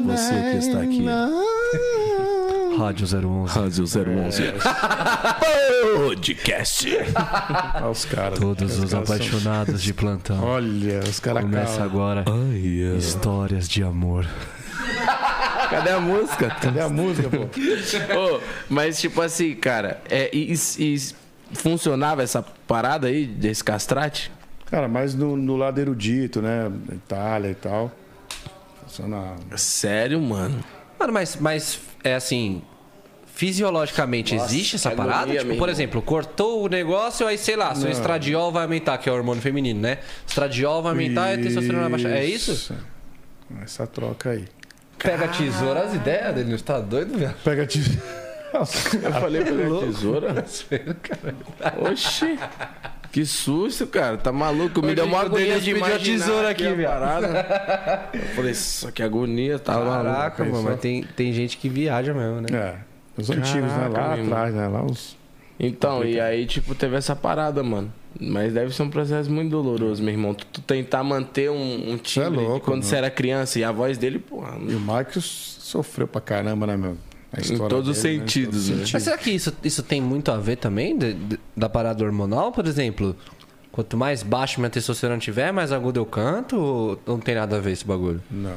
[0.07, 1.05] Você que está aqui.
[2.78, 3.55] Rádio 011.
[3.59, 4.43] Rádio 011.
[6.07, 6.86] Podcast.
[7.74, 8.39] Olha os caras.
[8.39, 10.43] Todos Os os caras são- apaixonados de plantão.
[10.44, 11.85] Olha, os caras Começa calam.
[11.85, 12.97] agora Ai, ai.
[12.98, 14.27] Histórias de Amor.
[15.70, 16.48] Cadê a música?
[16.61, 17.44] Cadê a música, pô?
[18.36, 21.15] Ô, mas, tipo assim, cara, é, e, e-
[21.55, 24.31] funcionava essa parada aí desse castrate?
[24.66, 26.70] Cara, mas no, no lado erudito, né?
[26.93, 27.90] Itália e tal.
[28.82, 29.35] Funciona.
[29.57, 30.62] Sério, mano?
[30.98, 32.62] Mano, mas, mas é assim.
[33.35, 35.36] Fisiologicamente existe essa parada?
[35.36, 39.12] Tipo, por exemplo, cortou o negócio, aí sei lá, seu estradiol vai aumentar, que é
[39.12, 39.98] o hormônio feminino, né?
[40.27, 42.16] Estradiol vai aumentar e a testosterona vai baixar.
[42.16, 42.74] É isso?
[43.62, 44.47] Essa troca aí.
[44.98, 47.35] Pega a tesoura, as ideias dele, não tá doido, velho?
[47.44, 47.81] Pega te...
[48.56, 50.32] Eu falei pela tesoura?
[51.93, 52.39] Oxi.
[53.17, 54.19] Que susto, cara.
[54.19, 54.83] Tá maluco?
[54.83, 58.11] Me Hoje deu uma agonia de a imaginar tesoura aqui, parada.
[58.13, 60.59] Eu falei, isso que agonia, tá Caraca, maluco.
[60.59, 62.49] mano, mas tem, tem gente que viaja mesmo, né?
[62.53, 62.75] É.
[63.17, 63.89] Os antigos, né?
[63.89, 64.69] Lá Caraca, meu atrás, né?
[64.69, 65.17] Lá os.
[65.59, 67.91] Então, e aí, tipo, teve essa parada, mano.
[68.21, 70.35] Mas deve ser um processo muito doloroso, meu irmão.
[70.35, 72.83] Tu, tu tentar manter um, um é timbre louco, quando mano.
[72.83, 76.77] você era criança e a voz dele, porra, E o Michael sofreu pra caramba, né,
[76.77, 76.99] meu?
[77.36, 78.24] Em história todos os dele, né?
[78.24, 78.77] Sentidos, né?
[78.77, 79.03] Mas sentidos.
[79.05, 82.66] será que isso, isso tem muito a ver também de- de- da parada hormonal, por
[82.66, 83.15] exemplo?
[83.73, 86.57] Quanto mais baixo minha testosterona tiver, mais agudo eu canto?
[86.57, 88.23] Ou não tem nada a ver esse bagulho?
[88.31, 88.53] Não.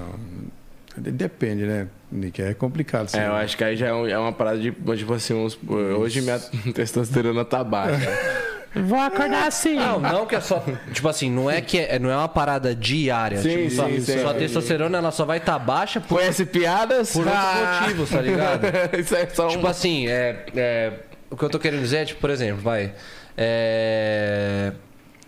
[0.97, 2.41] de- Depende, né, Nick?
[2.41, 3.05] É complicado.
[3.05, 3.17] assim.
[3.19, 6.21] É, eu acho que aí já é, é uma parada de, tipo assim, uns, hoje
[6.21, 6.39] minha
[6.73, 8.09] testosterona tá baixa.
[8.75, 9.75] Vou acordar assim.
[9.75, 10.63] Não, não que é só.
[10.93, 13.41] Tipo assim, não é que é, não é uma parada diária.
[13.41, 14.21] Sim, tipo, só, sim, sim.
[14.21, 17.11] sua testosterona ela só vai estar baixa por, Conhece piadas?
[17.13, 17.79] por outros Ah!
[17.81, 18.61] motivos, tá ligado?
[18.99, 19.49] Isso é só um...
[19.49, 20.93] Tipo assim, é, é,
[21.31, 22.93] o que eu tô querendo dizer é, tipo, por exemplo, vai.
[23.35, 24.71] É,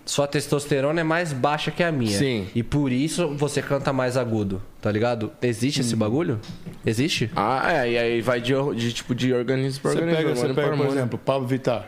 [0.06, 2.18] sua testosterona é mais baixa que a minha.
[2.18, 2.48] Sim.
[2.54, 5.32] E por isso você canta mais agudo, tá ligado?
[5.42, 6.40] Existe esse bagulho?
[6.86, 7.32] Existe?
[7.36, 10.24] Ah, é, e aí vai de, de tipo de organismo pra Você organismo.
[10.24, 11.88] pega, você pega por exemplo, Pablo Vittar.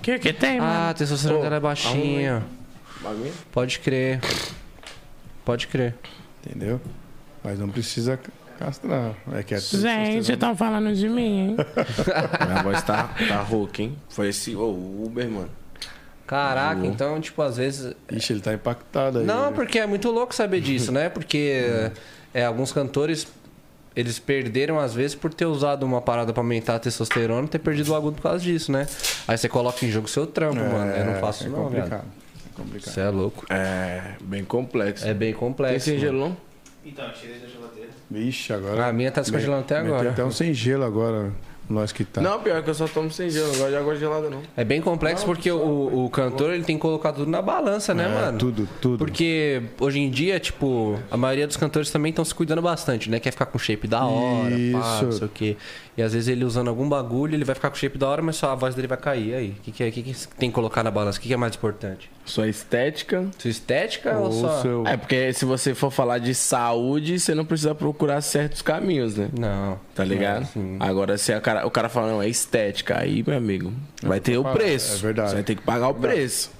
[0.00, 0.72] O que que tem, mano?
[0.72, 2.42] Ah, a testosterona é baixinha.
[3.52, 4.18] Pode crer.
[5.44, 5.94] Pode crer.
[6.42, 6.80] Entendeu?
[7.44, 8.18] Mas não precisa
[8.58, 9.14] Castrão.
[9.32, 11.56] É que é Gente, estão falando de mim, hein?
[12.46, 13.96] Minha voz tá, tá rouca, hein?
[14.08, 15.50] Foi esse, ô, o Uber, mano.
[16.26, 17.94] Caraca, então, tipo, às vezes.
[18.10, 19.26] Ixi, ele tá impactado aí.
[19.26, 21.10] Não, porque é muito louco saber disso, né?
[21.10, 21.90] Porque
[22.32, 23.26] é, alguns cantores.
[23.94, 27.58] Eles perderam, às vezes, por ter usado uma parada pra aumentar a testosterona e ter
[27.58, 28.86] perdido o agudo por causa disso, né?
[29.26, 30.92] Aí você coloca em jogo seu trampo, mano.
[30.92, 31.88] Eu não faço é isso, não, complicado.
[31.90, 32.02] velho.
[32.02, 32.88] É complicado.
[32.90, 33.46] Isso é louco.
[33.50, 35.06] É, bem complexo.
[35.06, 35.84] É bem Tem complexo.
[35.86, 36.06] sem mano.
[36.06, 36.36] gelo, não?
[36.84, 37.90] Então, tirei da geladeira.
[38.10, 38.86] Vixe, agora.
[38.86, 40.10] A minha tá descongelando até agora.
[40.10, 41.32] até um sem gelo agora,
[41.70, 42.20] nós que tá.
[42.20, 44.42] Não, pior que eu só tomo sem gelo, não gosto de água gelada, não.
[44.56, 48.04] É bem complexo porque o, o cantor ele tem que colocar tudo na balança, né,
[48.04, 48.38] É, mano?
[48.38, 48.98] tudo, tudo.
[48.98, 53.20] Porque hoje em dia, tipo, a maioria dos cantores também estão se cuidando bastante, né?
[53.20, 55.04] Quer ficar com shape da hora, pá, Isso.
[55.04, 55.56] não sei o quê.
[56.00, 58.36] E às vezes ele usando algum bagulho, ele vai ficar com shape da hora, mas
[58.36, 59.34] só a voz dele vai cair.
[59.34, 61.18] Aí, o que, que, é, que, que tem que colocar na balança?
[61.18, 62.10] O que, que é mais importante?
[62.24, 63.28] Sua estética.
[63.36, 64.62] Sua estética ou, Ou só.
[64.62, 64.86] seu...
[64.86, 69.28] É, porque se você for falar de saúde, você não precisa procurar certos caminhos, né?
[69.38, 69.78] Não.
[69.94, 70.46] Tá ligado?
[70.46, 70.78] sim.
[70.80, 73.70] Agora, se a cara, o cara fala, não, é estética, aí, meu amigo,
[74.02, 74.94] vai ter o preço.
[74.94, 75.28] é verdade.
[75.28, 76.50] Você vai ter que pagar o preço.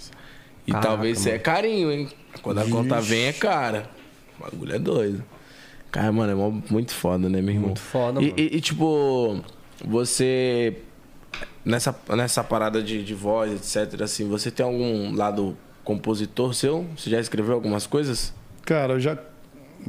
[0.66, 2.10] E Caraca, talvez você é carinho, hein?
[2.42, 3.88] Quando a conta vem, é cara.
[4.38, 5.24] O bagulho é doido.
[5.90, 7.66] Cara, mano, é mó- muito foda, né, meu irmão?
[7.68, 8.34] Muito foda, e, mano.
[8.38, 9.40] E, e, tipo,
[9.84, 10.76] você.
[11.64, 16.86] Nessa, nessa parada de, de voz, etc., assim, você tem algum lado compositor seu?
[16.96, 18.32] Você já escreveu algumas coisas?
[18.64, 19.18] Cara, eu já,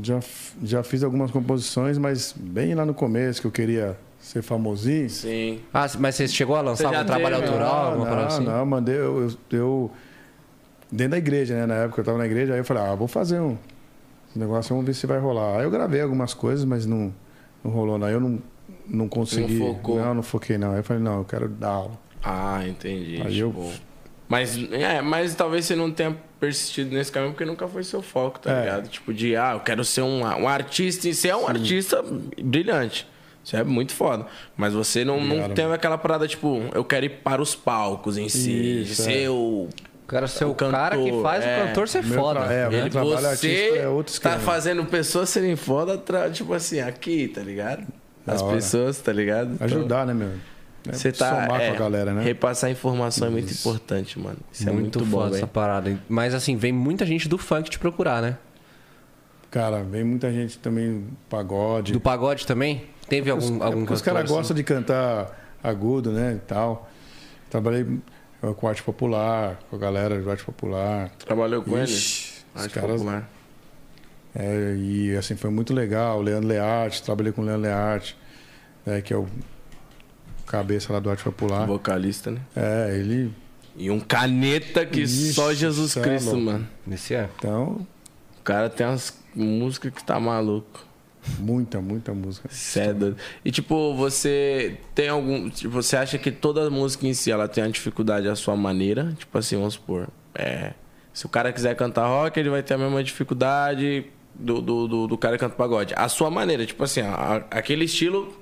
[0.02, 0.20] já,
[0.64, 5.10] já fiz algumas composições, mas bem lá no começo, que eu queria ser famosinho.
[5.10, 5.60] Sim.
[5.74, 8.46] Ah, mas você chegou a lançar um trabalho teve, autoral, não, alguma parada não, assim?
[8.46, 9.92] não, mandei eu, eu, eu-
[10.92, 11.66] dentro da igreja, né?
[11.66, 13.58] Na época eu tava na igreja, aí eu falei, ah, vou fazer um
[14.32, 15.58] esse negócio, vamos ver se vai rolar.
[15.60, 17.14] Aí eu gravei algumas coisas, mas não,
[17.64, 18.10] não rolou, não.
[18.10, 18.40] Eu não,
[18.88, 19.56] não consegui.
[19.60, 20.00] Não focou.
[20.00, 20.72] Não, não foquei, não.
[20.72, 22.00] Aí eu falei, não, eu quero dar aula.
[22.24, 23.22] Ah, entendi.
[23.24, 23.60] Aí tipo...
[23.60, 23.72] eu-
[24.30, 28.40] Mas, é, mas talvez você não tenha persistido nesse caminho porque nunca foi seu foco,
[28.40, 28.60] tá É.
[28.62, 28.88] ligado?
[28.88, 32.04] Tipo, de, ah, eu quero ser um, um artista e você é um artista
[32.42, 33.08] brilhante.
[33.44, 34.28] Isso é muito foda.
[34.56, 38.30] Mas você não, não tem aquela parada, tipo, eu quero ir para os palcos em
[38.30, 38.82] si.
[38.84, 39.30] Isso, ser é.
[39.30, 39.68] o.
[40.12, 41.64] O cara ser O o, cara que cantor, faz é.
[41.64, 42.42] o cantor ser foda.
[42.42, 42.90] tra- é, né?
[42.90, 44.40] trabalho você é outro tá esquema.
[44.40, 47.88] fazendo pessoas serem foda, tra- tipo assim, aqui, tá ligado?
[48.26, 48.56] Da As hora.
[48.56, 49.54] pessoas, tá ligado?
[49.54, 50.28] Então, Ajudar, né, meu?
[50.90, 51.30] É, Você tá.
[51.30, 52.24] Somar é, com a galera, né?
[52.24, 54.38] Repassar informação é muito importante, mano.
[54.52, 55.48] Isso é muito, bom, foda essa velho.
[55.48, 55.98] parada.
[56.10, 58.38] Mas assim, vem muita gente do funk te procurar, né?
[59.50, 61.94] Cara, vem muita gente também, pagode.
[61.94, 62.84] Do pagode também?
[63.08, 64.34] Teve algum, Os, algum é porque os cantor, caras assim?
[64.40, 66.34] gostam de cantar agudo, né?
[66.36, 66.90] E tal.
[67.50, 67.86] Trabalhei
[68.58, 71.10] com arte popular, com a galera de arte popular.
[71.20, 71.84] Trabalhou com ele?
[71.86, 72.92] Ixi, os Arte caras.
[72.98, 73.30] popular.
[74.36, 76.20] é, e assim, foi muito legal.
[76.20, 78.18] O Leandro Learte, trabalhei com o Leandro Learte,
[78.86, 79.28] né, que é o
[80.48, 81.66] cabeça lá do arte popular.
[81.68, 82.42] Vocalista, né?
[82.56, 83.34] É, ele.
[83.78, 86.42] E um caneta que Ixi, só Jesus é Cristo, louco.
[86.42, 86.68] mano.
[86.92, 87.30] Esse é.
[87.38, 87.88] Então,
[88.40, 90.86] O cara tem umas músicas que tá maluco.
[91.40, 92.50] Muita, muita música.
[92.52, 92.96] Cê é.
[93.46, 95.50] E tipo, você tem algum.
[95.50, 99.14] Tipo, você acha que toda música em si ela tem uma dificuldade à sua maneira?
[99.18, 100.08] Tipo assim, vamos supor.
[100.34, 100.74] É,
[101.14, 105.08] se o cara quiser cantar rock, ele vai ter a mesma dificuldade do, do, do,
[105.08, 105.94] do cara que canta pagode.
[105.98, 108.40] A sua maneira, tipo assim, a- aquele estilo.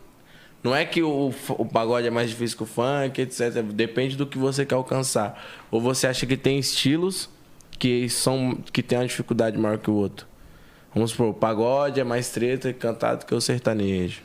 [0.61, 3.63] Não é que o, o pagode é mais difícil que o funk, etc.
[3.63, 5.41] Depende do que você quer alcançar.
[5.71, 7.29] Ou você acha que tem estilos
[7.77, 10.27] que são que tem uma dificuldade maior que o outro?
[10.93, 14.21] Vamos supor, o pagode é mais treta cantado que o sertanejo.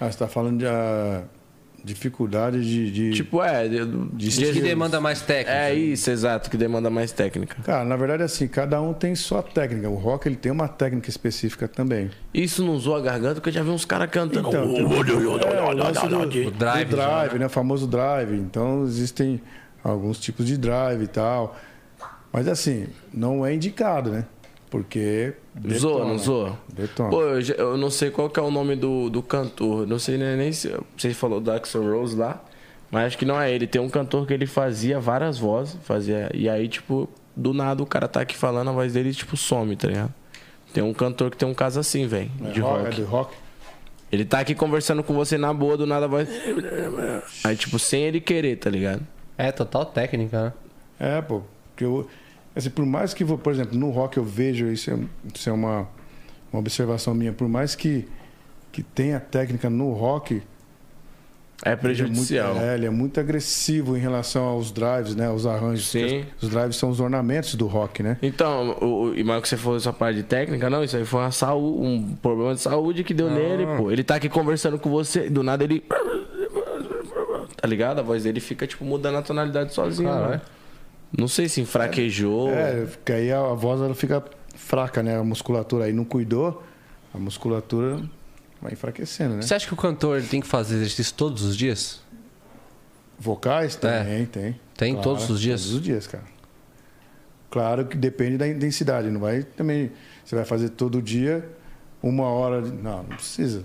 [0.00, 1.22] Ah, você tá falando de a
[1.84, 2.90] dificuldade de.
[2.90, 3.68] de- Tipo, é.
[3.68, 5.50] De, De de- Que demanda mais técnica.
[5.52, 7.56] é isso, exato, que demanda mais técnica.
[7.62, 9.88] Cara, na verdade, assim, cada um tem sua técnica.
[9.88, 12.10] O rock ele tem uma técnica específica também.
[12.34, 14.48] Isso não zoa a garganta, porque eu já vi uns caras cantando.
[14.48, 15.16] Então, tem o- é, o do,
[16.48, 17.46] O drive, do drive, já, né?
[17.46, 18.34] O famoso drive.
[18.34, 19.40] Então, existem
[19.82, 21.56] alguns tipos de drive e tal.
[22.32, 24.24] Mas, assim, não é indicado, né?
[24.70, 25.32] Porque.
[25.78, 26.58] Zoa, não zoa?
[26.72, 27.10] Detona.
[27.10, 29.86] Pô, eu, já- eu não sei qual que é o nome do, do cantor.
[29.86, 32.42] Não sei nem, nem se você falou do Axel Rose lá.
[32.90, 33.66] Mas acho que não é ele.
[33.66, 35.76] Tem um cantor que ele fazia várias vozes.
[35.84, 39.36] Fazia, e aí, tipo, do nada o cara tá aqui falando, a voz dele, tipo,
[39.36, 40.14] some, tá ligado?
[40.72, 42.30] Tem um cantor que tem um caso assim, velho.
[42.44, 42.86] É de rock, rock.
[42.86, 43.34] É de rock.
[44.10, 46.28] Ele tá aqui conversando com você na boa, do nada a voz.
[47.44, 49.06] Aí, tipo, sem ele querer, tá ligado?
[49.36, 50.52] É, total técnica, né?
[50.98, 51.42] É, pô.
[51.70, 52.08] Porque eu,
[52.58, 54.98] assim, por mais que, por exemplo, no rock eu vejo, isso é,
[55.34, 55.88] isso é uma,
[56.52, 58.06] uma observação minha, por mais que,
[58.72, 60.42] que tenha técnica no rock,
[61.64, 62.56] É ele é, muito, prejudicial.
[62.56, 65.28] é, ele é muito agressivo em relação aos drives, né?
[65.30, 65.88] Os arranjos.
[65.88, 66.00] Sim.
[66.24, 68.16] Porque Os drives são os ornamentos do rock, né?
[68.22, 71.20] Então, o, e mais que você falou essa parte de técnica, não, isso aí foi
[71.20, 73.90] uma saúde, um problema de saúde que deu nele, pô.
[73.90, 75.82] Ele tá aqui conversando com você, do nada ele.
[77.60, 77.98] Tá ligado?
[77.98, 80.30] A voz dele fica, tipo, mudando a tonalidade sozinho, Caralho.
[80.32, 80.40] né?
[81.16, 82.50] Não sei se enfraquejou.
[82.50, 84.22] É, porque aí a, a voz ela fica
[84.54, 85.18] fraca, né?
[85.18, 86.62] A musculatura aí não cuidou,
[87.14, 88.02] a musculatura
[88.60, 89.42] vai enfraquecendo, né?
[89.42, 92.00] Você acha que o cantor ele tem que fazer exercício todos os dias?
[93.18, 93.76] Vocais?
[93.76, 94.44] Tem, tem.
[94.44, 94.54] É.
[94.76, 95.62] Tem todos os dias?
[95.62, 96.24] Todos os dias, cara.
[97.50, 99.10] Claro que depende da intensidade.
[99.10, 99.90] Não vai também.
[100.24, 101.48] Você vai fazer todo dia,
[102.02, 102.60] uma hora.
[102.60, 103.64] Não, não precisa.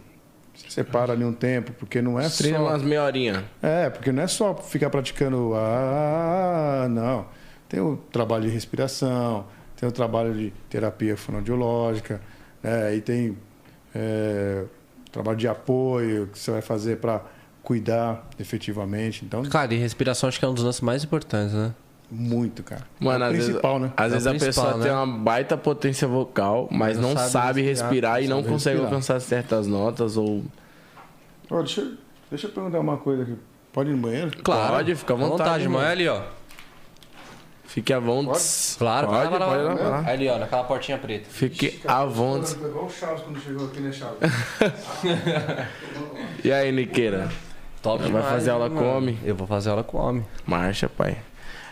[0.74, 2.64] Você separa ali um tempo, porque não é Treina só.
[2.66, 3.44] umas meia horinha.
[3.62, 5.54] É, porque não é só ficar praticando.
[5.56, 7.26] Ah, não.
[7.70, 9.46] Tem o trabalho de respiração,
[9.76, 12.22] tem o trabalho de terapia fonoaudiológica,
[12.62, 12.96] né?
[12.96, 13.38] e tem
[13.94, 14.64] é,
[15.12, 17.22] trabalho de apoio que você vai fazer para
[17.64, 19.24] cuidar efetivamente.
[19.26, 21.74] Então, Cara, e respiração acho que é um dos lances mais importantes, né?
[22.12, 22.84] muito, cara.
[23.00, 23.94] Mano, é o às principal, vezes, né?
[23.98, 24.84] às É vezes a pessoa né?
[24.84, 28.44] tem uma baita potência vocal, mas Não não, sabe sabe, respirar, respirar, e não não
[28.44, 28.86] consegue respirar.
[28.94, 30.44] alcançar certas notas ou
[31.50, 31.94] Ó, deixa, eu-
[32.30, 33.36] deixa eu perguntar uma coisa aqui.
[33.72, 34.32] Pode ir no banheiro?
[34.44, 34.74] Claro.
[34.74, 35.86] Pode, fica à vontade, mano.
[35.86, 36.22] É ali, ó.
[37.66, 38.40] fique à vontade.
[38.78, 40.04] Claro, pode, vai lá, vai lá, vai lá.
[40.08, 41.26] Ali, ó, naquela portinha preta.
[41.28, 42.54] Fique à vontade.
[42.54, 44.20] Igual o Chaves quando chegou aqui, né, Chaves?
[46.44, 47.30] E aí, Niqueira?
[47.82, 48.98] Top Vai demais, fazer aula né, com mano?
[48.98, 49.20] homem?
[49.24, 50.26] Eu vou fazer aula com homem.
[50.46, 51.18] Marcha, pai.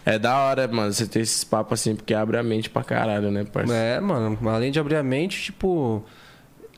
[0.05, 3.29] É da hora, mano, você ter esses papos assim, porque abre a mente pra caralho,
[3.31, 3.79] né, parceiro?
[3.79, 6.03] É, mano, além de abrir a mente, tipo,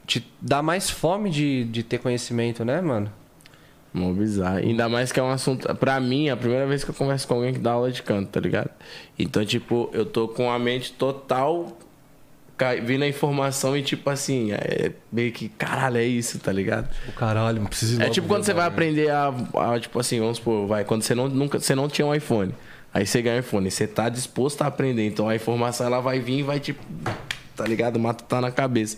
[0.05, 3.11] te dá mais fome de, de ter conhecimento, né, mano?
[3.93, 4.57] Mó bizarro.
[4.57, 5.73] Ainda mais que é um assunto.
[5.75, 8.01] Pra mim, é a primeira vez que eu converso com alguém que dá aula de
[8.01, 8.69] canto, tá ligado?
[9.17, 11.77] Então, tipo, eu tô com a mente total.
[12.85, 16.88] Vindo a informação e, tipo assim, é meio que, caralho, é isso, tá ligado?
[17.09, 20.38] O caralho, não preciso É tipo quando você vai aprender a, a, tipo assim, vamos
[20.38, 22.53] supor, vai, quando você não, nunca, você não tinha um iPhone.
[22.93, 25.05] Aí você ganha um iPhone, você tá disposto a aprender.
[25.05, 26.81] Então a informação ela vai vir e vai tipo,
[27.55, 27.99] tá ligado?
[27.99, 28.97] Mata tá na cabeça.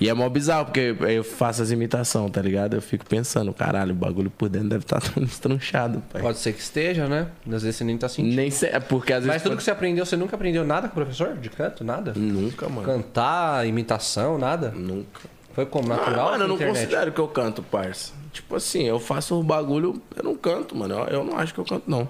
[0.00, 2.74] E é mó bizarro, porque eu faço as imitações, tá ligado?
[2.74, 6.22] Eu fico pensando, caralho, o bagulho por dentro deve estar todo estranchado, pai.
[6.22, 7.28] Pode ser que esteja, né?
[7.46, 8.34] Às vezes você nem tá sentindo.
[8.34, 9.34] Nem sei, é porque às vezes.
[9.34, 11.84] Mas tudo que você aprendeu, você nunca aprendeu nada com o professor de canto?
[11.84, 12.12] Nada?
[12.16, 12.86] Nunca, mano.
[12.86, 14.70] Cantar, imitação, nada?
[14.70, 15.20] Nunca.
[15.52, 15.92] Foi como?
[15.92, 16.30] Ah, Natural?
[16.32, 16.76] mano, eu não internet?
[16.78, 18.12] considero que eu canto, parça.
[18.32, 20.94] Tipo assim, eu faço o bagulho, eu não canto, mano.
[20.94, 22.08] Eu, eu não acho que eu canto, não.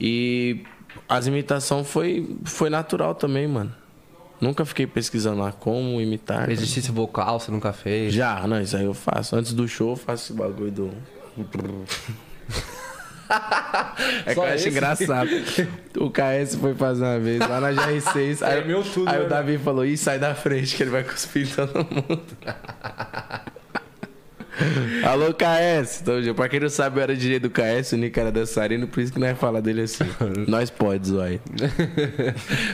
[0.00, 0.64] E
[1.08, 3.72] as imitações foi, foi natural também, mano.
[4.40, 6.48] Nunca fiquei pesquisando lá como imitar.
[6.50, 8.14] Exercício vocal, você nunca fez?
[8.14, 9.34] Já, não, isso aí eu faço.
[9.34, 10.90] Antes do show, eu faço esse bagulho do.
[14.24, 15.28] É que Só eu acho engraçado.
[16.00, 18.40] O KS foi fazer uma vez lá na GR6.
[18.46, 19.26] Aí, Tremeu tudo, aí né?
[19.26, 22.22] o Davi falou: Ih, sai da frente que ele vai cuspir todo mundo.
[25.04, 26.02] Alô, KS.
[26.02, 29.00] Então, pra quem não sabe, eu era DJ do KS, o Nick era dançarino, por
[29.00, 30.04] isso que nós fala dele assim.
[30.48, 31.30] nós pode, zoar.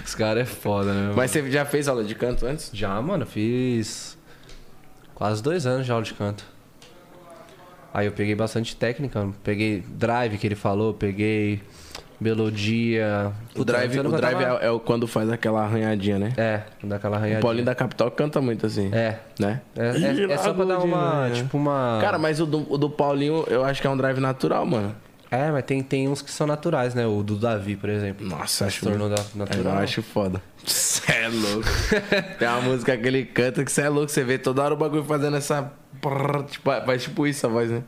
[0.05, 1.03] Os caras é foda, né?
[1.03, 1.15] mano?
[1.17, 2.71] Mas você já fez aula de canto antes?
[2.73, 4.17] Já, mano, fiz
[5.15, 6.45] quase dois anos de aula de canto.
[7.93, 9.37] Aí eu peguei bastante técnica, mano.
[9.45, 11.61] peguei drive que ele falou, peguei
[12.25, 13.33] melodia.
[13.55, 16.33] O drive, o drive é, é o quando faz aquela arranhadinha, né?
[16.37, 17.41] É, daquela O arranhadinha.
[17.43, 18.91] Paulinho da Capital canta muito assim.
[18.93, 19.19] É.
[19.39, 19.61] Né?
[19.77, 21.99] É, é- é só pra dar uma, tipo uma...
[22.01, 24.95] Cara, mas o do, o do Paulinho eu acho que é um drive natural, mano.
[25.31, 27.05] É, mas tem, tem uns que são naturais, né?
[27.07, 28.25] O do Davi, por exemplo.
[28.25, 29.79] Nossa, Se tornou da- Eu natural.
[29.79, 30.41] acho foda.
[30.65, 31.69] Cê é louco.
[32.39, 34.11] Tem uma música que ele canta que você é louco.
[34.11, 35.73] Você vê toda hora o bagulho fazendo essa.
[36.51, 37.83] Tipo, faz tipo isso a voz, né?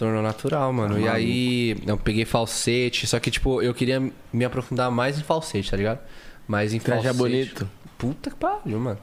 [0.00, 0.98] Se tornou natural, mano.
[0.98, 4.00] e aí eu peguei falsete, só que, tipo, eu queria
[4.32, 6.00] me aprofundar mais em falsete, tá ligado?
[6.48, 7.18] Mas em Você acha falsete.
[7.18, 7.70] bonito?
[7.98, 8.98] Puta que pariu, mano.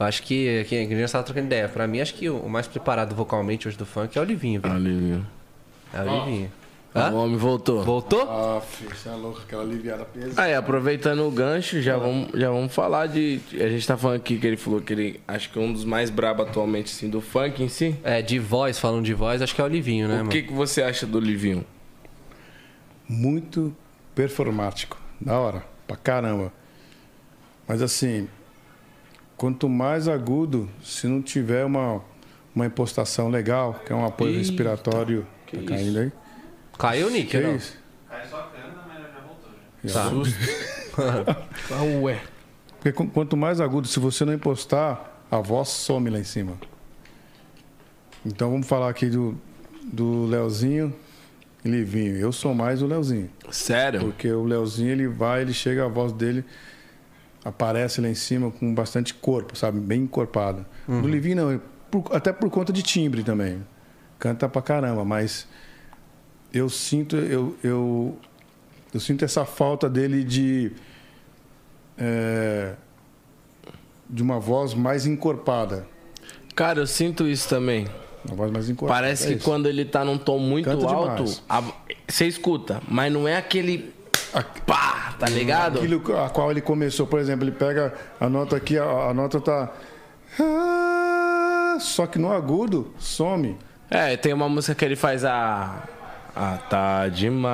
[0.00, 1.68] Eu acho que, que, a gente tava trocando ideia.
[1.68, 4.74] Pra mim, acho que o mais preparado vocalmente hoje do funk é o Livinho, velho.
[4.74, 5.22] Olha,
[5.92, 6.52] É o Livinho.
[6.94, 7.10] O Hã?
[7.12, 7.82] homem voltou.
[7.82, 8.22] Voltou?
[8.30, 10.42] Ah, filho, você é louco, aquela aliviada pesada.
[10.42, 13.40] Aí, aproveitando o gancho, já vamos, já vamos falar de.
[13.54, 15.84] A gente tá falando aqui que ele falou que ele acho que é um dos
[15.86, 17.96] mais brabos atualmente, assim, do funk em si.
[18.04, 20.28] É, de voz, falando de voz, acho que é o Livinho, né, o mano?
[20.30, 21.64] que, que você acha do Livinho?
[23.08, 23.74] Muito
[24.14, 25.00] performático.
[25.20, 26.52] Da hora, pra caramba.
[27.66, 28.28] Mas assim,
[29.36, 32.02] quanto mais agudo, se não tiver uma,
[32.54, 35.68] uma impostação legal, que é um apoio Eita, respiratório, que tá isso?
[35.72, 36.12] caindo aí?
[36.78, 37.56] Caiu o Nick, Que não?
[37.56, 37.76] isso?
[38.08, 39.50] Cai só a câmera, mas já voltou.
[39.84, 40.10] Já.
[41.34, 41.46] Tá.
[41.70, 42.20] Ah, ué.
[42.78, 46.54] Porque qu- quanto mais agudo, se você não impostar, a voz some lá em cima.
[48.24, 49.38] Então vamos falar aqui do,
[49.82, 50.94] do Leozinho
[51.64, 52.16] e Livinho.
[52.16, 53.30] Eu sou mais o Leozinho.
[53.50, 54.00] Sério?
[54.00, 56.44] Porque o Leozinho, ele vai, ele chega, a voz dele
[57.44, 59.80] aparece lá em cima com bastante corpo, sabe?
[59.80, 60.66] Bem encorpada.
[60.86, 61.60] Do Livinho, não.
[61.90, 63.64] por- até por conta de timbre também.
[64.18, 65.48] Canta pra caramba, mas
[66.52, 68.16] eu sinto, eu, eu,
[68.92, 70.72] eu sinto essa falta dele de.
[71.98, 72.74] é,
[74.08, 75.86] de uma voz mais encorpada.
[76.54, 77.86] Cara, eu sinto isso também.
[78.26, 79.00] Uma voz mais encorpada.
[79.00, 79.44] Parece é que isso.
[79.44, 81.62] quando ele tá num tom muito Canta alto, a-
[82.06, 83.92] você escuta, mas não é aquele
[84.66, 85.78] pá, tá ligado?
[85.78, 89.40] Aquilo a qual ele começou, por exemplo, ele pega a nota aqui, a, a nota
[89.40, 89.72] tá.
[90.36, 93.56] canta, só que no agudo some.
[93.90, 95.82] É, tem uma música que ele faz a.
[96.34, 97.52] A tá demais.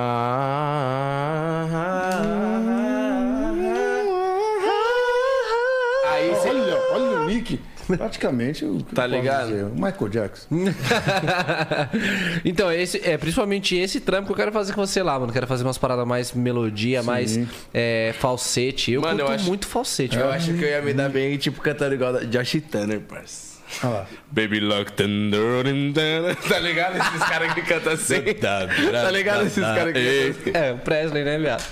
[6.07, 7.59] Aí cê- Olha, olha o Nick.
[7.87, 9.47] Praticamente o que Tá eu posso ligado?
[9.47, 10.45] dizer, O Michael Jackson.
[12.45, 15.33] então, esse, é principalmente esse trampo que eu quero fazer com você lá, mano.
[15.33, 17.39] Quero fazer umas paradas mais melodia, mais
[17.73, 18.91] é, falsete.
[18.91, 20.15] Eu Mano, eu curto acho- muito falsete.
[20.17, 20.35] Eu mano.
[20.35, 23.48] acho que eu ia me dar bem, tipo, cantando igual a Josh Tanner, parça.
[23.83, 24.07] Olha lá.
[24.31, 26.35] Baby Lock Thunder.
[26.47, 26.97] Tá ligado?
[26.97, 28.21] Esses caras que cantam assim.
[28.33, 29.45] tá ligado?
[29.45, 30.51] Esses caras que cantam assim.
[30.53, 31.63] É, o Presley, né, viado?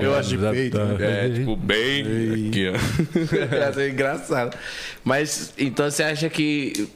[0.00, 1.26] Eu acho de peito, né?
[1.26, 2.48] É, tipo, bem.
[2.48, 3.72] Aqui, ó.
[3.72, 4.56] Ser engraçado.
[5.04, 6.88] Mas, então você acha que.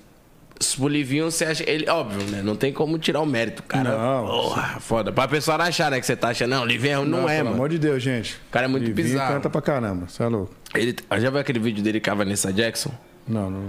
[0.79, 1.69] O Livinho, você acha.
[1.69, 2.41] Ele, óbvio, né?
[2.43, 3.91] Não tem como tirar o mérito, cara.
[3.91, 4.27] Não.
[4.27, 5.13] Porra, foda.
[5.13, 6.01] Pra pessoa não achar, né?
[6.01, 6.51] Que você tá achando.
[6.51, 7.57] Não, Livinho não, é, pelo mano.
[7.57, 8.35] amor de Deus, gente.
[8.49, 9.35] O cara é muito Livinho bizarro.
[9.35, 10.55] canta pra caramba, você é louco.
[10.75, 12.93] Ele, já viu aquele vídeo dele com a Vanessa Jackson?
[13.27, 13.63] Não, não.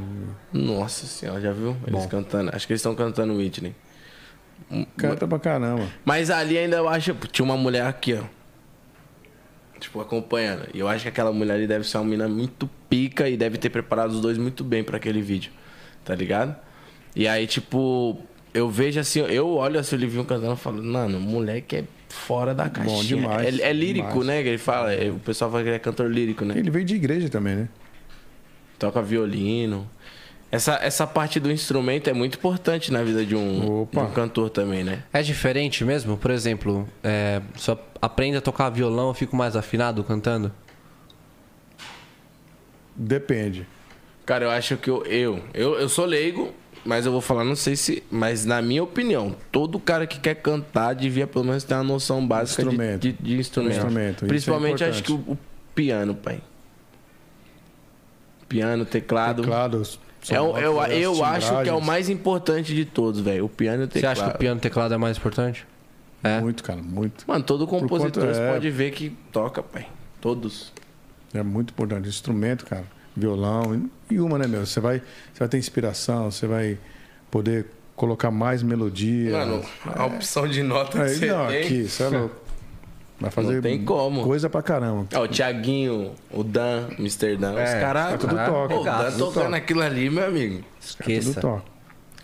[0.52, 1.76] Nossa senhora, já viu?
[1.88, 2.52] Eles cantando.
[2.54, 3.74] Acho que eles estão cantando Whitney.
[4.98, 5.88] Canta pra caramba.
[6.04, 7.14] Mas ali ainda eu acho.
[7.32, 8.24] Tinha uma mulher aqui, ó.
[9.80, 10.68] Tipo, acompanhando.
[10.74, 13.58] E eu acho que aquela mulher ali deve ser uma mina muito pica e deve
[13.58, 15.52] ter preparado os dois muito bem pra aquele vídeo.
[16.04, 16.56] Tá ligado?
[17.16, 18.18] E aí, tipo,
[18.54, 21.84] eu vejo assim, eu olho assim o Livinho cantando e falo, mano, o moleque é
[22.10, 23.04] fora da caixinha.
[23.04, 24.28] demais, É, é lírico, demais.
[24.28, 24.44] né?
[24.44, 24.94] Que ele fala.
[24.94, 26.56] É, o pessoal fala que ele é cantor lírico, né?
[26.58, 27.70] Ele veio de igreja também, né?
[28.78, 29.90] Toca violino.
[30.52, 34.50] Essa, essa parte do instrumento é muito importante na vida de um, de um cantor
[34.50, 35.04] também, né?
[35.12, 36.16] É diferente mesmo?
[36.18, 40.52] Por exemplo, é, se eu aprendo a tocar violão, eu fico mais afinado cantando?
[42.96, 43.68] Depende.
[44.26, 46.54] Cara, eu acho que eu, eu, eu, eu sou leigo,
[46.86, 48.02] mas eu vou falar, não sei se.
[48.10, 52.26] Mas na minha opinião, todo cara que quer cantar devia pelo menos ter uma noção
[52.26, 53.02] básica de- Instrumento.
[53.02, 53.76] De, de instrumento.
[53.76, 55.38] Instrumento, isso é Principalmente acho que o, o
[55.74, 56.40] piano, pai.
[58.50, 59.42] Piano, teclado.
[59.42, 60.00] Teclados.
[60.30, 63.46] É o- eu, sonoras, eu acho que é o mais importante de todos, velho.
[63.46, 64.12] O piano e o Você teclado.
[64.14, 65.68] acha que o piano e o teclado é mais importante?
[66.24, 66.42] É.
[66.42, 67.24] Muito, cara, muito.
[67.28, 69.86] Mano, todo compositor você é- pode ver que toca, pai.
[70.20, 70.74] Todos.
[71.34, 72.10] É muito importante.
[72.10, 72.86] Instrumento, cara.
[73.16, 73.88] Violão.
[74.10, 74.66] E uma, né, meu?
[74.66, 75.00] Você vai,
[75.32, 76.80] você vai ter inspiração, você vai
[77.30, 79.32] poder colocar mais melodia.
[79.32, 81.62] Mano, a opção de nota que Aí, você não, tem.
[81.62, 82.36] aqui, você é louco.
[83.20, 84.24] Vai fazer Não tem como.
[84.24, 85.08] coisa pra caramba.
[85.16, 87.38] Ó, o Thiaguinho, o Dan, o Mr.
[87.38, 87.54] Dan.
[87.54, 88.12] os É, caras.
[88.12, 89.56] tá tudo toca, O Dan tudo tocando toca.
[89.58, 90.56] aquilo ali, meu amigo.
[90.58, 90.66] Tudo
[91.12, 91.40] Esqueça.
[91.42, 91.64] toca.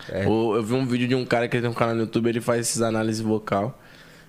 [0.09, 0.27] É.
[0.27, 2.41] O- eu vi um vídeo de um cara que tem um canal no YouTube, ele
[2.41, 3.79] faz esses análises vocal.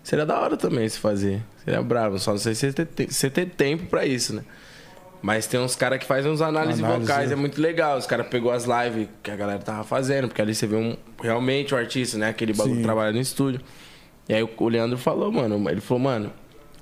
[0.05, 1.43] Seria da hora também se fazer.
[1.65, 2.71] Seria bravo, só não sei se
[3.09, 4.43] você tem, tempo pra isso, né?
[5.21, 7.35] Mas tem uns caras que fazem uns análises Análise, vocais, é.
[7.35, 7.97] é muito legal.
[7.99, 10.97] Os caras pegou as lives que a galera tava fazendo, porque ali você vê um,
[11.23, 12.29] realmente o artista, né?
[12.29, 12.81] Aquele bagulho Sim.
[12.81, 13.61] que trabalha no estúdio.
[14.29, 16.33] E aí o Leandro falou, mano, ele falou, mano,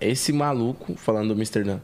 [0.00, 1.64] esse maluco, falando do Mr.
[1.64, 1.80] Dan,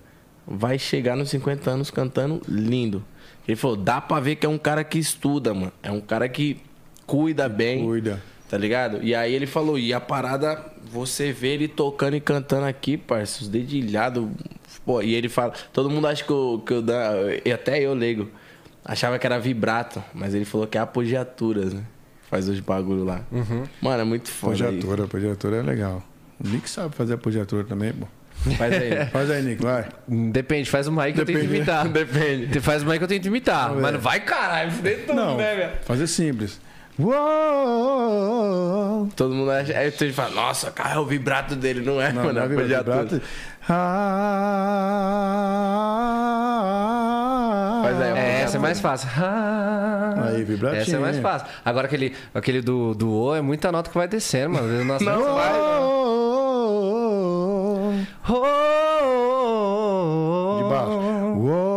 [0.47, 3.05] vai chegar nos 50 anos cantando lindo.
[3.47, 5.73] Ele falou, dá pra ver que é um cara que estuda, mano.
[5.83, 6.59] É um cara que
[7.07, 7.85] cuida bem.
[7.85, 8.23] Cuida.
[8.49, 9.03] Tá ligado?
[9.03, 13.43] E aí ele falou, e a parada, você vê ele tocando e cantando aqui, parça,
[13.43, 14.29] os dedilhados.
[14.85, 17.93] Pô, e ele fala, todo mundo acha que o, que o Dan, e até eu,
[17.93, 18.31] leigo,
[18.85, 21.83] achava que era vibrato, mas ele falou que é apogiaturas, né?
[22.31, 23.25] Faz os bagulho lá.
[23.81, 24.69] Mano, é muito foda.
[24.69, 26.03] Apogiatura, apogiatura é legal.
[26.43, 28.07] O Nick sabe fazer apogiatura também, pô.
[28.57, 29.07] Faz aí.
[29.11, 29.87] Faz aí, Nick, vai.
[30.07, 31.57] Depende, faz uma aí que eu tento Depende.
[31.57, 31.89] imitar.
[31.89, 32.53] Depende.
[32.53, 33.73] Você faz uma aí que eu tento imitar.
[33.75, 35.73] Mas não vai caralho, fuder tudo, Não, né, velho?
[35.85, 36.61] fazer simples.
[37.79, 39.09] Uou!
[39.17, 39.77] Todo mundo acha.
[39.77, 42.35] Aí você fala, nossa, cara, é o vibrato dele, não é, Não, mano?
[42.41, 43.21] não é vibrato.
[47.83, 49.09] Faz aí, É, essa é mais fácil.
[50.25, 50.83] Aí, vibratinho.
[50.83, 51.47] Essa é mais fácil.
[51.65, 54.85] Agora aquele, aquele do, do O é muita nota que vai descendo, mano.
[54.85, 55.53] Nossa, Não, vai.
[55.59, 57.93] Oh,
[58.29, 58.33] oh,
[60.59, 60.91] De baixo.
[61.37, 61.77] Uou!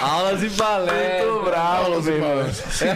[0.00, 1.21] Aulas e palestras.
[1.62, 2.30] Bravo, meu irmão.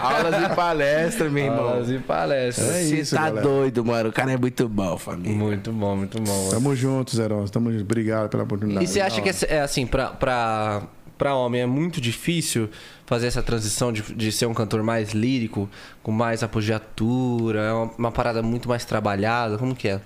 [0.01, 1.69] Aulas e palestra, meu irmão.
[1.69, 2.69] Aulas e palestras.
[2.69, 3.43] É Você isso, tá galera.
[3.43, 4.09] doido, mano.
[4.09, 5.37] O cara é muito bom, família.
[5.37, 6.37] Muito bom, muito bom.
[6.37, 6.51] mano.
[6.51, 7.45] Tamo juntos, Zerão.
[7.47, 7.83] Tamo juntos.
[7.85, 8.85] Obrigado pela oportunidade.
[8.85, 10.83] E você acha que é, é assim, pra, pra,
[11.17, 12.69] pra homem é muito difícil
[13.07, 15.69] fazer essa transição de, de ser um cantor mais lírico,
[16.03, 19.57] com mais apogiatura, é uma, uma parada muito mais trabalhada?
[19.59, 20.01] Como que é?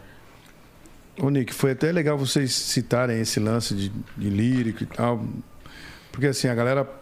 [1.20, 5.22] Ô, Nick, foi até legal vocês citarem esse lance de, de lírico e tal.
[6.12, 6.99] Porque assim, a galera.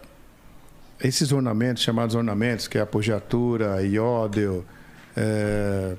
[1.02, 4.64] Esses ornamentos, chamados ornamentos, que é apogiatura, iódeo,
[5.16, 5.96] é,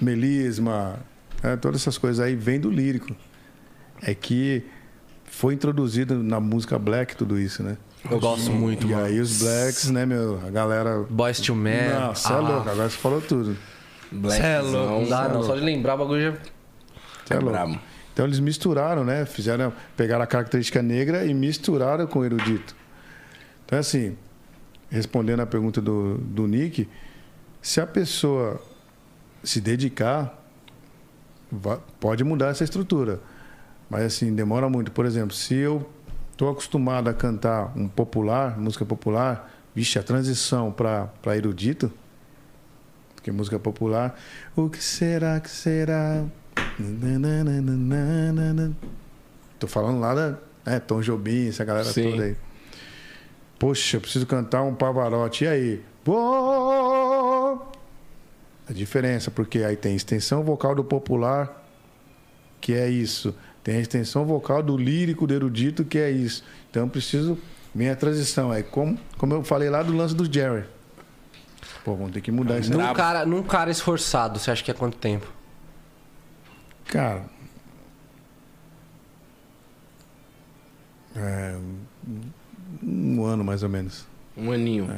[0.00, 0.98] melisma,
[1.42, 3.14] é, todas essas coisas aí, vem do lírico.
[4.02, 4.64] É que
[5.24, 7.76] foi introduzido na música black tudo isso, né?
[8.10, 9.04] Eu gosto muito, E mano.
[9.04, 10.40] aí os blacks, né, meu?
[10.46, 11.04] A galera.
[11.08, 11.90] Boys to Men.
[11.90, 13.56] Não, você é louco, agora você falou tudo.
[14.10, 15.00] Você é louco.
[15.02, 15.42] Não dá, não.
[15.42, 16.30] Só de lembrar o bagulho já...
[16.32, 17.50] Você é louco.
[17.52, 17.78] brabo.
[18.12, 19.24] Então eles misturaram, né?
[19.26, 22.74] Fizeram, pegaram a característica negra e misturaram com o erudito.
[23.66, 24.16] Então, assim,
[24.90, 26.88] respondendo à pergunta do, do Nick,
[27.62, 28.60] se a pessoa
[29.42, 30.38] se dedicar,
[31.98, 33.20] pode mudar essa estrutura.
[33.88, 34.92] Mas, assim, demora muito.
[34.92, 35.88] Por exemplo, se eu
[36.32, 41.92] estou acostumado a cantar um popular, música popular, vixe, a transição para erudito,
[43.14, 44.18] porque música popular,
[44.56, 46.24] o que será que será?
[46.78, 48.72] Nananana.
[49.58, 52.12] Tô falando lá da né, Tom Jobim, essa galera Sim.
[52.12, 52.36] toda aí.
[53.60, 55.44] Poxa, eu preciso cantar um Pavarotti.
[55.44, 55.84] E aí?
[58.66, 61.62] A diferença, porque aí tem extensão vocal do popular,
[62.58, 63.34] que é isso.
[63.62, 66.42] Tem a extensão vocal do lírico, do erudito, que é isso.
[66.70, 67.36] Então eu preciso.
[67.74, 70.64] Minha transição é como, como eu falei lá do lance do Jerry.
[71.84, 72.72] Pô, vamos ter que mudar isso.
[72.72, 75.30] Num cara, num cara esforçado, você acha que é quanto tempo?
[76.86, 77.26] Cara.
[81.14, 81.58] É,
[82.82, 84.06] um ano mais ou menos.
[84.36, 84.88] Um aninho.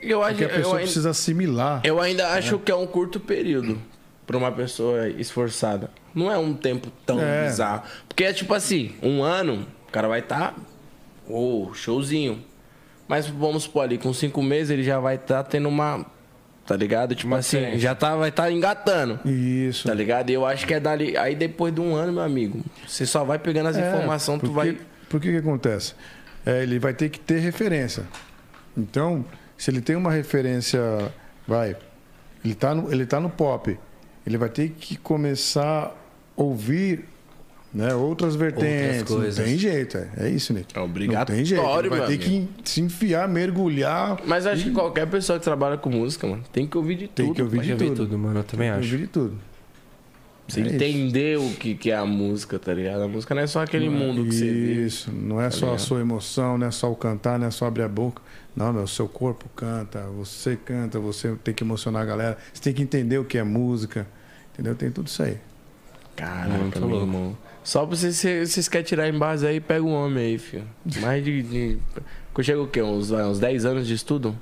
[0.00, 1.80] Eu acho Porque a pessoa ainda- precisa assimilar.
[1.84, 3.78] Eu ainda acho que é um curto período
[4.26, 5.90] pra uma pessoa esforçada.
[6.14, 7.46] Não é um tempo tão É.
[7.46, 7.82] bizarro.
[8.08, 10.54] Porque é tipo assim, um ano, o cara vai estar.
[11.28, 12.42] Ô, showzinho.
[13.06, 16.04] Mas vamos supor ali, com cinco meses ele já vai estar tendo uma.
[16.66, 17.14] Tá ligado?
[17.16, 19.18] Tipo assim, já tá, vai estar engatando.
[19.28, 19.88] Isso.
[19.88, 20.30] Tá ligado?
[20.30, 21.16] E eu acho que é dali.
[21.16, 24.52] Aí depois de um ano, meu amigo, você só vai pegando as É, informações, tu
[24.52, 24.78] vai.
[25.08, 25.94] Por que que acontece?
[26.44, 28.04] É, ele vai ter que ter referência.
[28.76, 29.24] Então,
[29.56, 30.80] se ele tem uma referência,
[31.46, 31.76] vai,
[32.44, 33.78] ele está no, ele tá no pop,
[34.26, 35.94] ele vai ter que começar
[36.36, 37.04] a ouvir
[37.72, 39.02] né, outras vertentes.
[39.02, 39.38] coisas.
[39.38, 40.76] Não tem jeito, é, é isso, Nick.
[40.76, 40.88] É Não
[41.24, 41.62] tem jeito.
[41.62, 44.18] Ele obrigatório, vai ter que se enfiar, mergulhar.
[44.26, 47.26] Mas acho que qualquer pessoa que trabalha com música, mano, tem que ouvir de Tem
[47.26, 47.36] tudo.
[47.36, 47.94] que ouvir de tudo.
[47.96, 48.40] tudo, mano.
[48.40, 48.82] Eu também acho.
[48.84, 49.49] Ouvir de tudo.
[50.50, 50.74] Você É isso.
[50.74, 53.02] entender o que, que é a música, tá ligado?
[53.02, 54.86] A música não é só aquele mundo que você vive.
[54.86, 55.80] Isso, não é só a ligado?
[55.80, 58.20] sua emoção, não é só o cantar, não é só abrir a boca.
[58.56, 62.74] Não, meu, seu corpo canta, você canta, você tem que emocionar a galera, você tem
[62.74, 64.06] que entender o que é música,
[64.52, 64.74] entendeu?
[64.74, 65.38] Tem tudo isso aí.
[66.16, 67.36] Caraca, meu irmão.
[67.62, 70.64] Só pra vocês, se vocês querem tirar em base aí, pega um homem aí, filho.
[71.00, 71.42] Mais de.
[71.42, 71.78] de...
[72.42, 72.82] Chega o quê?
[72.82, 74.34] Uns, uns 10 anos de estudo?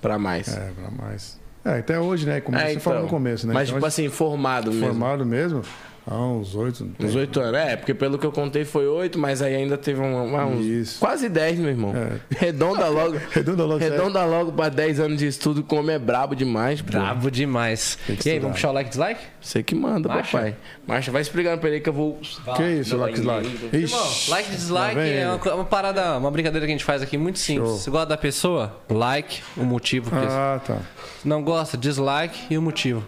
[0.00, 0.48] Pra mais.
[0.48, 1.40] É, pra mais.
[1.64, 2.40] É, até hoje, né?
[2.40, 3.16] Como É, você falou no então.
[3.18, 3.54] começo, né?
[3.54, 4.86] Mas, Então, tipo assim, formado mesmo.
[4.88, 5.62] formado mesmo,
[6.06, 6.88] há uns oito.
[6.98, 7.60] Uns 8 anos.
[7.60, 10.64] É, porque pelo que eu contei foi 8, mas aí ainda teve um, um- uns.
[10.64, 10.98] Isso.
[11.00, 11.92] Quase 10, meu irmão.
[11.96, 12.18] É.
[12.38, 13.16] Redonda logo.
[13.30, 16.92] Redonda logo, Redonda logo pra 10 anos de estudo, como é brabo demais, pô.
[16.92, 17.98] Brabo demais.
[18.08, 18.40] E aí, estudar.
[18.40, 19.20] vamos puxar o like e dislike?
[19.40, 20.36] Você que manda, Marcha?
[20.38, 20.56] papai.
[20.86, 22.18] Marcha, vai explicando pra ele que eu vou.
[22.56, 23.48] Que isso, Like vai Like?
[23.48, 23.76] indo.
[23.76, 27.02] Ixi, Irmão, like e dislike é uma, uma parada, uma brincadeira que a gente faz
[27.02, 27.68] aqui muito simples.
[27.68, 27.78] Show.
[27.78, 28.80] Você gosta da pessoa?
[28.90, 30.10] Like, o motivo.
[30.14, 30.78] Ah, tá.
[31.24, 31.76] Não gosta?
[31.76, 33.04] Dislike e o motivo.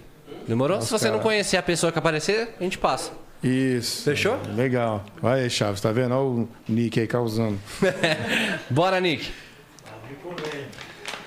[0.47, 0.81] Demorou?
[0.83, 1.17] Se você cara.
[1.17, 3.13] não conhecer a pessoa que aparecer, a gente passa.
[3.43, 4.05] Isso.
[4.05, 4.39] Fechou?
[4.55, 5.05] Legal.
[5.21, 6.13] Vai aí, Chaves, tá vendo?
[6.15, 7.59] Olha o Nick aí causando.
[8.71, 9.31] Bora, Nick.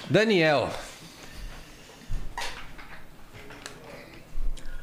[0.09, 0.69] Daniel.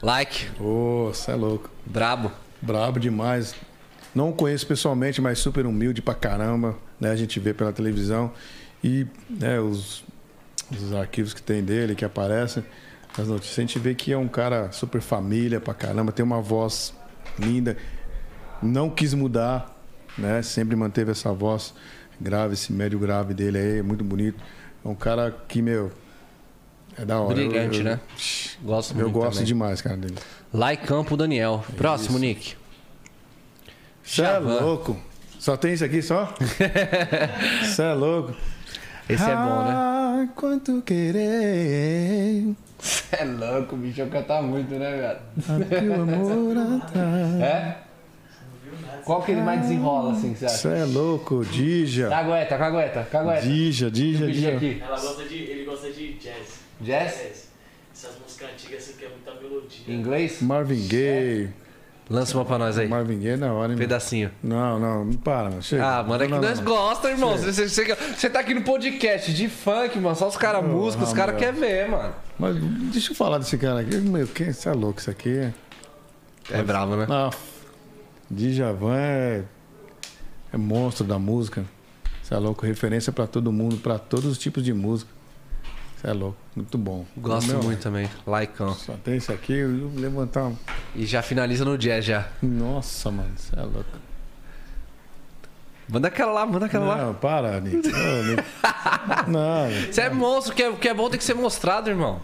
[0.03, 1.71] Like, Ô, você é louco.
[1.87, 2.31] brabo.
[2.61, 3.55] Brabo demais.
[4.15, 6.77] Não conheço pessoalmente, mas super humilde pra caramba.
[7.01, 7.11] Né?
[7.11, 8.33] A gente vê pela televisão.
[8.83, 10.05] E né, os,
[10.71, 12.65] os arquivos que tem dele, que aparecem,
[13.19, 16.41] as notícias, a gente vê que é um cara super família pra caramba, tem uma
[16.41, 16.93] voz
[17.39, 17.77] linda.
[18.63, 19.75] Não quis mudar,
[20.19, 20.43] né?
[20.43, 21.75] Sempre manteve essa voz
[22.21, 24.43] grave, esse médio grave dele aí, muito bonito.
[24.85, 25.93] É um cara que, meu,
[26.97, 27.35] é da hora.
[27.35, 28.01] Brilhante, Eu- eu- né?
[28.63, 29.45] Gosto Eu gosto também.
[29.47, 30.17] demais, cara, dele.
[30.53, 31.65] Like Campo Daniel.
[31.77, 32.55] Próximo, Nick.
[34.03, 34.97] Você é louco.
[35.39, 36.33] Só tem isso aqui só?
[37.63, 38.35] Você é louco.
[39.09, 39.94] Esse é bom, né?
[40.35, 42.55] Quanto querer.
[42.79, 45.65] Você é louco, o bicho canta muito, né, velho?
[45.65, 47.41] Aqui o amor atrás.
[47.41, 47.79] É?
[49.05, 50.57] Qual que ele mais desenrola, assim, você acha?
[50.57, 52.09] Você é louco, Dija.
[52.09, 53.43] Cagueta, cagueta, cagueta.
[53.43, 54.57] Dija, Dija, Dija.
[54.57, 54.83] aqui.
[54.83, 56.61] Ela gosta de, ele gosta de jazz.
[56.81, 57.49] Jazz?
[57.95, 59.85] Essas músicas antigas assim que é muita melodia.
[59.89, 60.41] Em inglês?
[60.43, 61.51] Marvin Gaye.
[62.11, 62.87] Lança uma pra nós aí.
[62.87, 63.79] Marvin Gaye é da hora, hein?
[63.79, 64.31] Pedacinho.
[64.43, 65.63] Não, não, não para, mano.
[65.63, 65.87] Chega.
[65.87, 66.67] Ah, mano, é que Não, não, nós não.
[66.67, 67.39] gostamos, irmão.
[67.39, 70.15] Você, você, você- tá aqui no podcast de funk, mano.
[70.15, 72.15] Só os caras músicos, os caras querem ver, mano.
[72.39, 72.57] Mas
[72.93, 73.97] deixa eu falar desse cara aqui.
[73.97, 74.53] Meu, quem?
[74.53, 75.55] Você é louco, isso aqui é.
[76.51, 77.07] É bravo, né?
[77.09, 77.31] Ah,
[78.31, 79.43] Djavan é,
[80.53, 81.65] é monstro da música.
[82.23, 85.11] Você é louco, referência pra todo mundo, pra todos os tipos de música.
[86.07, 87.07] É louco, muito bom.
[87.17, 88.09] Gosto Meu, muito também.
[88.27, 88.75] Likeão.
[88.75, 90.45] Só tem esse aqui, eu vou levantar.
[90.45, 90.57] um-
[90.95, 92.29] E já finaliza no jazz já.
[92.43, 93.85] Nossa, mano, você é louco.
[95.89, 96.97] Manda aquela lá, manda aquela lá.
[97.07, 97.77] Não, para, Nick.
[97.77, 97.93] Nick.
[99.29, 102.21] Não, Você é monstro, o que é, que é bom tem que ser mostrado, irmão.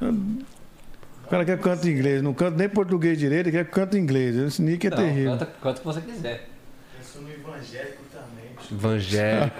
[0.00, 3.70] O cara quer que canta em inglês, não canta nem português direito, ele quer que
[3.72, 4.34] canta em inglês.
[4.36, 5.32] Esse nick é terrível.
[5.32, 6.48] Canta, canta o que você quiser.
[6.96, 8.50] Penso no evangélico também.
[8.72, 9.52] Evangelho,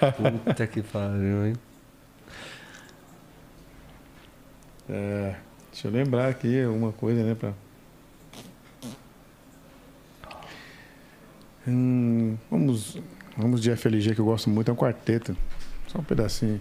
[0.43, 1.53] puta que pariu, hein?
[4.89, 5.35] É,
[5.71, 7.35] deixa eu lembrar aqui uma coisa, né?
[7.35, 7.53] Pra...
[11.67, 12.97] Hum, vamos,
[13.37, 15.37] vamos de FLG que eu gosto muito, é um quarteto.
[15.87, 16.59] Só um pedacinho.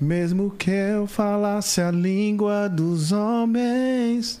[0.00, 4.40] Mesmo que eu falasse a língua dos homens,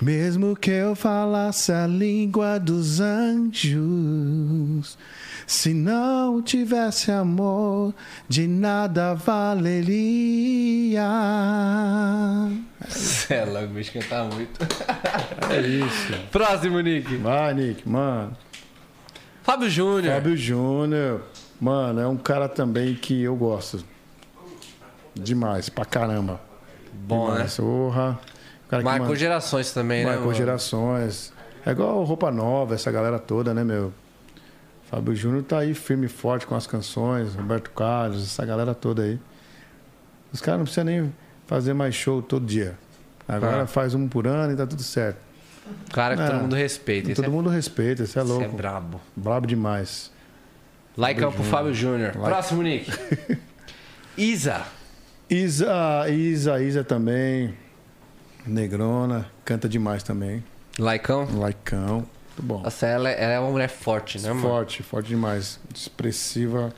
[0.00, 4.98] mesmo que eu falasse a língua dos anjos,
[5.46, 7.94] se não tivesse amor,
[8.28, 11.02] de nada valeria.
[12.88, 14.60] Cê louco, o bicho canta muito.
[15.48, 16.12] É isso.
[16.32, 17.16] Próximo, Nick.
[17.18, 18.36] Vai, Nick, mano.
[19.44, 20.14] Fábio Júnior.
[20.14, 21.22] Fábio Júnior,
[21.60, 23.84] mano, é um cara também que eu gosto.
[25.14, 26.40] Demais, pra caramba.
[26.92, 27.34] Bom, né?
[27.34, 28.18] Demais, Porra.
[28.18, 28.35] O
[28.68, 30.10] cara Marcou gerações também, né?
[30.12, 31.32] marcou gerações.
[31.64, 33.92] É igual roupa nova, essa galera toda, né, meu?
[34.90, 39.02] Fábio Júnior tá aí firme e forte com as canções, Roberto Carlos, essa galera toda
[39.02, 39.18] aí.
[40.32, 41.12] Os caras não precisam nem
[41.46, 42.78] fazer mais show todo dia.
[43.26, 43.66] Agora Ah.
[43.66, 45.18] faz um por ano e tá tudo certo.
[45.92, 46.26] Cara que É.
[46.26, 47.12] todo mundo respeita.
[47.14, 48.56] Todo é, mundo respeita, isso é esse é louco.
[48.56, 49.00] brabo.
[49.16, 50.12] Brabo demais.
[50.96, 52.12] Laicão pro Fábio Júnior.
[52.12, 52.88] Próximo, Nick.
[54.16, 54.62] Isa.
[55.28, 57.54] Isa, Isa, Isa também.
[58.46, 60.42] Negrona, canta demais também.
[60.78, 61.26] Laicão.
[61.34, 62.62] Laicão, muito bom.
[62.62, 64.42] Nossa, ela, ela é uma mulher forte, né, mano?
[64.42, 65.58] Forte, forte demais.
[65.74, 66.72] Expressiva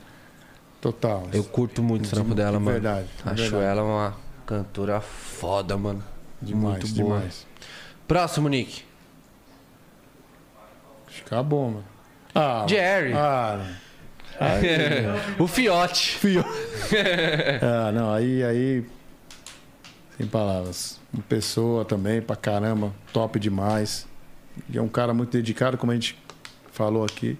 [0.81, 1.27] total.
[1.33, 2.71] Eu curto muito o trampo dela, de mano.
[2.71, 3.63] verdade, de Acho verdade.
[3.65, 4.15] ela uma
[4.45, 6.03] cantora foda, mano.
[6.41, 7.17] demais, muito boa.
[7.17, 7.45] demais.
[8.07, 8.83] Próximo, Nick.
[11.07, 11.85] Fica bom, mano.
[12.33, 13.13] Ah, Jerry.
[13.13, 13.65] Ah,
[15.37, 16.15] o Fiote.
[16.17, 16.45] fio.
[17.61, 18.85] ah, não, aí, aí.
[20.19, 20.99] Sem palavras.
[21.13, 24.05] Uma pessoa também, pra caramba, top demais.
[24.69, 26.19] E é um cara muito dedicado, como a gente
[26.73, 27.37] falou aqui.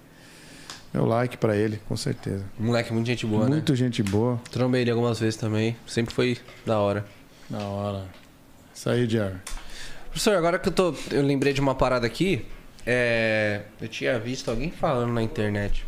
[0.94, 2.42] Meu like pra ele, com certeza.
[2.58, 3.50] Moleque, muito gente boa, né?
[3.50, 4.40] muito gente boa.
[4.50, 5.76] Trombei ele algumas vezes também.
[5.86, 7.04] Sempre foi da hora.
[7.50, 8.06] Na hora.
[8.74, 9.36] Isso aí, Jerry.
[10.06, 10.94] Professor, agora que eu tô.
[11.10, 12.46] Eu lembrei de uma parada aqui.
[12.86, 15.84] É, eu tinha visto alguém falando na internet.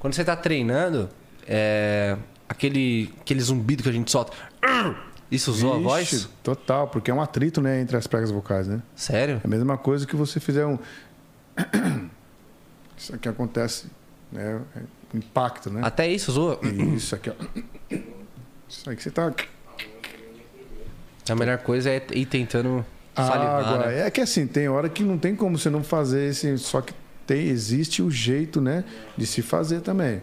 [0.00, 1.08] Quando você tá treinando,
[1.46, 2.16] é,
[2.48, 4.32] aquele, aquele zumbido que a gente solta.
[5.30, 6.28] Isso usou a voz?
[6.42, 8.80] Total, porque é um atrito, né, entre as pregas vocais, né?
[8.94, 9.40] Sério?
[9.42, 10.78] É a mesma coisa que você fizer um.
[12.96, 13.86] Isso aqui acontece,
[14.32, 14.60] né?
[14.76, 14.80] é
[15.16, 15.80] Impacto, né?
[15.84, 16.60] Até isso usou?
[16.94, 17.34] Isso aqui, ó.
[18.68, 19.32] Isso aí que você tá.
[21.28, 22.84] A melhor coisa é ir tentando
[23.14, 23.86] salivar, Água.
[23.86, 24.00] né?
[24.06, 26.58] É que assim, tem hora que não tem como você não fazer esse.
[26.58, 26.92] Só que
[27.26, 28.84] tem, existe o jeito, né?
[29.16, 30.20] De se fazer também.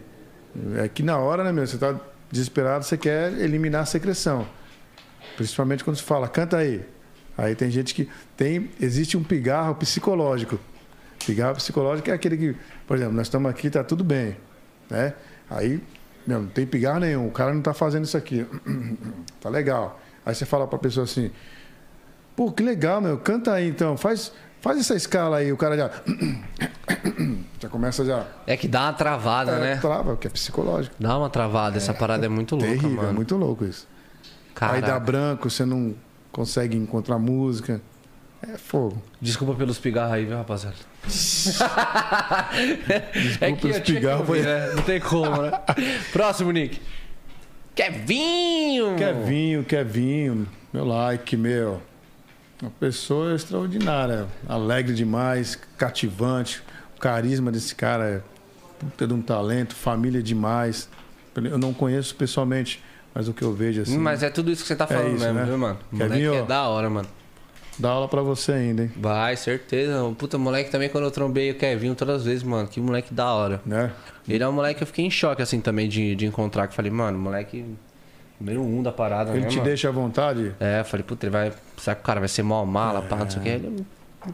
[0.78, 1.66] É que na hora, né, meu?
[1.66, 1.96] Você tá
[2.32, 4.46] desesperado, você quer eliminar a secreção.
[5.36, 6.86] Principalmente quando você fala, canta aí.
[7.38, 8.08] Aí tem gente que
[8.38, 8.70] tem.
[8.80, 10.60] Existe um pigarro psicológico.
[11.26, 12.56] Pigarro psicológico é aquele que,
[12.86, 14.38] por exemplo, nós estamos aqui, tá tudo bem.
[14.90, 15.14] Né?
[15.50, 15.82] Aí,
[16.28, 18.46] meu, não tem pigarro nenhum, o cara não tá fazendo isso aqui.
[19.42, 20.00] tá legal.
[20.26, 21.32] Aí você fala pra pessoa assim,
[22.36, 23.18] Pô, que legal, meu.
[23.20, 23.96] Canta aí então.
[23.96, 25.52] Faz, faz essa escala aí.
[25.52, 25.92] O cara já.
[27.60, 28.28] Já começa já.
[28.46, 29.76] É que dá uma travada, É, né?
[29.78, 30.94] Trava, que é psicológico.
[31.00, 31.78] Dá uma travada.
[31.78, 33.14] Essa parada é muito louca, Terrível, é mano.
[33.14, 33.88] muito louco isso.
[34.62, 35.00] Aí dá Caraca.
[35.00, 35.94] branco, você não
[36.32, 37.82] consegue encontrar música.
[38.42, 39.02] É fogo.
[39.22, 40.76] Desculpa pelos pigarros aí, viu, rapaziada?
[43.42, 44.74] é que que pigarros, foi- né?
[44.76, 45.52] Não tem como, né?
[46.12, 46.82] Próximo, Nick.
[47.76, 48.96] Kevinho!
[48.96, 51.82] Kevinho, Kevinho, meu like, meu.
[52.62, 54.28] Uma pessoa extraordinária.
[54.48, 56.62] Alegre demais, cativante.
[56.96, 58.22] O carisma desse cara é
[58.80, 60.88] puta de um talento, família demais.
[61.36, 62.82] Eu não conheço pessoalmente,
[63.14, 63.98] mas o que eu vejo assim.
[63.98, 65.46] Mas é tudo isso que você tá falando isso, mesmo, né?
[65.46, 65.80] viu, mano?
[65.92, 66.46] O Kevinho, moleque é ó.
[66.46, 67.08] da hora, mano.
[67.78, 68.92] Dá aula pra você ainda, hein?
[68.96, 70.04] Vai, certeza.
[70.04, 72.68] O puta moleque também, quando eu trombei o Kevinho todas as vezes, mano.
[72.68, 73.62] Que moleque da hora.
[73.66, 73.92] Né?
[74.28, 76.68] Ele é um moleque que eu fiquei em choque, assim, também, de, de encontrar.
[76.68, 77.66] Que eu falei, mano, moleque
[78.40, 79.68] número um da parada, Ele né, te mano?
[79.68, 80.54] deixa à vontade?
[80.60, 81.52] É, eu falei, puta, ele vai.
[81.78, 83.50] Será que o cara vai ser mal mala, pá, não sei o que.
[83.50, 83.86] Ele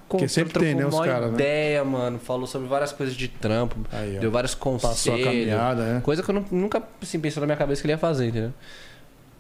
[0.08, 1.34] Porque sempre tem, né, os caras, né?
[1.36, 2.20] ideia, mano.
[2.20, 3.76] Falou sobre várias coisas de trampo.
[3.92, 4.98] Aí, deu vários conselhos.
[4.98, 6.02] Passou a caminhada, né?
[6.02, 8.54] Coisa que eu nu- nunca assim, pensou na minha cabeça que ele ia fazer, entendeu?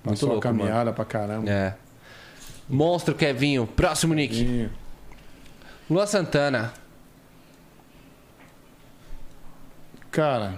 [0.04, 0.60] Muito Passou a louco, mano.
[0.60, 1.50] caminhada pra caramba.
[1.50, 1.76] É.
[2.68, 3.68] Monstro Kevinho.
[3.68, 4.36] Próximo, Nick.
[4.36, 4.70] Kevinho.
[5.90, 6.74] Lua Santana.
[10.12, 10.56] Cara,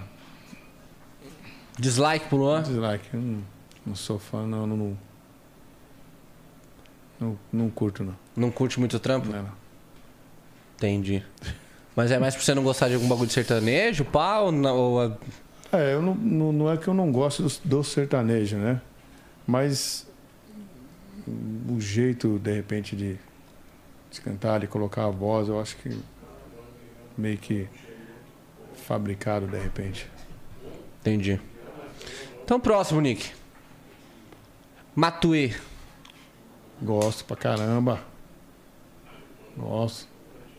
[1.78, 2.62] Dislike pro Luan.
[2.62, 3.08] dislike.
[3.16, 3.42] Não,
[3.86, 4.66] não sou fã, não.
[4.66, 4.98] Não, não,
[7.20, 8.14] não, não curto, não.
[8.36, 9.28] Não curte muito o trampo?
[9.30, 9.61] Não, não.
[10.82, 11.22] Entendi.
[11.94, 14.40] Mas é mais pra você não gostar de algum bagulho de sertanejo, pá?
[14.40, 15.18] Ou, não, ou
[15.72, 18.80] É, eu não, não, não é que eu não gosto do, do sertanejo, né?
[19.46, 20.06] Mas
[21.68, 23.18] o jeito, de repente, de
[24.12, 25.98] de cantar, de colocar a voz, eu acho que
[27.16, 27.66] meio que
[28.74, 30.06] fabricado de repente.
[31.00, 31.40] Entendi.
[32.44, 33.32] Então, próximo, Nick.
[34.94, 35.54] Matuê.
[36.82, 38.00] Gosto pra caramba.
[39.56, 40.11] Gosto.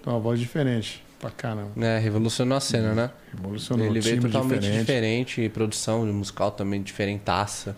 [0.05, 1.71] Uma voz diferente pra caramba.
[1.75, 1.97] né?
[1.99, 3.09] Revolucionou a cena, né?
[3.33, 3.85] Revolucionou.
[3.85, 4.79] Ele veio totalmente diferente.
[4.81, 5.49] diferente.
[5.49, 7.75] produção musical também diferentaça.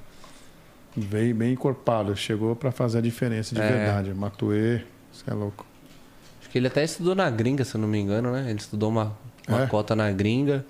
[0.98, 2.16] Veio bem encorpado.
[2.16, 3.68] Chegou pra fazer a diferença de É.
[3.68, 4.14] verdade.
[4.14, 4.82] Matuê,
[5.12, 5.66] você é louco.
[6.42, 8.46] Acho que ele até estudou na gringa, se eu não me engano, né?
[8.50, 9.16] Ele estudou uma,
[9.48, 9.68] uma É?
[9.68, 10.66] cota na gringa.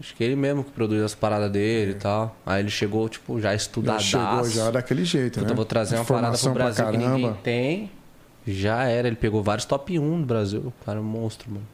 [0.00, 2.36] Acho que ele mesmo que produz as paradas dele e tal.
[2.46, 3.56] Aí ele chegou, tipo, já É.
[3.56, 4.04] Estudadaço.
[4.06, 5.56] chegou já daquele jeito, Puta, né?
[5.56, 7.90] vou trazer uma parada pro Informação Brasil que ninguém tem.
[8.54, 10.60] Já era, ele pegou vários top 1 do Brasil.
[10.80, 11.66] O cara é um monstro, mano.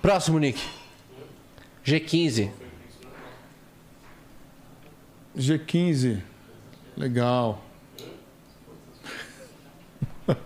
[0.00, 0.60] Próximo, Nick.
[1.84, 2.50] G15.
[5.36, 6.20] G15.
[6.96, 7.62] Legal.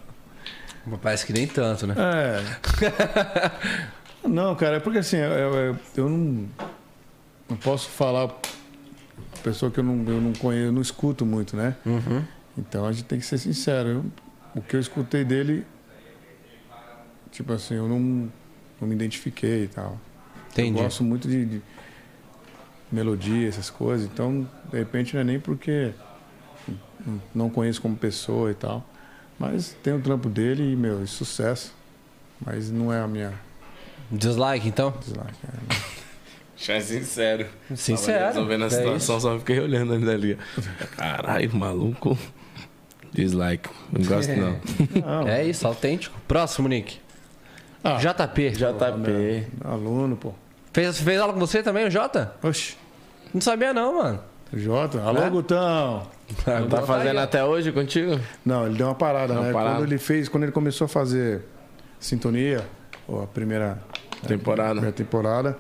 [1.03, 1.95] Parece que nem tanto, né?
[1.99, 2.43] É.
[4.29, 6.49] não, cara, é porque assim, eu, eu- eu não,
[7.49, 8.31] não posso falar
[9.43, 11.77] pessoa que eu não, eu não conheço, eu não escuto muito, né?
[11.87, 12.25] Uhum.
[12.59, 13.89] Então a gente tem que ser sincero.
[13.89, 14.05] Eu-
[14.55, 15.65] o que eu escutei dele,
[17.31, 17.99] tipo assim, eu não,
[18.81, 19.99] não me identifiquei e tal.
[20.51, 20.79] Entendi.
[20.79, 21.63] Eu gosto muito de, de
[22.91, 24.07] melodia, essas coisas.
[24.07, 25.93] Então, de repente, não é nem porque
[27.35, 28.85] não- conheço como pessoa e tal.
[29.39, 31.75] Mas tem o trampo dele e, meu, é sucesso.
[32.45, 33.33] Mas não é a minha
[34.11, 34.93] Dislike, então?
[35.01, 35.39] dislike.
[35.45, 36.01] é.
[36.63, 37.47] Já é sincero.
[37.75, 40.37] Sincero, Tava resolvendo a é situação, só fiquei olhando ali.
[40.95, 42.19] Caralho, maluco.
[43.13, 43.69] Dislike.
[43.93, 44.57] Não gosto não.
[45.05, 46.17] Não, É isso, autêntico.
[46.29, 46.99] Próximo, Nick.
[47.83, 47.97] Ah.
[47.97, 48.51] JP.
[48.51, 49.47] JP.
[49.65, 50.33] aluno, pô.
[50.73, 52.35] Fez, fez aula com você também, o Jota?
[52.43, 52.77] Oxi,
[53.35, 54.21] Não sabia não, mano.
[54.53, 55.01] Jota.
[55.03, 55.31] Alô, É?
[55.31, 56.07] Gutão.
[56.71, 58.21] Tá fazendo até hoje contigo?
[58.45, 59.53] Não, ele deu uma parada, Deu uma né?
[59.53, 59.77] parada.
[59.77, 61.43] Quando ele fez, quando ele começou a fazer
[61.99, 62.65] Sintonia,
[63.09, 63.79] ou a primeira
[64.27, 64.71] Temporada.
[64.73, 65.59] primeira temporada,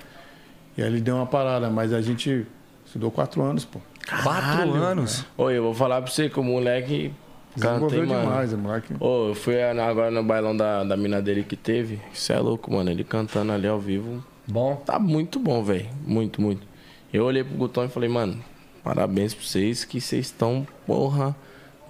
[0.77, 2.47] e aí ele deu uma parada, mas a gente
[2.87, 3.81] estudou quatro anos, pô.
[4.23, 5.25] Quatro anos.
[5.37, 7.13] Oi, eu vou falar pra você que o moleque
[7.55, 8.21] Desenvolveu mano.
[8.21, 8.95] demais, o moleque.
[9.01, 12.01] Ô, eu fui agora no bailão da, da mina dele que teve.
[12.13, 12.91] Isso é louco, mano.
[12.91, 14.25] Ele cantando ali ao vivo.
[14.47, 14.77] Bom.
[14.77, 15.89] Tá muito bom, velho.
[16.07, 16.67] Muito, muito.
[17.13, 18.39] Eu olhei pro Gutão e falei, mano,
[18.85, 21.35] parabéns pra vocês que vocês estão, porra.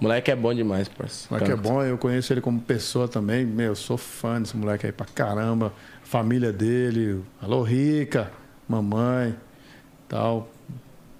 [0.00, 1.28] Moleque é bom demais, parceiro.
[1.30, 1.68] Moleque é Canta.
[1.68, 3.44] bom, eu conheço ele como pessoa também.
[3.44, 5.74] Meu, eu sou fã desse moleque aí pra caramba.
[6.02, 8.32] Família dele, alô Rica,
[8.66, 9.36] mamãe,
[10.08, 10.48] tal.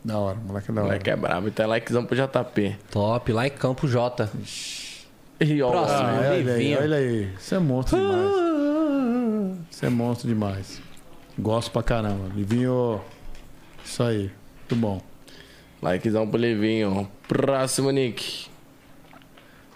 [0.04, 0.88] Da hora, moleque é da hora.
[0.90, 1.48] Moleque é brabo.
[1.48, 2.76] Então é likezão pro JP.
[2.90, 3.32] Top.
[3.32, 4.28] Em Campo J.
[5.40, 5.98] E ó, Próximo.
[6.00, 6.78] Ah, olha aí, Livinho.
[6.80, 7.32] olha aí.
[7.38, 9.64] Você é monstro demais.
[9.70, 10.82] Você é monstro demais.
[11.38, 12.28] Gosto pra caramba.
[12.34, 13.00] Livinho,
[13.84, 14.30] isso aí.
[14.60, 15.02] Muito bom.
[15.82, 17.10] likezão pro Levinho.
[17.28, 18.48] Próximo, Nick.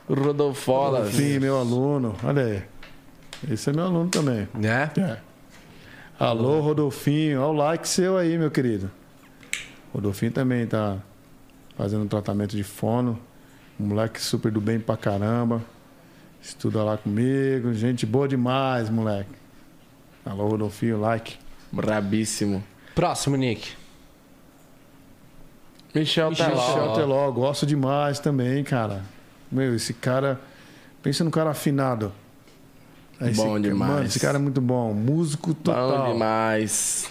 [0.08, 1.14] Rodolfolas.
[1.14, 2.14] Fim, meu aluno.
[2.22, 2.62] Olha aí.
[3.50, 4.48] Esse é meu aluno também.
[4.54, 4.90] Né?
[4.98, 5.16] É.
[6.18, 7.40] Alô, Rodolfinho.
[7.40, 8.90] Olha o like seu aí, meu querido.
[9.94, 10.98] Rodolfinho também tá
[11.76, 13.18] fazendo um tratamento de fono.
[13.78, 15.62] Um moleque super do bem pra caramba.
[16.42, 17.72] Estuda lá comigo.
[17.72, 19.30] Gente boa demais, moleque.
[20.26, 21.36] Alô, Rodolfinho, like.
[21.70, 22.62] Brabíssimo.
[22.94, 23.72] Próximo, Nick.
[25.94, 26.66] Michel, Michel Teló.
[26.66, 29.02] Michel Teló, gosto demais também, cara.
[29.50, 30.40] Meu, esse cara.
[31.02, 32.12] Pensa no cara afinado.
[33.20, 33.92] Esse Bom demais.
[33.92, 34.92] Mano, esse cara é muito bom.
[34.92, 36.12] Músico Bom total.
[36.12, 37.08] demais.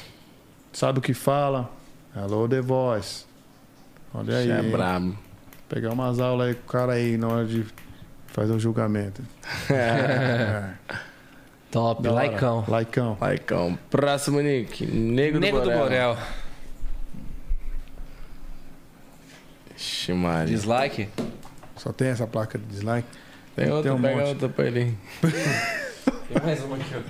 [0.74, 1.72] Sabe o que fala?
[2.16, 3.26] Hello, The Voice.
[4.14, 4.48] Olha aí.
[4.48, 5.18] Michel é brabo.
[5.70, 7.66] Pegar umas aulas aí com o cara aí na hora de
[8.28, 9.22] fazer o julgamento.
[9.72, 10.74] É,
[11.72, 12.04] Top.
[12.04, 12.28] da hora.
[12.28, 12.66] Laicão.
[12.68, 13.18] Laicão.
[13.20, 13.80] Laicão.
[13.90, 14.86] Próximo, Nick.
[14.86, 16.14] Negro, Nego do do Borel.
[16.14, 16.18] Borel.
[19.76, 20.46] Ixi, Maria.
[20.56, 21.10] Dislike?
[21.76, 23.08] Só tem essa placa de dislike?
[23.56, 24.28] Tem outra, Tem um pega monte.
[24.30, 24.96] outra pra ele.
[25.22, 27.02] Tem mais uma aqui, ó.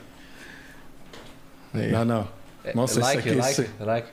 [1.74, 2.28] Não, não.
[2.64, 3.38] É, Nossa, like, esse aqui.
[3.40, 4.08] like, esse- like.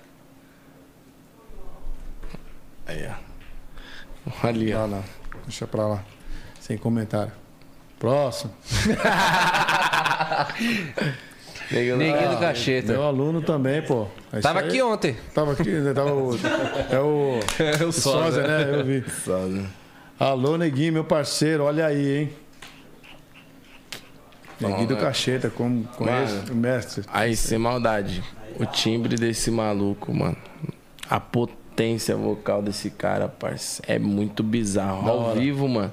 [2.91, 3.15] Aí, ó.
[4.49, 4.81] Ali, ó.
[4.81, 5.05] Não, não.
[5.45, 6.03] Deixa pra lá.
[6.59, 7.33] Sem comentário.
[7.99, 8.53] Próximo.
[11.71, 12.97] Neguinho do Meu Cacheta.
[12.99, 14.09] aluno também, pô.
[14.33, 14.69] É Tava aí.
[14.69, 15.17] aqui ontem.
[15.33, 15.93] Tava aqui, né?
[15.93, 16.31] Tava o.
[16.91, 17.39] É o.
[17.81, 18.81] É o Sósia, né?
[18.81, 19.05] Eu vi.
[19.09, 19.65] Sósia.
[20.19, 22.33] Alô, Neguinho, meu parceiro, olha aí, hein?
[24.61, 24.97] Neguinho do?
[24.97, 26.53] Cacheta, como conheço, Mano.
[26.53, 27.05] o mestre.
[27.09, 28.23] Aí, sem maldade.
[28.59, 30.37] O timbre desse maluco, mano.
[31.09, 31.60] A potência
[32.17, 33.83] vocal desse cara, parça.
[33.87, 35.05] É muito bizarro.
[35.05, 35.41] Da Ao hora.
[35.41, 35.93] vivo, mano.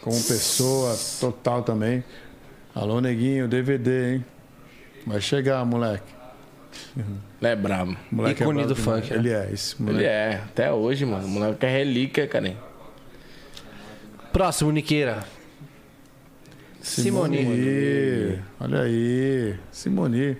[0.00, 2.04] Como pessoa total também.
[2.74, 4.24] Alô, Neguinho, DVD, hein?
[5.06, 6.14] Vai chegar, moleque.
[6.96, 7.06] Ele
[7.42, 7.96] é brabo.
[8.10, 9.00] moleque Ícone brabo do demais.
[9.06, 9.18] funk, né?
[9.18, 9.98] Ele é, esse moleque.
[10.00, 11.24] Ele é, até hoje, mano.
[11.26, 12.54] O moleque é relíquia, cara.
[14.32, 15.24] Próximo, Niqueira.
[16.80, 18.38] Simone.
[18.60, 19.56] Olha aí.
[19.72, 20.36] Simone.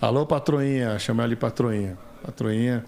[0.00, 0.98] Alô, patroinha.
[0.98, 1.96] Chama ela de patroinha.
[2.22, 2.84] Patroinha.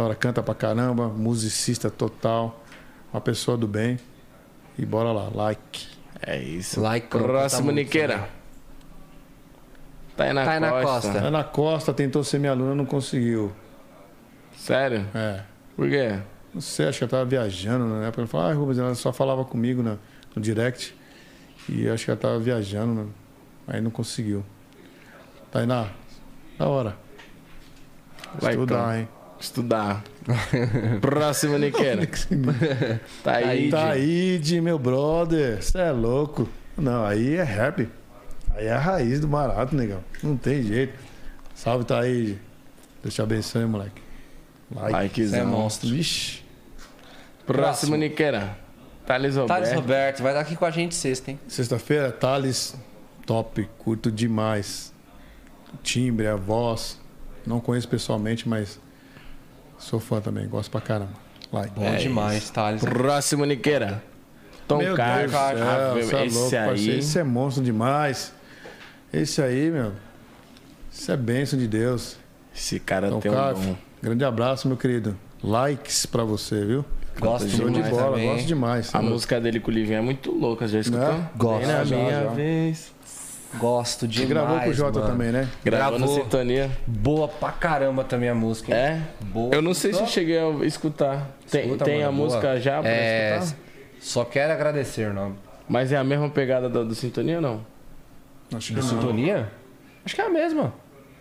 [0.00, 1.08] Da hora, canta pra caramba.
[1.08, 2.64] Musicista total.
[3.12, 3.98] Uma pessoa do bem.
[4.78, 5.28] E bora lá.
[5.28, 5.88] Like.
[6.22, 6.80] É isso.
[6.80, 8.26] Like, Próximo, Niqueira.
[10.16, 11.08] Tá aí na Tá aí na costa.
[11.08, 11.18] costa.
[11.26, 13.52] Ana Costa tentou ser minha aluna, não conseguiu.
[14.56, 15.06] Sério?
[15.14, 15.42] É.
[15.76, 16.18] Por quê?
[16.54, 18.22] Não sei, acho que ela tava viajando na época.
[18.22, 19.98] Ela falou, ah, Rubens, ela só falava comigo no,
[20.34, 20.96] no direct.
[21.68, 23.06] E acho que ela tava viajando, né?
[23.68, 24.42] aí não conseguiu.
[25.52, 25.88] Tá aí na.
[26.58, 26.96] Da hora.
[28.40, 29.08] Vai, Estudar, hein?
[29.40, 30.04] Estudar.
[31.00, 32.06] Próximo, Niqueira.
[33.24, 33.70] Tá aí.
[33.70, 35.62] Tá aí, de meu brother.
[35.62, 36.48] Você é louco.
[36.76, 37.88] Não, aí é rap.
[38.54, 40.04] Aí é a raiz do barato, negão.
[40.22, 40.92] Não tem jeito.
[41.54, 42.38] Salve, tá aí.
[43.02, 44.02] Deus te abençoe, moleque.
[44.74, 44.92] Like.
[44.92, 45.40] Likezão.
[45.40, 45.88] É monstro.
[45.88, 46.42] Vixe.
[47.46, 48.56] Próximo, Niqueira.
[49.06, 49.48] Thales Roberto.
[49.48, 51.40] Thales Roberto, vai estar aqui com a gente sexta, hein?
[51.48, 52.76] Sexta-feira, Thales,
[53.26, 54.92] top, curto demais.
[55.74, 57.00] O timbre, a voz.
[57.44, 58.78] Não conheço pessoalmente, mas
[59.80, 61.12] sou fã também, gosto pra caramba.
[61.52, 61.74] Like.
[61.74, 62.80] Bom demais, Thales.
[62.84, 64.02] Próximo, Niqueira.
[64.68, 65.32] Tom Meu Carlos.
[65.32, 66.66] Deus Ave- você é esse louco, aí.
[66.68, 66.98] parceiro.
[67.00, 68.32] Esse é monstro demais.
[69.12, 69.92] Esse aí, meu.
[70.92, 72.16] Isso é bênção de Deus.
[72.54, 73.76] Esse cara Então, tem um cara, dom.
[74.00, 75.16] grande abraço, meu querido.
[75.42, 76.84] Likes pra você, viu?
[77.18, 78.28] Gosto Show de demais bola, também.
[78.32, 78.94] gosto demais.
[78.94, 81.12] A música dele com o Livinho é muito louca, já escutou?
[81.12, 81.28] Né?
[81.36, 81.58] Gosto.
[81.58, 82.30] Bem na Já, minha já.
[82.30, 82.92] vez.
[83.58, 84.28] Gosto Você demais.
[84.28, 85.10] gravou com o Jota mano.
[85.12, 85.48] também, né?
[85.64, 86.22] Gravou Gravou.
[86.22, 86.70] Sintonia.
[86.86, 88.72] Boa pra caramba também a música.
[88.72, 88.78] hein?
[88.78, 89.00] É?
[89.24, 89.54] Boa.
[89.54, 91.30] Eu não sei se eu cheguei a escutar.
[91.50, 92.24] Tem, Escuta, tem mano, a boa.
[92.26, 93.56] música já pra É, escutar?
[94.00, 95.34] Só quero agradecer o nome.
[95.68, 97.66] Mas é a mesma pegada do, do Sintonia ou não?
[98.54, 98.88] Acho que Do não.
[98.88, 99.48] Sintonia?
[100.04, 100.72] Acho que é a mesma.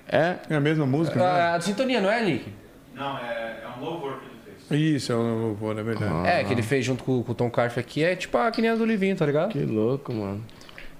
[0.07, 0.35] É?
[0.49, 1.25] É a mesma música, né?
[1.25, 2.51] Ah, a do Sintonia, não é, Nick?
[2.95, 5.03] Não, é, é um louvor que ele fez.
[5.03, 6.27] Isso, é o louvor, é verdade.
[6.27, 8.03] É, que ele fez junto com, com o Tom Carf aqui.
[8.03, 9.49] É tipo a que nem a do Livinho, tá ligado?
[9.51, 10.43] Que louco, mano.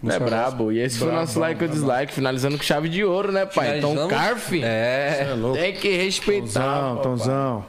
[0.01, 0.71] É Música brabo.
[0.71, 1.73] E esse foi o Brabo, nosso like ou brabo.
[1.81, 3.81] dislike, finalizando com chave de ouro, né, pai?
[3.81, 4.53] Tom Finalizamos- Carf.
[4.63, 5.57] É, É louco.
[5.57, 6.45] Tem que respeitar.
[6.45, 7.03] Tonzão, papai.
[7.03, 7.65] Tonzão.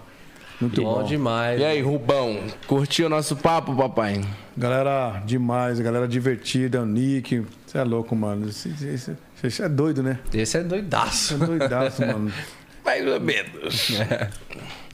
[0.60, 1.02] Muito bom bom.
[1.02, 1.58] demais.
[1.60, 4.20] E aí, Rubão, curtiu o nosso papo, papai?
[4.56, 7.44] Galera demais, galera divertida, o Nick.
[7.66, 8.46] Você é louco, mano.
[8.52, 10.18] Você é doido, né?
[10.34, 11.34] Esse é doidaço.
[11.34, 12.30] É doidaço, mano.
[12.84, 13.90] Mais ou menos.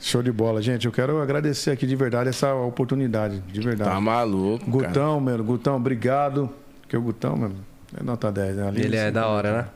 [0.01, 0.87] Show de bola, gente.
[0.87, 3.91] Eu quero agradecer aqui de verdade essa oportunidade, de verdade.
[3.91, 4.87] Tá maluco, cara.
[4.89, 6.49] Gutão, meu, Gutão, obrigado.
[6.87, 7.57] Porque o Gutão, mano,
[7.99, 8.69] é nota 10, né?
[8.69, 9.69] Ali, Ele é assim, da hora, né?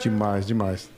[0.00, 0.90] Demais, demais.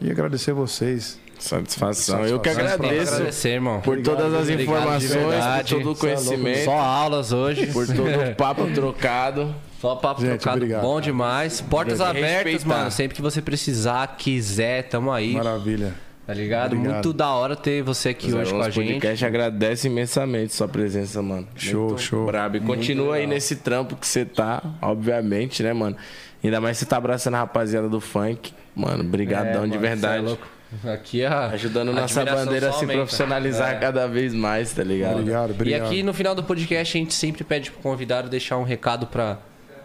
[0.00, 1.18] E agradecer vocês.
[1.38, 2.26] Satisfação.
[2.26, 3.80] Eu que agradeço Agradecer, irmão.
[3.80, 5.74] por todas as obrigado informações, verdade.
[5.74, 7.66] por todo o é conhecimento, Só aulas hoje.
[7.68, 9.54] por todo o papo trocado.
[9.80, 10.82] Só papo Gente, trocado obrigado.
[10.82, 11.62] bom demais.
[11.62, 12.66] Portas que abertas, respeitar.
[12.78, 12.90] mano.
[12.90, 15.32] Sempre que você precisar, quiser, tamo aí.
[15.32, 15.94] Maravilha.
[16.26, 16.74] Tá ligado?
[16.74, 16.92] Obrigado.
[16.94, 18.92] Muito da hora ter você aqui hoje com a o gente.
[18.92, 21.48] podcast agradece imensamente sua presença, mano.
[21.56, 22.26] Show, Muito show.
[22.26, 22.56] Brabo.
[22.56, 25.96] E continua aí nesse trampo que você tá, obviamente, né, mano?
[26.44, 28.52] Ainda mais você tá abraçando a rapaziada do funk.
[28.76, 30.14] Mano, brigadão É, de mano, verdade.
[30.18, 30.46] cê é louco.
[30.86, 32.92] Aqui a Ajudando a nossa bandeira a se aumenta.
[33.00, 33.78] profissionalizar É.
[33.78, 35.18] cada vez mais, tá ligado?
[35.18, 35.86] Obrigado, E obrigado.
[35.88, 39.38] aqui no final do podcast a gente sempre pede pro convidado deixar um recado pra.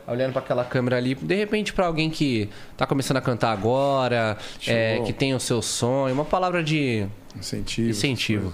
[0.07, 4.37] Olhando pra aquela câmera ali, de repente pra alguém que tá começando a cantar agora,
[4.67, 7.89] é, que tem o seu sonho, uma palavra de Incentivo.
[7.89, 8.53] incentivo.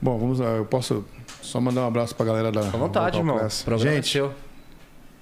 [0.00, 0.48] Bom, vamos lá.
[0.48, 1.04] Eu posso
[1.40, 3.38] só mandar um abraço pra galera da À vontade, irmão.
[3.64, 4.30] Programa Gente, é.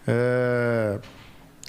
[0.08, 0.98] É,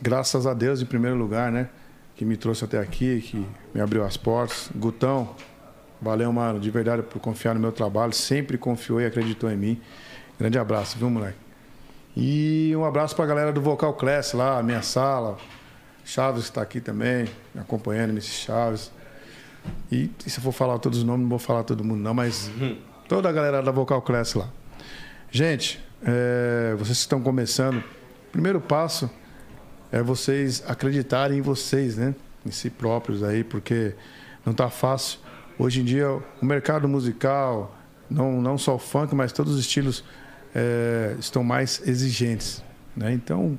[0.02, 1.68] graças a Deus, em primeiro lugar, né?
[2.16, 4.70] Que me trouxe até aqui, que me abriu as portas.
[4.74, 5.36] Gutão,
[6.02, 8.14] valeu, mano, de verdade, por confiar no meu trabalho.
[8.14, 9.82] Sempre confiou e acreditou em mim.
[10.40, 11.38] Grande abraço, viu, moleque?
[12.16, 15.38] E um abraço pra galera do Vocal Class lá, a minha sala.
[16.04, 18.92] Chaves está aqui também, me acompanhando, MC Chaves.
[19.92, 22.52] E, se eu for falar todos os nomes, não vou falar todo mundo, não, mas
[23.08, 24.50] toda a galera da Vocal Class lá.
[25.30, 29.10] Gente, é, vocês estão começando, o primeiro passo
[29.92, 32.16] é vocês acreditarem em vocês, né?
[32.46, 33.94] Em si próprios aí, porque
[34.46, 35.20] não tá fácil.
[35.60, 37.78] Hoje em dia, o mercado musical,
[38.10, 40.04] não, não só o funk, mas todos os estilos
[40.54, 42.64] é, estão mais exigentes,
[42.96, 43.14] né?
[43.14, 43.58] Então,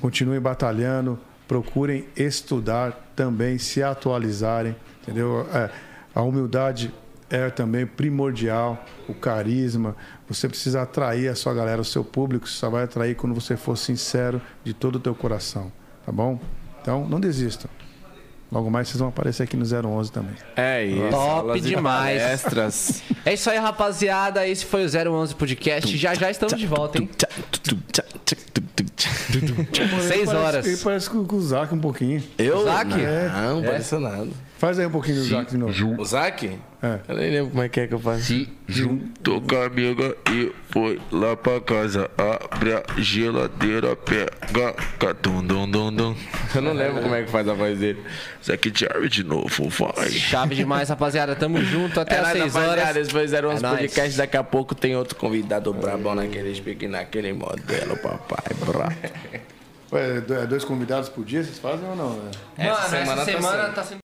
[0.00, 5.46] continuem batalhando, procurem estudar também, se atualizarem, entendeu?
[5.52, 5.70] É,
[6.14, 6.92] a humildade
[7.30, 9.96] é também primordial, o carisma.
[10.28, 13.76] Você precisa atrair a sua galera, o seu público só vai atrair quando você for
[13.76, 15.72] sincero de todo o teu coração,
[16.04, 16.38] tá bom?
[16.80, 17.70] Então, não desistam.
[18.52, 20.34] Logo mais vocês vão aparecer aqui no 011 também.
[20.54, 21.08] É isso.
[21.10, 22.22] Top aulas e demais.
[22.22, 23.02] Palestras.
[23.24, 24.46] É isso aí, rapaziada.
[24.46, 25.96] Esse foi o 011 Podcast.
[25.96, 27.08] Já já estamos de volta, hein?
[28.98, 30.66] Seis Ele parece- horas.
[30.66, 32.22] Ele parece com o Zac um pouquinho.
[32.36, 32.64] Eu?
[32.64, 32.90] Zac?
[32.90, 34.28] Não, não parece nada.
[34.62, 36.00] Faz aí um pouquinho do Zac de novo.
[36.00, 36.56] O Zac?
[36.80, 37.00] É.
[37.08, 38.22] Eu nem lembro como é que é que eu faço.
[38.22, 42.08] Se juntou com a amiga e foi lá pra casa.
[42.16, 44.72] Abre a geladeira, pega.
[45.00, 46.14] Catum, dum, dum, dum.
[46.54, 48.00] Eu não lembro como é que faz a voz dele.
[48.44, 50.08] Zack Jarrett de novo, vai.
[50.10, 51.34] Chave demais, rapaziada.
[51.34, 52.82] Tamo junto até É às nóis, 6 rapaziada.
[52.82, 52.96] horas.
[52.98, 53.60] Esse foi 01 É nóis.
[53.80, 54.16] Podcast.
[54.16, 58.44] Daqui a pouco tem outro convidado brabão naquele speak, naquele modelo, papai.
[58.64, 58.94] Brabo.
[59.92, 62.12] Ué, é dois convidados por dia, vocês fazem ou não?
[62.14, 62.30] né?
[62.56, 63.74] Mano, essa semana semana, tá sendo.
[63.74, 64.00] tá sendo